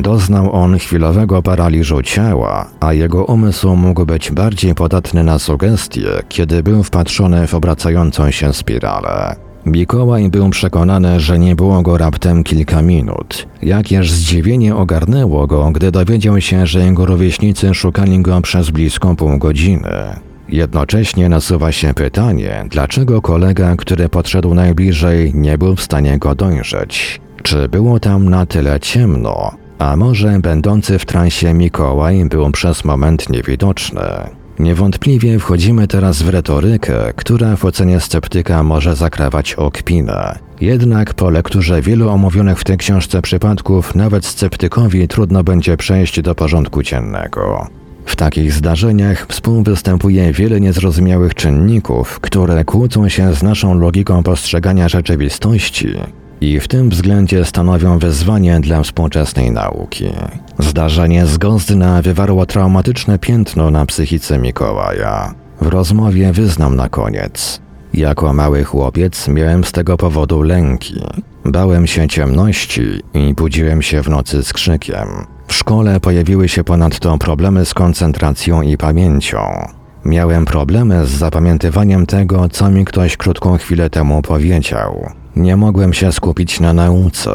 Doznał 0.00 0.52
on 0.52 0.78
chwilowego 0.78 1.42
paraliżu 1.42 2.02
ciała, 2.02 2.66
a 2.80 2.92
jego 2.92 3.24
umysł 3.24 3.76
mógł 3.76 4.06
być 4.06 4.30
bardziej 4.30 4.74
podatny 4.74 5.24
na 5.24 5.38
sugestie, 5.38 6.08
kiedy 6.28 6.62
był 6.62 6.82
wpatrzony 6.82 7.46
w 7.46 7.54
obracającą 7.54 8.30
się 8.30 8.52
spiralę. 8.52 9.36
Mikołaj 9.66 10.28
był 10.28 10.50
przekonany, 10.50 11.20
że 11.20 11.38
nie 11.38 11.56
było 11.56 11.82
go 11.82 11.98
raptem 11.98 12.44
kilka 12.44 12.82
minut. 12.82 13.46
Jakież 13.62 14.12
zdziwienie 14.12 14.76
ogarnęło 14.76 15.46
go, 15.46 15.70
gdy 15.70 15.90
dowiedział 15.90 16.40
się, 16.40 16.66
że 16.66 16.80
jego 16.80 17.06
rówieśnicy 17.06 17.74
szukali 17.74 18.22
go 18.22 18.40
przez 18.40 18.70
blisko 18.70 19.14
pół 19.14 19.38
godziny. 19.38 19.90
Jednocześnie 20.48 21.28
nasuwa 21.28 21.72
się 21.72 21.94
pytanie, 21.94 22.64
dlaczego 22.70 23.22
kolega, 23.22 23.76
który 23.76 24.08
podszedł 24.08 24.54
najbliżej, 24.54 25.32
nie 25.34 25.58
był 25.58 25.76
w 25.76 25.82
stanie 25.82 26.18
go 26.18 26.34
dojrzeć. 26.34 27.20
Czy 27.42 27.68
było 27.68 28.00
tam 28.00 28.28
na 28.28 28.46
tyle 28.46 28.80
ciemno, 28.80 29.52
a 29.80 29.96
może 29.96 30.38
będący 30.38 30.98
w 30.98 31.04
transie 31.04 31.54
Mikołaj 31.54 32.24
był 32.24 32.50
przez 32.50 32.84
moment 32.84 33.30
niewidoczny? 33.30 34.00
Niewątpliwie 34.58 35.38
wchodzimy 35.38 35.88
teraz 35.88 36.22
w 36.22 36.28
retorykę, 36.28 37.12
która 37.16 37.56
w 37.56 37.64
ocenie 37.64 38.00
sceptyka 38.00 38.62
może 38.62 38.96
zakrawać 38.96 39.54
okpinę. 39.54 40.38
Jednak 40.60 41.14
po 41.14 41.30
lekturze 41.30 41.82
wielu 41.82 42.08
omówionych 42.08 42.58
w 42.58 42.64
tej 42.64 42.76
książce 42.76 43.22
przypadków 43.22 43.94
nawet 43.94 44.26
sceptykowi 44.26 45.08
trudno 45.08 45.44
będzie 45.44 45.76
przejść 45.76 46.22
do 46.22 46.34
porządku 46.34 46.82
dziennego. 46.82 47.66
W 48.06 48.16
takich 48.16 48.52
zdarzeniach 48.52 49.26
współwystępuje 49.28 50.32
wiele 50.32 50.60
niezrozumiałych 50.60 51.34
czynników, 51.34 52.20
które 52.20 52.64
kłócą 52.64 53.08
się 53.08 53.34
z 53.34 53.42
naszą 53.42 53.78
logiką 53.78 54.22
postrzegania 54.22 54.88
rzeczywistości 54.88 55.88
i 56.40 56.60
w 56.60 56.68
tym 56.68 56.90
względzie 56.90 57.44
stanowią 57.44 57.98
wyzwanie 57.98 58.60
dla 58.60 58.82
współczesnej 58.82 59.50
nauki. 59.50 60.10
Zdarzenie 60.58 61.26
z 61.26 61.38
Gozdna 61.38 62.02
wywarło 62.02 62.46
traumatyczne 62.46 63.18
piętno 63.18 63.70
na 63.70 63.86
psychice 63.86 64.38
Mikołaja. 64.38 65.34
W 65.60 65.66
rozmowie 65.66 66.32
wyznam 66.32 66.76
na 66.76 66.88
koniec. 66.88 67.60
Jako 67.94 68.32
mały 68.32 68.64
chłopiec 68.64 69.28
miałem 69.28 69.64
z 69.64 69.72
tego 69.72 69.96
powodu 69.96 70.42
lęki. 70.42 71.00
Bałem 71.44 71.86
się 71.86 72.08
ciemności 72.08 72.82
i 73.14 73.34
budziłem 73.34 73.82
się 73.82 74.02
w 74.02 74.08
nocy 74.08 74.42
z 74.42 74.52
krzykiem. 74.52 75.08
W 75.46 75.54
szkole 75.54 76.00
pojawiły 76.00 76.48
się 76.48 76.64
ponadto 76.64 77.18
problemy 77.18 77.64
z 77.64 77.74
koncentracją 77.74 78.62
i 78.62 78.76
pamięcią. 78.76 79.38
Miałem 80.04 80.44
problemy 80.44 81.06
z 81.06 81.10
zapamiętywaniem 81.10 82.06
tego, 82.06 82.48
co 82.48 82.70
mi 82.70 82.84
ktoś 82.84 83.16
krótką 83.16 83.56
chwilę 83.56 83.90
temu 83.90 84.22
powiedział. 84.22 85.19
Nie 85.36 85.56
mogłem 85.56 85.92
się 85.92 86.12
skupić 86.12 86.60
na 86.60 86.72
nauce. 86.72 87.30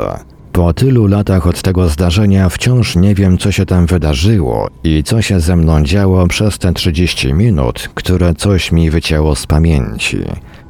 Po 0.51 0.73
tylu 0.73 1.07
latach 1.07 1.47
od 1.47 1.61
tego 1.61 1.89
zdarzenia 1.89 2.49
wciąż 2.49 2.95
nie 2.95 3.15
wiem, 3.15 3.37
co 3.37 3.51
się 3.51 3.65
tam 3.65 3.85
wydarzyło 3.85 4.69
i 4.83 5.03
co 5.03 5.21
się 5.21 5.39
ze 5.39 5.55
mną 5.55 5.83
działo 5.83 6.27
przez 6.27 6.59
te 6.59 6.73
30 6.73 7.33
minut, 7.33 7.89
które 7.95 8.33
coś 8.33 8.71
mi 8.71 8.89
wycięło 8.89 9.35
z 9.35 9.47
pamięci. 9.47 10.17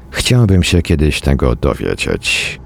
Chciałbym 0.10 0.64
się 0.64 0.82
kiedyś 0.82 1.22
tego 1.22 1.56
dowiedzieć. 1.56 2.60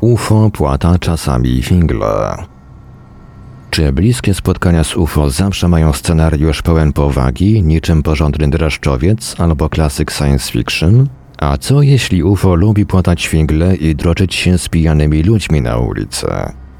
UFO 0.00 0.50
płata 0.50 0.98
czasami 0.98 1.62
figle. 1.62 2.55
Czy 3.70 3.92
bliskie 3.92 4.34
spotkania 4.34 4.84
z 4.84 4.96
UFO 4.96 5.30
zawsze 5.30 5.68
mają 5.68 5.92
scenariusz 5.92 6.62
pełen 6.62 6.92
powagi, 6.92 7.62
niczym 7.62 8.02
porządny 8.02 8.50
dreszczowiec 8.50 9.34
albo 9.38 9.68
klasyk 9.68 10.12
science 10.12 10.52
fiction? 10.52 11.08
A 11.38 11.56
co 11.58 11.82
jeśli 11.82 12.22
UFO 12.22 12.54
lubi 12.54 12.86
płatać 12.86 13.26
figle 13.26 13.76
i 13.76 13.94
droczyć 13.94 14.34
się 14.34 14.58
z 14.58 14.68
pijanymi 14.68 15.22
ludźmi 15.22 15.62
na 15.62 15.78
ulicy? 15.78 16.26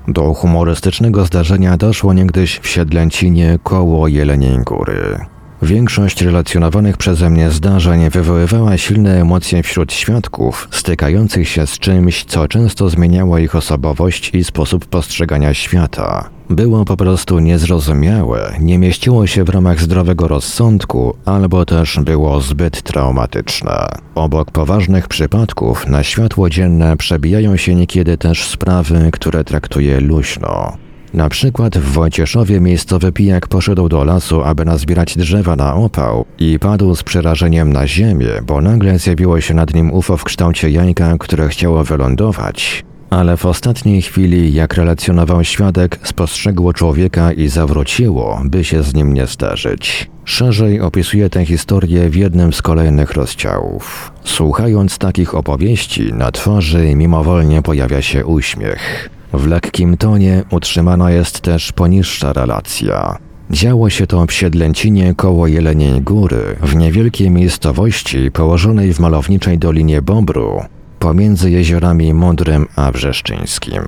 Do 0.09 0.35
humorystycznego 0.35 1.25
zdarzenia 1.25 1.77
doszło 1.77 2.13
niegdyś 2.13 2.59
w 2.59 2.69
Siedlęcinie 2.69 3.59
koło 3.63 4.09
Jeleniej 4.09 4.59
Góry. 4.59 5.19
Większość 5.63 6.23
relacjonowanych 6.23 6.97
przeze 6.97 7.31
mnie 7.31 7.51
zdarzeń 7.51 8.11
wywoływała 8.11 8.79
silne 8.79 9.21
emocje 9.21 9.63
wśród 9.63 9.93
świadków, 9.93 10.69
stykających 10.71 11.49
się 11.49 11.67
z 11.67 11.79
czymś, 11.79 12.25
co 12.25 12.49
często 12.49 12.89
zmieniało 12.89 13.39
ich 13.39 13.57
osobowość 13.57 14.31
i 14.35 14.45
sposób 14.45 14.87
postrzegania 14.87 15.55
świata. 15.55 16.31
Było 16.51 16.85
po 16.85 16.97
prostu 16.97 17.39
niezrozumiałe, 17.39 18.57
nie 18.61 18.79
mieściło 18.79 19.27
się 19.27 19.45
w 19.45 19.49
ramach 19.49 19.81
zdrowego 19.81 20.29
rozsądku, 20.29 21.17
albo 21.25 21.65
też 21.65 21.99
było 22.01 22.41
zbyt 22.41 22.83
traumatyczne. 22.83 23.89
Obok 24.15 24.51
poważnych 24.51 25.09
przypadków 25.09 25.87
na 25.87 26.03
światło 26.03 26.51
dzienne 26.51 26.97
przebijają 26.97 27.57
się 27.57 27.75
niekiedy 27.75 28.19
też 28.19 28.49
sprawy, 28.49 29.11
które 29.13 29.45
traktuje 29.45 30.01
luźno. 30.01 30.86
Na 31.17 31.29
przykład 31.29 31.79
w 31.79 31.93
Wojcieszowie 31.93 32.61
miejscowy 32.61 33.13
pijak 33.13 33.49
poszedł 33.49 33.89
do 33.89 34.05
lasu, 34.05 34.43
aby 34.43 34.65
nazbierać 34.65 35.17
drzewa 35.17 35.57
na 35.57 35.75
opał 35.75 36.25
i 36.39 36.59
padł 36.59 36.95
z 36.95 37.03
przerażeniem 37.03 37.73
na 37.73 37.87
ziemię, 37.87 38.29
bo 38.47 38.61
nagle 38.61 38.99
zjawiło 38.99 39.41
się 39.41 39.55
nad 39.55 39.75
nim 39.75 39.93
UFO 39.93 40.17
w 40.17 40.25
kształcie 40.25 40.71
jajka, 40.71 41.17
które 41.19 41.49
chciało 41.49 41.85
wylądować. 41.85 42.85
Ale 43.11 43.37
w 43.37 43.47
ostatniej 43.47 44.03
chwili, 44.03 44.55
jak 44.55 44.75
relacjonował 44.75 45.45
świadek, 45.45 45.99
spostrzegło 46.03 46.73
człowieka 46.73 47.33
i 47.33 47.49
zawróciło, 47.49 48.43
by 48.45 48.65
się 48.65 48.83
z 48.83 48.95
nim 48.95 49.15
nie 49.15 49.27
zdarzyć. 49.27 50.11
Szerzej 50.25 50.81
opisuje 50.81 51.31
tę 51.31 51.45
historię 51.45 52.11
w 52.11 52.17
jednym 52.17 52.53
z 52.53 52.63
kolejnych 52.63 53.13
rozdziałów. 53.13 54.13
Słuchając 54.25 54.99
takich 54.99 55.35
opowieści, 55.35 56.13
na 56.13 56.31
twarzy 56.31 56.95
mimowolnie 56.95 57.63
pojawia 57.63 58.03
się 58.03 58.27
uśmiech. 58.27 59.16
W 59.37 59.47
lekkim 59.47 59.97
tonie 59.97 60.43
utrzymana 60.51 61.11
jest 61.11 61.41
też 61.41 61.73
poniższa 61.73 62.33
relacja. 62.33 63.19
Działo 63.51 63.91
się 63.91 64.07
to 64.07 64.27
w 64.27 64.33
Siedlęcinie 64.33 65.15
koło 65.15 65.47
Jeleniej 65.47 66.01
Góry, 66.01 66.57
w 66.63 66.77
niewielkiej 66.77 67.31
miejscowości 67.31 68.31
położonej 68.31 68.95
w 68.95 69.01
malowniczej 69.01 69.59
Dolinie 69.59 70.03
Bobru, 70.03 70.61
pomiędzy 70.99 71.51
jeziorami 71.51 72.15
Modrym 72.15 72.67
a 72.77 72.93
Wrzeszczyńskim. 72.93 73.83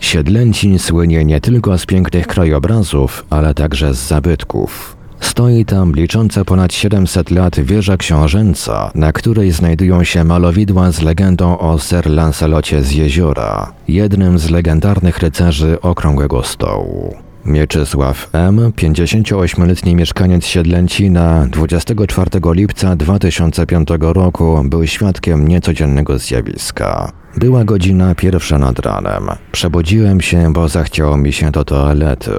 Siedlęcin 0.00 0.78
słynie 0.78 1.24
nie 1.24 1.40
tylko 1.40 1.78
z 1.78 1.86
pięknych 1.86 2.26
krajobrazów, 2.26 3.26
ale 3.30 3.54
także 3.54 3.94
z 3.94 4.08
zabytków. 4.08 4.99
Stoi 5.20 5.64
tam 5.64 5.92
licząca 5.92 6.44
ponad 6.44 6.72
700 6.72 7.30
lat 7.30 7.60
wieża 7.60 7.96
książęca, 7.96 8.90
na 8.94 9.12
której 9.12 9.50
znajdują 9.50 10.04
się 10.04 10.24
malowidła 10.24 10.92
z 10.92 11.02
legendą 11.02 11.58
o 11.58 11.78
Sir 11.78 12.10
Lancelocie 12.10 12.82
z 12.82 12.92
jeziora, 12.92 13.72
jednym 13.88 14.38
z 14.38 14.50
legendarnych 14.50 15.18
rycerzy 15.18 15.80
Okrągłego 15.80 16.42
Stołu. 16.42 17.14
Mieczysław 17.44 18.28
M., 18.32 18.72
58-letni 18.76 19.94
mieszkaniec 19.94 20.44
Siedlęcina, 20.46 21.46
24 21.50 22.30
lipca 22.52 22.96
2005 22.96 23.88
roku 24.00 24.64
był 24.64 24.86
świadkiem 24.86 25.48
niecodziennego 25.48 26.18
zjawiska. 26.18 27.12
Była 27.36 27.64
godzina 27.64 28.14
pierwsza 28.14 28.58
nad 28.58 28.78
ranem. 28.78 29.28
Przebudziłem 29.52 30.20
się, 30.20 30.52
bo 30.52 30.68
zachciało 30.68 31.16
mi 31.16 31.32
się 31.32 31.50
do 31.50 31.64
toalety. 31.64 32.32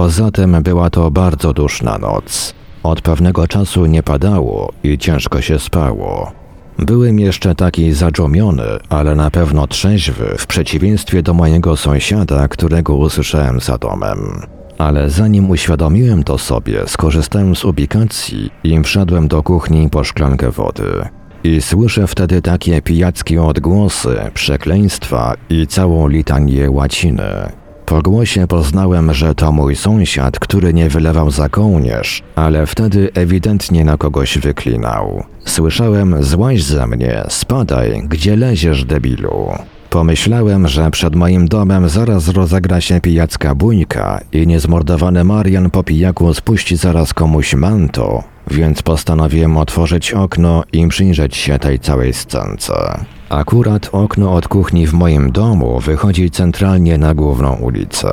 Poza 0.00 0.30
tym 0.30 0.62
była 0.62 0.90
to 0.90 1.10
bardzo 1.10 1.52
duszna 1.52 1.98
noc. 1.98 2.54
Od 2.82 3.00
pewnego 3.00 3.48
czasu 3.48 3.86
nie 3.86 4.02
padało 4.02 4.72
i 4.84 4.98
ciężko 4.98 5.40
się 5.40 5.58
spało. 5.58 6.32
Byłem 6.78 7.18
jeszcze 7.18 7.54
taki 7.54 7.92
zadżomiony, 7.92 8.64
ale 8.88 9.14
na 9.14 9.30
pewno 9.30 9.66
trzeźwy, 9.66 10.34
w 10.38 10.46
przeciwieństwie 10.46 11.22
do 11.22 11.34
mojego 11.34 11.76
sąsiada, 11.76 12.48
którego 12.48 12.94
usłyszałem 12.94 13.60
za 13.60 13.78
domem. 13.78 14.18
Ale 14.78 15.10
zanim 15.10 15.50
uświadomiłem 15.50 16.24
to 16.24 16.38
sobie, 16.38 16.82
skorzystałem 16.86 17.56
z 17.56 17.64
ubikacji 17.64 18.50
i 18.64 18.82
wszedłem 18.82 19.28
do 19.28 19.42
kuchni 19.42 19.90
po 19.90 20.04
szklankę 20.04 20.50
wody. 20.50 21.08
I 21.44 21.60
słyszę 21.60 22.06
wtedy 22.06 22.42
takie 22.42 22.82
pijackie 22.82 23.42
odgłosy, 23.42 24.16
przekleństwa 24.34 25.34
i 25.50 25.66
całą 25.66 26.08
litanię 26.08 26.70
łaciny. 26.70 27.59
Po 27.90 28.02
głosie 28.02 28.46
poznałem, 28.46 29.14
że 29.14 29.34
to 29.34 29.52
mój 29.52 29.76
sąsiad, 29.76 30.38
który 30.38 30.74
nie 30.74 30.88
wylewał 30.88 31.30
za 31.30 31.48
kołnierz, 31.48 32.22
ale 32.34 32.66
wtedy 32.66 33.10
ewidentnie 33.14 33.84
na 33.84 33.96
kogoś 33.96 34.38
wyklinał. 34.38 35.24
Słyszałem, 35.44 36.22
złaź 36.22 36.62
ze 36.62 36.86
mnie, 36.86 37.24
spadaj, 37.28 38.02
gdzie 38.08 38.36
leziesz, 38.36 38.84
debilu. 38.84 39.52
Pomyślałem, 39.90 40.68
że 40.68 40.90
przed 40.90 41.16
moim 41.16 41.48
domem 41.48 41.88
zaraz 41.88 42.28
rozegra 42.28 42.80
się 42.80 43.00
pijacka 43.00 43.54
bójka 43.54 44.20
i 44.32 44.46
niezmordowany 44.46 45.24
Marian 45.24 45.70
po 45.70 45.82
pijaku 45.84 46.34
spuści 46.34 46.76
zaraz 46.76 47.14
komuś 47.14 47.54
manto, 47.54 48.24
więc 48.50 48.82
postanowiłem 48.82 49.56
otworzyć 49.56 50.12
okno 50.12 50.62
i 50.72 50.88
przyjrzeć 50.88 51.36
się 51.36 51.58
tej 51.58 51.78
całej 51.78 52.12
scence. 52.12 53.04
Akurat 53.28 53.88
okno 53.92 54.34
od 54.34 54.48
kuchni 54.48 54.86
w 54.86 54.92
moim 54.92 55.32
domu 55.32 55.80
wychodzi 55.80 56.30
centralnie 56.30 56.98
na 56.98 57.14
główną 57.14 57.56
ulicę. 57.56 58.08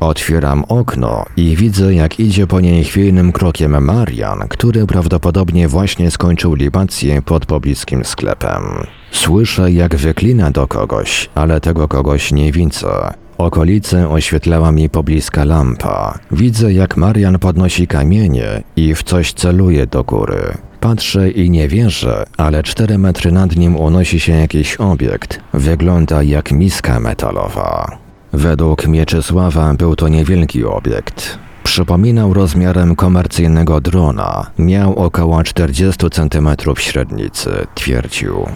Otwieram 0.00 0.64
okno 0.68 1.24
i 1.36 1.56
widzę, 1.56 1.94
jak 1.94 2.20
idzie 2.20 2.46
po 2.46 2.60
niej 2.60 2.84
chwiejnym 2.84 3.32
krokiem 3.32 3.84
Marian, 3.84 4.38
który 4.48 4.86
prawdopodobnie 4.86 5.68
właśnie 5.68 6.10
skończył 6.10 6.54
libację 6.54 7.22
pod 7.22 7.46
pobliskim 7.46 8.04
sklepem. 8.04 8.62
Słyszę, 9.10 9.72
jak 9.72 9.96
wyklina 9.96 10.50
do 10.50 10.68
kogoś, 10.68 11.30
ale 11.34 11.60
tego 11.60 11.88
kogoś 11.88 12.32
nie 12.32 12.52
widzę. 12.52 13.14
Okolice 13.38 14.08
oświetlała 14.08 14.72
mi 14.72 14.88
pobliska 14.88 15.44
lampa. 15.44 16.18
Widzę, 16.30 16.72
jak 16.72 16.96
Marian 16.96 17.38
podnosi 17.38 17.86
kamienie 17.86 18.62
i 18.76 18.94
w 18.94 19.02
coś 19.02 19.32
celuje 19.32 19.86
do 19.86 20.04
góry. 20.04 20.54
Patrzę 20.80 21.30
i 21.30 21.50
nie 21.50 21.68
wierzę, 21.68 22.24
ale 22.36 22.62
cztery 22.62 22.98
metry 22.98 23.32
nad 23.32 23.56
nim 23.56 23.76
unosi 23.76 24.20
się 24.20 24.32
jakiś 24.32 24.76
obiekt. 24.76 25.40
Wygląda 25.54 26.22
jak 26.22 26.52
miska 26.52 27.00
metalowa. 27.00 27.98
Według 28.32 28.86
Mieczysława 28.86 29.74
był 29.74 29.96
to 29.96 30.08
niewielki 30.08 30.64
obiekt. 30.64 31.38
Przypominał 31.62 32.34
rozmiarem 32.34 32.96
komercyjnego 32.96 33.80
drona. 33.80 34.50
Miał 34.58 34.94
około 34.94 35.42
40 35.42 36.06
cm 36.10 36.48
średnicy, 36.78 37.50
twierdził. 37.74 38.46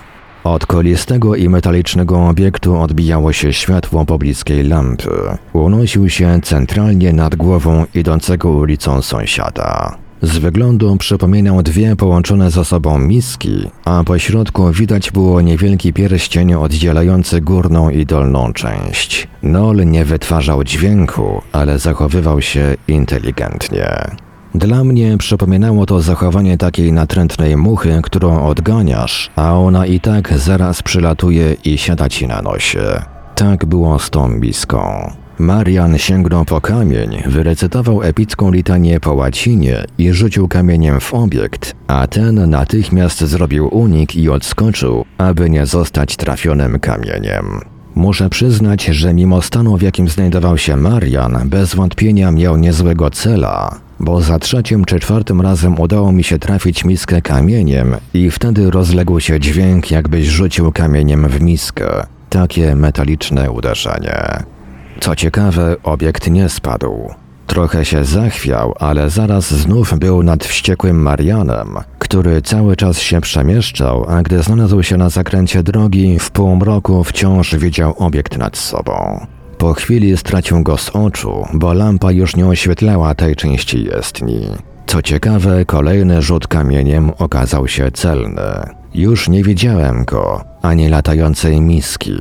Od 0.44 0.66
kolistego 0.66 1.36
i 1.36 1.48
metalicznego 1.48 2.28
obiektu 2.28 2.76
odbijało 2.80 3.32
się 3.32 3.52
światło 3.52 4.04
pobliskiej 4.04 4.62
lampy. 4.62 5.10
Unosił 5.52 6.08
się 6.08 6.40
centralnie 6.42 7.12
nad 7.12 7.36
głową 7.36 7.84
idącego 7.94 8.50
ulicą 8.50 9.02
sąsiada. 9.02 9.96
Z 10.22 10.38
wyglądu 10.38 10.96
przypominał 10.96 11.62
dwie 11.62 11.96
połączone 11.96 12.50
ze 12.50 12.64
sobą 12.64 12.98
miski, 12.98 13.70
a 13.84 14.04
po 14.04 14.18
środku 14.18 14.72
widać 14.72 15.10
było 15.10 15.40
niewielki 15.40 15.92
pierścień 15.92 16.54
oddzielający 16.54 17.40
górną 17.40 17.90
i 17.90 18.06
dolną 18.06 18.52
część. 18.52 19.28
Nol 19.42 19.76
nie 19.86 20.04
wytwarzał 20.04 20.64
dźwięku, 20.64 21.42
ale 21.52 21.78
zachowywał 21.78 22.40
się 22.40 22.76
inteligentnie. 22.88 24.10
Dla 24.54 24.84
mnie 24.84 25.18
przypominało 25.18 25.86
to 25.86 26.00
zachowanie 26.00 26.58
takiej 26.58 26.92
natrętnej 26.92 27.56
muchy, 27.56 28.00
którą 28.02 28.46
odganiasz, 28.46 29.30
a 29.36 29.58
ona 29.58 29.86
i 29.86 30.00
tak 30.00 30.38
zaraz 30.38 30.82
przylatuje 30.82 31.56
i 31.64 31.78
siada 31.78 32.08
ci 32.08 32.26
na 32.26 32.42
nosie. 32.42 33.02
Tak 33.34 33.64
było 33.64 33.98
z 33.98 34.10
tą 34.10 34.28
miską. 34.28 35.10
Marian 35.38 35.98
sięgnął 35.98 36.44
po 36.44 36.60
kamień, 36.60 37.22
wyrecytował 37.26 38.02
epicką 38.02 38.50
litanię 38.50 39.00
po 39.00 39.14
łacinie 39.14 39.84
i 39.98 40.12
rzucił 40.12 40.48
kamieniem 40.48 41.00
w 41.00 41.14
obiekt, 41.14 41.74
a 41.86 42.06
ten 42.06 42.50
natychmiast 42.50 43.20
zrobił 43.20 43.68
unik 43.68 44.16
i 44.16 44.30
odskoczył, 44.30 45.04
aby 45.18 45.50
nie 45.50 45.66
zostać 45.66 46.16
trafionym 46.16 46.80
kamieniem. 46.80 47.60
Muszę 47.94 48.30
przyznać, 48.30 48.84
że 48.84 49.14
mimo 49.14 49.42
stanu, 49.42 49.76
w 49.76 49.82
jakim 49.82 50.08
znajdował 50.08 50.58
się 50.58 50.76
Marian, 50.76 51.48
bez 51.48 51.74
wątpienia 51.74 52.32
miał 52.32 52.56
niezłego 52.56 53.10
cela, 53.10 53.80
bo 54.00 54.20
za 54.20 54.38
trzecim 54.38 54.84
czy 54.84 55.00
czwartym 55.00 55.40
razem 55.40 55.80
udało 55.80 56.12
mi 56.12 56.24
się 56.24 56.38
trafić 56.38 56.84
miskę 56.84 57.22
kamieniem 57.22 57.96
i 58.14 58.30
wtedy 58.30 58.70
rozległ 58.70 59.20
się 59.20 59.40
dźwięk, 59.40 59.90
jakbyś 59.90 60.26
rzucił 60.26 60.72
kamieniem 60.72 61.28
w 61.28 61.40
miskę. 61.40 62.06
Takie 62.30 62.76
metaliczne 62.76 63.50
uderzenie. 63.50 64.42
Co 65.00 65.16
ciekawe, 65.16 65.76
obiekt 65.82 66.30
nie 66.30 66.48
spadł. 66.48 67.10
Trochę 67.46 67.84
się 67.84 68.04
zachwiał, 68.04 68.74
ale 68.78 69.10
zaraz 69.10 69.50
znów 69.50 69.98
był 69.98 70.22
nad 70.22 70.44
wściekłym 70.44 71.02
Marianem, 71.02 71.76
który 71.98 72.42
cały 72.42 72.76
czas 72.76 72.98
się 72.98 73.20
przemieszczał, 73.20 74.04
a 74.08 74.22
gdy 74.22 74.42
znalazł 74.42 74.82
się 74.82 74.96
na 74.96 75.10
zakręcie 75.10 75.62
drogi, 75.62 76.18
w 76.18 76.30
półmroku 76.30 77.04
wciąż 77.04 77.56
widział 77.56 77.94
obiekt 77.98 78.38
nad 78.38 78.56
sobą. 78.56 79.26
Po 79.60 79.74
chwili 79.74 80.16
stracił 80.16 80.62
go 80.62 80.76
z 80.76 80.90
oczu, 80.90 81.46
bo 81.54 81.72
lampa 81.72 82.12
już 82.12 82.36
nie 82.36 82.46
oświetlała 82.46 83.14
tej 83.14 83.36
części 83.36 83.84
jezdni. 83.84 84.46
Co 84.86 85.02
ciekawe, 85.02 85.64
kolejny 85.64 86.22
rzut 86.22 86.46
kamieniem 86.46 87.10
okazał 87.18 87.68
się 87.68 87.90
celny. 87.90 88.42
Już 88.94 89.28
nie 89.28 89.44
widziałem 89.44 90.04
go, 90.04 90.44
ani 90.62 90.88
latającej 90.88 91.60
miski. 91.60 92.12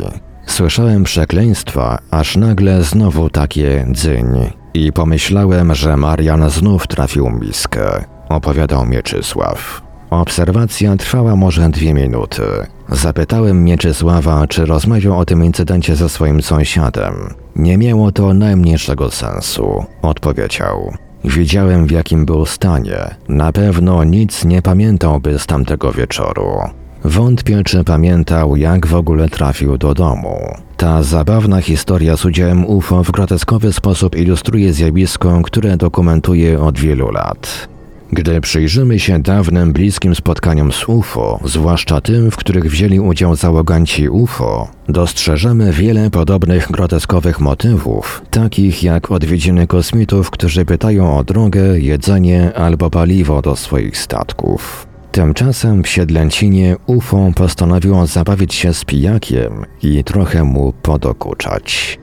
Słyszałem 0.46 1.04
przekleństwa, 1.04 2.00
aż 2.12 2.36
nagle 2.36 2.84
znowu 2.84 3.30
takie 3.30 3.86
dzyń. 3.92 4.26
I 4.74 4.92
pomyślałem, 4.92 5.76
że 5.76 5.98
Marian 5.98 6.50
znów 6.50 6.88
trafił 6.88 7.30
miskę. 7.30 8.06
opowiadał 8.30 8.86
Mieczysław. 8.86 9.82
Obserwacja 10.10 10.96
trwała 10.96 11.36
może 11.36 11.70
dwie 11.70 11.94
minuty. 11.94 12.44
Zapytałem 12.92 13.64
Mieczysława, 13.64 14.48
czy 14.48 14.66
rozmawiał 14.66 15.20
o 15.20 15.26
tym 15.26 15.44
incydencie 15.44 15.96
ze 15.96 16.10
swoim 16.10 16.42
sąsiadem. 16.42 17.14
Nie 17.56 17.78
miało 17.78 18.12
to 18.12 18.34
najmniejszego 18.34 19.12
sensu, 19.12 19.86
odpowiedział. 20.02 20.94
Widziałem 21.24 21.88
w 21.88 21.92
jakim 21.92 22.26
był 22.26 22.46
stanie. 22.46 23.16
Na 23.28 23.52
pewno 23.52 24.04
nic 24.04 24.46
nie 24.46 24.62
pamiętałby 24.62 25.40
z 25.40 25.46
tamtego 25.46 25.92
wieczoru. 25.92 26.60
Wątpię, 27.04 27.64
czy 27.64 27.84
pamiętał, 27.84 28.56
jak 28.56 28.88
w 28.88 28.96
ogóle 28.96 29.30
trafił 29.30 29.78
do 29.78 29.94
domu. 29.94 30.38
Ta 30.78 31.04
zabawna 31.04 31.62
historia 31.62 32.18
z 32.18 32.26
udziałem 32.26 32.66
UFO 32.66 33.04
w 33.04 33.12
groteskowy 33.12 33.74
sposób 33.74 34.16
ilustruje 34.16 34.74
zjawisko, 34.74 35.42
które 35.44 35.78
dokumentuje 35.78 36.62
od 36.62 36.80
wielu 36.80 37.12
lat. 37.12 37.68
Gdy 38.12 38.42
przyjrzymy 38.42 39.00
się 39.00 39.20
dawnym, 39.20 39.74
bliskim 39.74 40.16
spotkaniom 40.16 40.72
z 40.72 40.90
UFO, 40.90 41.40
zwłaszcza 41.46 42.02
tym, 42.02 42.32
w 42.32 42.36
których 42.36 42.72
wzięli 42.72 43.00
udział 43.00 43.36
załoganci 43.36 44.10
UFO, 44.10 44.68
dostrzeżemy 44.88 45.74
wiele 45.74 46.10
podobnych 46.10 46.72
groteskowych 46.72 47.40
motywów, 47.40 48.22
takich 48.30 48.84
jak 48.84 49.12
odwiedziny 49.12 49.68
kosmitów, 49.68 50.30
którzy 50.30 50.66
pytają 50.66 51.18
o 51.18 51.24
drogę, 51.24 51.80
jedzenie 51.80 52.54
albo 52.54 52.90
paliwo 52.90 53.42
do 53.42 53.56
swoich 53.56 53.98
statków. 53.98 54.88
Tymczasem 55.12 55.84
w 55.84 55.88
Siedlęcinie 55.88 56.76
UFO 56.86 57.32
postanowiło 57.36 58.06
zabawić 58.08 58.54
się 58.54 58.74
z 58.74 58.86
pijakiem 58.86 59.66
i 59.84 60.04
trochę 60.04 60.44
mu 60.44 60.74
podokuczać. 60.74 61.99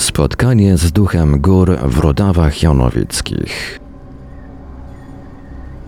Spotkanie 0.00 0.76
z 0.76 0.92
duchem 0.92 1.40
gór 1.40 1.76
w 1.84 1.98
Rudawach 1.98 2.62
Janowickich. 2.62 3.80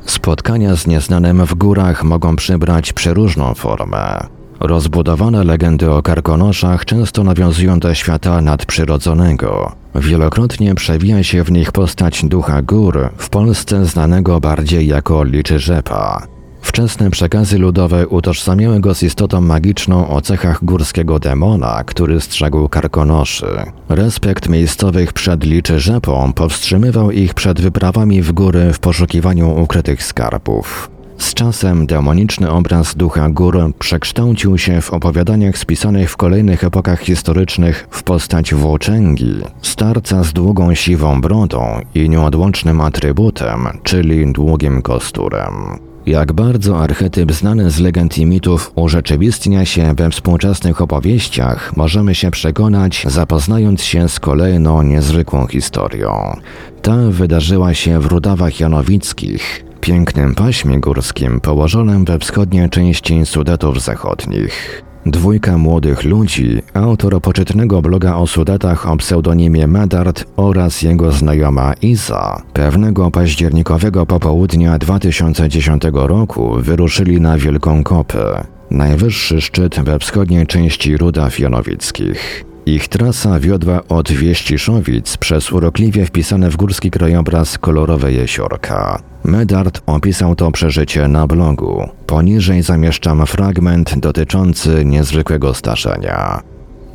Spotkania 0.07 0.77
z 0.77 0.87
nieznanym 0.87 1.47
w 1.47 1.55
górach 1.55 2.05
mogą 2.05 2.37
przybrać 2.37 2.93
przeróżną 2.93 3.55
formę. 3.55 4.21
Rozbudowane 4.61 5.45
legendy 5.45 5.91
o 5.91 6.03
karkonoszach 6.03 6.85
często 6.85 7.25
nawiązują 7.25 7.79
do 7.79 7.95
świata 7.95 8.41
nadprzyrodzonego. 8.41 9.73
Wielokrotnie 9.95 10.75
przewija 10.75 11.23
się 11.23 11.45
w 11.45 11.53
nich 11.53 11.73
postać 11.73 12.25
ducha 12.25 12.63
gór, 12.63 13.11
w 13.17 13.29
Polsce 13.29 13.85
znanego 13.85 14.41
bardziej 14.41 14.87
jako 14.87 15.25
liczy 15.25 15.59
rzepa. 15.59 16.27
Wczesne 16.63 17.11
przekazy 17.11 17.59
ludowe 17.59 18.07
utożsamiały 18.09 18.81
go 18.81 18.95
z 18.95 19.03
istotą 19.03 19.41
magiczną 19.41 20.09
o 20.09 20.21
cechach 20.21 20.65
górskiego 20.65 21.19
demona, 21.19 21.85
który 21.85 22.21
strzegł 22.21 22.69
karkonoszy. 22.69 23.47
Respekt 23.89 24.49
miejscowych 24.49 25.13
przed 25.13 25.45
liczy 25.45 25.81
rzepą 25.81 26.33
powstrzymywał 26.33 27.11
ich 27.11 27.35
przed 27.35 27.61
wyprawami 27.61 28.23
w 28.23 28.33
góry 28.33 28.73
w 28.73 28.79
poszukiwaniu 28.79 29.63
ukrytych 29.63 30.03
skarbów. 30.03 30.91
Z 31.19 31.35
czasem 31.35 31.87
demoniczny 31.87 32.51
obraz 32.51 32.95
ducha 32.95 33.29
gór 33.29 33.73
przekształcił 33.79 34.59
się 34.59 34.81
w 34.81 34.91
opowiadaniach 34.91 35.59
spisanych 35.59 36.11
w 36.11 36.17
kolejnych 36.17 36.65
epokach 36.65 37.01
historycznych 37.01 37.87
w 37.91 38.03
postać 38.03 38.55
włóczęgi, 38.55 39.35
starca 39.63 40.25
z 40.25 40.33
długą 40.33 40.75
siwą 40.75 41.21
brodą 41.21 41.81
i 41.95 42.09
nieodłącznym 42.09 42.81
atrybutem, 42.81 43.69
czyli 43.83 44.33
długim 44.33 44.83
kosturem. 44.83 45.92
Jak 46.07 46.33
bardzo 46.33 46.83
archetyp 46.83 47.33
znany 47.33 47.71
z 47.71 47.81
legend 47.81 48.19
i 48.19 48.27
mitów 48.27 48.73
urzeczywistnia 48.75 49.65
się 49.65 49.95
we 49.95 50.11
współczesnych 50.11 50.83
opowieściach, 50.83 51.77
możemy 51.77 52.15
się 52.15 52.31
przekonać, 52.31 53.05
zapoznając 53.09 53.83
się 53.83 54.09
z 54.09 54.21
kolejną 54.21 54.83
niezwykłą 54.83 55.47
historią. 55.47 56.37
Ta 56.83 56.97
wydarzyła 56.97 57.75
się 57.75 58.01
w 58.01 58.07
Rudawach 58.07 58.61
Janowickich, 58.61 59.65
pięknym 59.81 60.35
paśmie 60.35 60.81
górskim 60.81 61.41
położonym 61.41 62.05
we 62.05 62.19
wschodniej 62.19 62.71
części 62.71 63.27
Sudetów 63.27 63.83
Zachodnich. 63.83 64.83
Dwójka 65.07 65.59
młodych 65.59 66.05
ludzi, 66.05 66.63
autor 66.75 67.21
poczytnego 67.21 67.83
bloga 67.83 68.17
o 68.17 68.27
Sudetach 68.27 68.89
o 68.89 68.97
pseudonimie 68.97 69.67
Medard 69.67 70.25
oraz 70.37 70.83
jego 70.83 71.13
znajoma 71.13 71.75
Iza, 71.75 72.43
pewnego 72.53 73.11
październikowego 73.11 74.07
popołudnia 74.07 74.79
2010 74.79 75.83
roku 75.93 76.55
wyruszyli 76.59 77.21
na 77.21 77.39
Wielką 77.39 77.85
Kopę, 77.85 78.45
najwyższy 78.71 79.41
szczyt 79.41 79.81
we 79.81 79.99
wschodniej 79.99 80.47
części 80.47 80.97
Rudaw 80.97 81.39
Janowickich. 81.39 82.52
Ich 82.67 82.89
trasa 82.89 83.41
wiodła 83.41 83.81
od 83.89 84.13
Wieściszowic 84.13 85.17
przez 85.17 85.53
urokliwie 85.53 86.07
wpisane 86.07 86.51
w 86.51 86.57
górski 86.57 86.91
krajobraz 86.91 87.59
kolorowe 87.59 88.13
jeziorka. 88.13 89.03
Medard 89.25 89.83
opisał 89.87 90.35
to 90.35 90.51
przeżycie 90.51 91.09
na 91.09 91.27
blogu. 91.27 91.89
Poniżej 92.07 92.63
zamieszczam 92.63 93.27
fragment 93.27 93.99
dotyczący 93.99 94.85
niezwykłego 94.85 95.55
zdarzenia. 95.55 96.43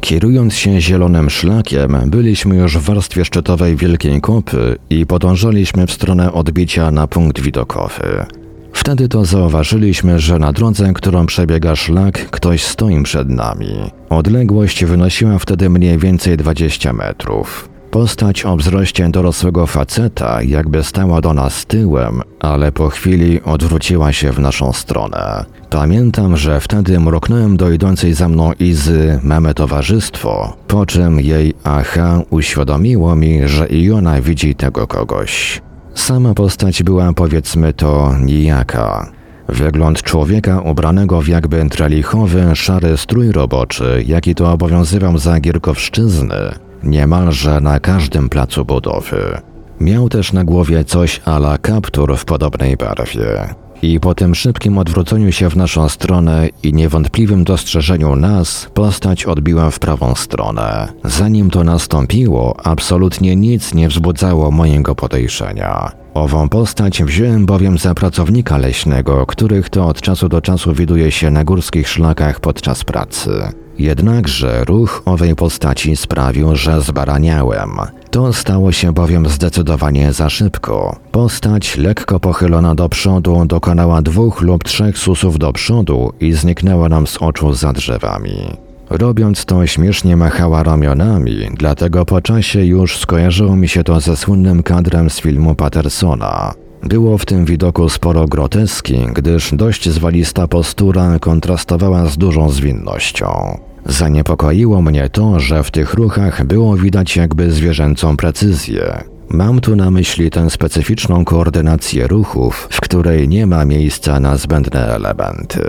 Kierując 0.01 0.55
się 0.55 0.82
zielonym 0.82 1.30
szlakiem, 1.30 1.97
byliśmy 2.05 2.55
już 2.55 2.78
w 2.78 2.82
warstwie 2.82 3.26
szczytowej 3.26 3.76
Wielkiej 3.76 4.22
Kopy 4.22 4.76
i 4.89 5.05
podążaliśmy 5.05 5.88
w 5.88 5.91
stronę 5.91 6.34
odbicia 6.34 6.91
na 6.91 7.07
punkt 7.07 7.39
widokowy. 7.39 8.26
Wtedy 8.74 9.07
to 9.07 9.26
zauważyliśmy, 9.26 10.20
że 10.20 10.39
na 10.39 10.53
drodze, 10.53 10.93
którą 10.93 11.26
przebiega 11.26 11.76
szlak, 11.76 12.30
ktoś 12.30 12.63
stoi 12.63 13.03
przed 13.03 13.30
nami. 13.30 13.91
Odległość 14.09 14.86
wynosiła 14.86 15.39
wtedy 15.39 15.70
mniej 15.70 15.97
więcej 15.97 16.38
20 16.38 16.93
metrów. 16.93 17.70
Postać 17.91 18.45
o 18.45 18.57
wzroście 18.57 19.09
dorosłego 19.09 19.68
faceta 19.68 20.41
jakby 20.41 20.84
stała 20.84 21.22
do 21.22 21.34
nas 21.34 21.65
tyłem, 21.65 22.22
ale 22.39 22.72
po 22.72 22.89
chwili 22.89 23.41
odwróciła 23.41 24.13
się 24.13 24.32
w 24.32 24.39
naszą 24.39 24.74
stronę. 24.74 25.45
Pamiętam, 25.70 26.38
że 26.38 26.59
wtedy 26.59 26.99
mruknąłem 26.99 27.57
do 27.57 27.72
idącej 27.72 28.13
za 28.13 28.30
mną 28.30 28.51
Izy 28.59 29.20
mamy 29.24 29.53
towarzystwo, 29.53 30.57
po 30.68 30.86
czym 30.86 31.20
jej 31.20 31.53
aha 31.63 32.22
uświadomiło 32.30 33.15
mi, 33.15 33.47
że 33.47 33.68
i 33.68 33.91
ona 33.91 34.22
widzi 34.22 34.55
tego 34.55 34.88
kogoś. 34.88 35.61
Sama 35.98 36.34
postać 36.34 36.84
była 36.84 37.14
powiedzmy 37.14 37.74
to 37.74 38.16
nijaka. 38.22 39.12
Wygląd 39.50 40.04
człowieka 40.04 40.62
ubranego 40.62 41.22
w 41.22 41.28
jakby 41.28 41.70
trelichowy, 41.70 42.56
szary 42.56 42.98
strój 42.98 43.32
roboczy, 43.32 44.04
jaki 44.08 44.36
to 44.36 44.52
obowiązywał 44.52 45.18
za 45.18 45.39
Gierkowszczyzny, 45.39 46.36
niemalże 46.84 47.62
na 47.62 47.80
każdym 47.80 48.30
placu 48.30 48.66
budowy. 48.66 49.41
Miał 49.82 50.10
też 50.10 50.34
na 50.34 50.43
głowie 50.43 50.84
coś 50.84 51.22
ala 51.26 51.58
kaptur 51.58 52.18
w 52.18 52.26
podobnej 52.26 52.78
barwie. 52.78 53.56
I 53.82 53.99
po 53.99 54.15
tym 54.15 54.36
szybkim 54.36 54.78
odwróceniu 54.78 55.32
się 55.32 55.49
w 55.49 55.55
naszą 55.55 55.89
stronę 55.89 56.49
i 56.63 56.73
niewątpliwym 56.73 57.43
dostrzeżeniu 57.43 58.15
nas, 58.15 58.69
postać 58.73 59.25
odbiła 59.25 59.71
w 59.71 59.80
prawą 59.80 60.15
stronę. 60.15 60.88
Zanim 61.03 61.49
to 61.49 61.63
nastąpiło, 61.63 62.55
absolutnie 62.63 63.36
nic 63.36 63.73
nie 63.73 63.89
wzbudzało 63.89 64.51
mojego 64.51 64.95
podejrzenia. 64.95 65.91
Ową 66.13 66.49
postać 66.49 67.03
wziąłem 67.03 67.45
bowiem 67.45 67.78
za 67.78 67.93
pracownika 67.93 68.57
leśnego, 68.57 69.25
których 69.25 69.69
to 69.69 69.88
od 69.88 70.01
czasu 70.01 70.30
do 70.30 70.41
czasu 70.41 70.73
widuje 70.73 71.11
się 71.11 71.32
na 71.32 71.43
górskich 71.43 71.89
szlakach 71.89 72.39
podczas 72.39 72.84
pracy. 72.84 73.32
Jednakże 73.80 74.63
ruch 74.65 75.01
owej 75.05 75.36
postaci 75.36 75.95
sprawił, 75.95 76.55
że 76.55 76.82
zbaraniałem. 76.82 77.69
To 78.11 78.34
stało 78.34 78.71
się 78.71 78.93
bowiem 78.93 79.30
zdecydowanie 79.30 80.13
za 80.13 80.30
szybko. 80.30 80.95
Postać, 81.11 81.78
lekko 81.78 82.19
pochylona 82.19 82.75
do 82.75 82.89
przodu, 82.89 83.45
dokonała 83.45 84.01
dwóch 84.01 84.41
lub 84.41 84.63
trzech 84.63 84.97
susów 84.97 85.39
do 85.39 85.53
przodu 85.53 86.13
i 86.19 86.34
zniknęła 86.34 86.89
nam 86.89 87.07
z 87.07 87.17
oczu 87.17 87.53
za 87.53 87.73
drzewami. 87.73 88.57
Robiąc 88.89 89.45
to 89.45 89.67
śmiesznie 89.67 90.17
machała 90.17 90.63
ramionami, 90.63 91.49
dlatego 91.53 92.05
po 92.05 92.21
czasie 92.21 92.65
już 92.65 92.97
skojarzyło 92.97 93.55
mi 93.55 93.67
się 93.67 93.84
to 93.84 93.99
ze 93.99 94.17
słynnym 94.17 94.63
kadrem 94.63 95.09
z 95.09 95.19
filmu 95.19 95.55
Pattersona. 95.55 96.53
Było 96.84 97.17
w 97.17 97.25
tym 97.25 97.45
widoku 97.45 97.89
sporo 97.89 98.25
groteski, 98.25 99.07
gdyż 99.13 99.51
dość 99.53 99.89
zwalista 99.89 100.47
postura 100.47 101.19
kontrastowała 101.19 102.05
z 102.05 102.17
dużą 102.17 102.49
zwinnością. 102.49 103.57
Zaniepokoiło 103.88 104.82
mnie 104.82 105.10
to, 105.10 105.40
że 105.40 105.64
w 105.64 105.72
tych 105.72 105.94
ruchach 105.94 106.46
było 106.46 106.78
widać 106.78 107.16
jakby 107.16 107.52
zwierzęcą 107.52 108.18
precyzję. 108.18 109.04
Mam 109.30 109.62
tu 109.62 109.76
na 109.76 109.92
myśli 109.92 110.30
tę 110.30 110.50
specyficzną 110.50 111.26
koordynację 111.26 112.08
ruchów, 112.08 112.68
w 112.72 112.82
której 112.82 113.28
nie 113.28 113.48
ma 113.48 113.66
miejsca 113.66 114.20
na 114.20 114.38
zbędne 114.38 114.96
elementy. 114.96 115.64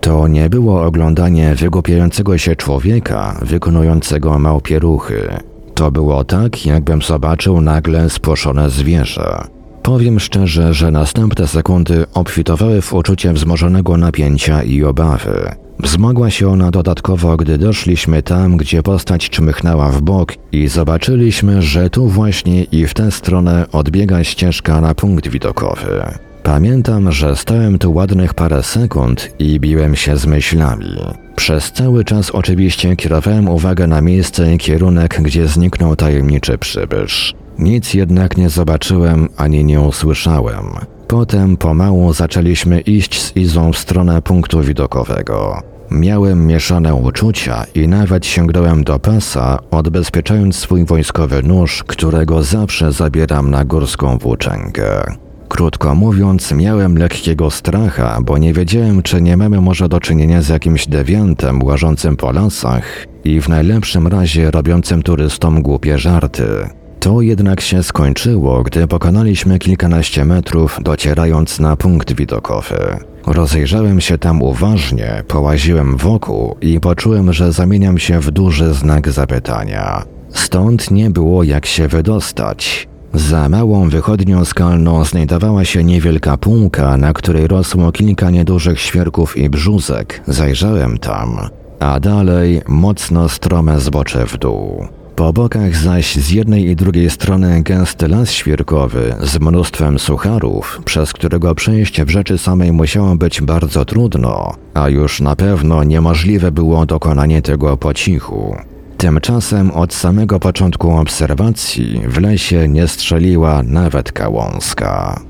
To 0.00 0.28
nie 0.28 0.50
było 0.50 0.84
oglądanie 0.84 1.54
wygłupiającego 1.54 2.38
się 2.38 2.56
człowieka 2.56 3.38
wykonującego 3.42 4.38
małpie 4.38 4.78
ruchy. 4.78 5.28
To 5.74 5.90
było 5.90 6.24
tak, 6.24 6.66
jakbym 6.66 7.02
zobaczył 7.02 7.60
nagle 7.60 8.10
spłoszone 8.10 8.70
zwierzę. 8.70 9.44
Powiem 9.82 10.20
szczerze, 10.20 10.74
że 10.74 10.90
następne 10.90 11.46
sekundy 11.46 12.04
obfitowały 12.14 12.82
w 12.82 12.94
uczucie 12.94 13.32
wzmożonego 13.32 13.96
napięcia 13.96 14.62
i 14.62 14.84
obawy. 14.84 15.61
Wzmogła 15.80 16.30
się 16.30 16.48
ona 16.48 16.70
dodatkowo, 16.70 17.36
gdy 17.36 17.58
doszliśmy 17.58 18.22
tam, 18.22 18.56
gdzie 18.56 18.82
postać 18.82 19.30
czmychnęła 19.30 19.88
w 19.88 20.00
bok 20.02 20.34
i 20.52 20.68
zobaczyliśmy, 20.68 21.62
że 21.62 21.90
tu 21.90 22.08
właśnie 22.08 22.64
i 22.64 22.86
w 22.86 22.94
tę 22.94 23.10
stronę 23.10 23.66
odbiega 23.72 24.24
ścieżka 24.24 24.80
na 24.80 24.94
punkt 24.94 25.28
widokowy. 25.28 26.04
Pamiętam, 26.42 27.12
że 27.12 27.36
stałem 27.36 27.78
tu 27.78 27.92
ładnych 27.92 28.34
parę 28.34 28.62
sekund 28.62 29.30
i 29.38 29.60
biłem 29.60 29.96
się 29.96 30.16
z 30.16 30.26
myślami. 30.26 30.96
Przez 31.36 31.72
cały 31.72 32.04
czas 32.04 32.30
oczywiście 32.30 32.96
kierowałem 32.96 33.48
uwagę 33.48 33.86
na 33.86 34.00
miejsce 34.00 34.54
i 34.54 34.58
kierunek, 34.58 35.20
gdzie 35.22 35.48
zniknął 35.48 35.96
tajemniczy 35.96 36.58
przybysz. 36.58 37.34
Nic 37.58 37.94
jednak 37.94 38.36
nie 38.36 38.50
zobaczyłem 38.50 39.28
ani 39.36 39.64
nie 39.64 39.80
usłyszałem. 39.80 40.64
Potem 41.12 41.56
pomału 41.56 42.12
zaczęliśmy 42.12 42.80
iść 42.80 43.22
z 43.22 43.36
Izą 43.36 43.72
w 43.72 43.78
stronę 43.78 44.22
punktu 44.22 44.60
widokowego. 44.60 45.62
Miałem 45.90 46.46
mieszane 46.46 46.94
uczucia 46.94 47.64
i 47.74 47.88
nawet 47.88 48.26
sięgnąłem 48.26 48.84
do 48.84 48.98
pasa, 48.98 49.58
odbezpieczając 49.70 50.56
swój 50.56 50.84
wojskowy 50.84 51.42
nóż, 51.42 51.84
którego 51.86 52.42
zawsze 52.42 52.92
zabieram 52.92 53.50
na 53.50 53.64
górską 53.64 54.18
włóczęgę. 54.18 55.04
Krótko 55.48 55.94
mówiąc, 55.94 56.52
miałem 56.52 56.98
lekkiego 56.98 57.50
stracha, 57.50 58.18
bo 58.22 58.38
nie 58.38 58.52
wiedziałem, 58.52 59.02
czy 59.02 59.22
nie 59.22 59.36
mamy 59.36 59.60
może 59.60 59.88
do 59.88 60.00
czynienia 60.00 60.42
z 60.42 60.48
jakimś 60.48 60.88
dewiantem 60.88 61.62
łażącym 61.62 62.16
po 62.16 62.32
lasach 62.32 63.06
i 63.24 63.40
w 63.40 63.48
najlepszym 63.48 64.06
razie 64.06 64.50
robiącym 64.50 65.02
turystom 65.02 65.62
głupie 65.62 65.98
żarty. 65.98 66.68
To 67.02 67.20
jednak 67.20 67.60
się 67.60 67.82
skończyło, 67.82 68.62
gdy 68.62 68.86
pokonaliśmy 68.86 69.58
kilkanaście 69.58 70.24
metrów, 70.24 70.78
docierając 70.82 71.60
na 71.60 71.76
punkt 71.76 72.12
widokowy. 72.12 72.96
Rozejrzałem 73.26 74.00
się 74.00 74.18
tam 74.18 74.42
uważnie, 74.42 75.22
połaziłem 75.28 75.96
wokół 75.96 76.56
i 76.60 76.80
poczułem, 76.80 77.32
że 77.32 77.52
zamieniam 77.52 77.98
się 77.98 78.20
w 78.20 78.30
duży 78.30 78.74
znak 78.74 79.10
zapytania. 79.10 80.04
Stąd 80.30 80.90
nie 80.90 81.10
było 81.10 81.42
jak 81.42 81.66
się 81.66 81.88
wydostać. 81.88 82.88
Za 83.14 83.48
małą 83.48 83.88
wychodnią 83.88 84.44
skalną 84.44 85.04
znajdowała 85.04 85.64
się 85.64 85.84
niewielka 85.84 86.36
półka, 86.36 86.96
na 86.96 87.12
której 87.12 87.46
rosło 87.46 87.92
kilka 87.92 88.30
niedużych 88.30 88.80
świerków 88.80 89.36
i 89.36 89.50
brzuzek. 89.50 90.22
Zajrzałem 90.26 90.98
tam, 90.98 91.36
a 91.80 92.00
dalej 92.00 92.62
mocno 92.68 93.28
strome 93.28 93.80
zbocze 93.80 94.26
w 94.26 94.38
dół. 94.38 94.88
Po 95.16 95.32
bokach 95.32 95.76
zaś 95.76 96.16
z 96.16 96.30
jednej 96.30 96.64
i 96.64 96.76
drugiej 96.76 97.10
strony 97.10 97.62
gęsty 97.62 98.08
las 98.08 98.30
świerkowy 98.30 99.14
z 99.20 99.38
mnóstwem 99.40 99.98
sucharów, 99.98 100.80
przez 100.84 101.12
którego 101.12 101.54
przejść 101.54 102.02
w 102.02 102.08
rzeczy 102.08 102.38
samej 102.38 102.72
musiało 102.72 103.16
być 103.16 103.40
bardzo 103.40 103.84
trudno, 103.84 104.54
a 104.74 104.88
już 104.88 105.20
na 105.20 105.36
pewno 105.36 105.84
niemożliwe 105.84 106.52
było 106.52 106.86
dokonanie 106.86 107.42
tego 107.42 107.76
po 107.76 107.94
cichu. 107.94 108.56
Tymczasem 108.96 109.70
od 109.70 109.94
samego 109.94 110.40
początku 110.40 110.90
obserwacji 110.90 112.02
w 112.08 112.20
lesie 112.20 112.68
nie 112.68 112.88
strzeliła 112.88 113.62
nawet 113.62 114.12
kałązka. 114.12 115.20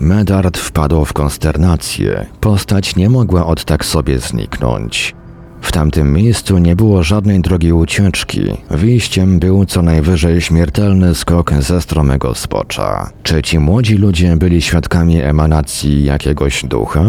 Medard 0.00 0.58
wpadł 0.58 1.04
w 1.04 1.12
konsternację. 1.12 2.26
Postać 2.40 2.96
nie 2.96 3.10
mogła 3.10 3.46
od 3.46 3.64
tak 3.64 3.84
sobie 3.84 4.18
zniknąć. 4.18 5.14
W 5.64 5.72
tamtym 5.72 6.12
miejscu 6.12 6.58
nie 6.58 6.76
było 6.76 7.02
żadnej 7.02 7.40
drogi 7.40 7.72
ucieczki. 7.72 8.40
Wyjściem 8.70 9.38
był 9.38 9.64
co 9.64 9.82
najwyżej 9.82 10.40
śmiertelny 10.40 11.14
skok 11.14 11.52
ze 11.60 11.80
stromego 11.80 12.34
spocza. 12.34 13.10
Czy 13.22 13.42
ci 13.42 13.58
młodzi 13.58 13.96
ludzie 13.96 14.36
byli 14.36 14.62
świadkami 14.62 15.20
emanacji 15.20 16.04
jakiegoś 16.04 16.64
ducha? 16.64 17.04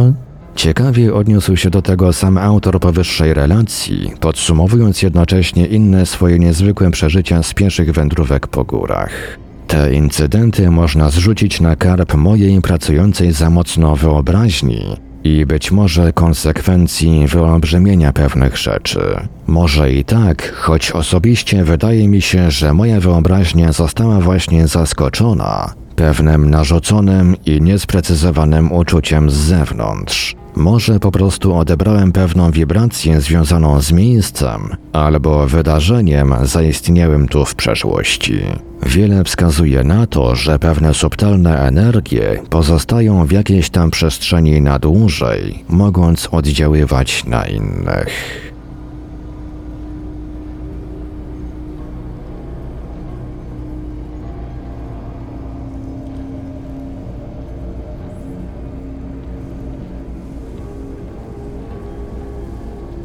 Ciekawie 0.55 1.13
odniósł 1.13 1.55
się 1.55 1.69
do 1.69 1.81
tego 1.81 2.13
sam 2.13 2.37
autor 2.37 2.79
powyższej 2.79 3.33
relacji, 3.33 4.11
podsumowując 4.19 5.01
jednocześnie 5.01 5.65
inne 5.65 6.05
swoje 6.05 6.39
niezwykłe 6.39 6.91
przeżycia 6.91 7.43
z 7.43 7.53
pieszych 7.53 7.91
wędrówek 7.91 8.47
po 8.47 8.63
górach. 8.63 9.37
Te 9.67 9.93
incydenty 9.93 10.71
można 10.71 11.09
zrzucić 11.09 11.61
na 11.61 11.75
karp 11.75 12.13
mojej 12.13 12.61
pracującej 12.61 13.31
za 13.31 13.49
mocno 13.49 13.95
wyobraźni 13.95 15.04
i 15.25 15.45
być 15.45 15.71
może 15.71 16.13
konsekwencji 16.13 17.27
wyolbrzymienia 17.27 18.13
pewnych 18.13 18.57
rzeczy. 18.57 18.99
Może 19.47 19.91
i 19.91 20.03
tak, 20.03 20.53
choć 20.53 20.91
osobiście 20.91 21.63
wydaje 21.63 22.07
mi 22.07 22.21
się, 22.21 22.51
że 22.51 22.73
moja 22.73 22.99
wyobraźnia 22.99 23.71
została 23.71 24.19
właśnie 24.19 24.67
zaskoczona 24.67 25.73
pewnym 25.95 26.49
narzuconym 26.49 27.35
i 27.45 27.61
niesprecyzowanym 27.61 28.71
uczuciem 28.71 29.29
z 29.29 29.33
zewnątrz. 29.33 30.35
Może 30.55 30.99
po 30.99 31.11
prostu 31.11 31.55
odebrałem 31.55 32.11
pewną 32.11 32.51
wibrację 32.51 33.21
związaną 33.21 33.81
z 33.81 33.91
miejscem 33.91 34.75
albo 34.93 35.47
wydarzeniem 35.47 36.35
zaistniałym 36.43 37.27
tu 37.27 37.45
w 37.45 37.55
przeszłości. 37.55 38.41
Wiele 38.85 39.23
wskazuje 39.23 39.83
na 39.83 40.07
to, 40.07 40.35
że 40.35 40.59
pewne 40.59 40.93
subtelne 40.93 41.59
energie 41.59 42.41
pozostają 42.49 43.25
w 43.25 43.31
jakiejś 43.31 43.69
tam 43.69 43.91
przestrzeni 43.91 44.61
na 44.61 44.79
dłużej, 44.79 45.63
mogąc 45.69 46.27
oddziaływać 46.31 47.25
na 47.25 47.45
innych. 47.45 48.54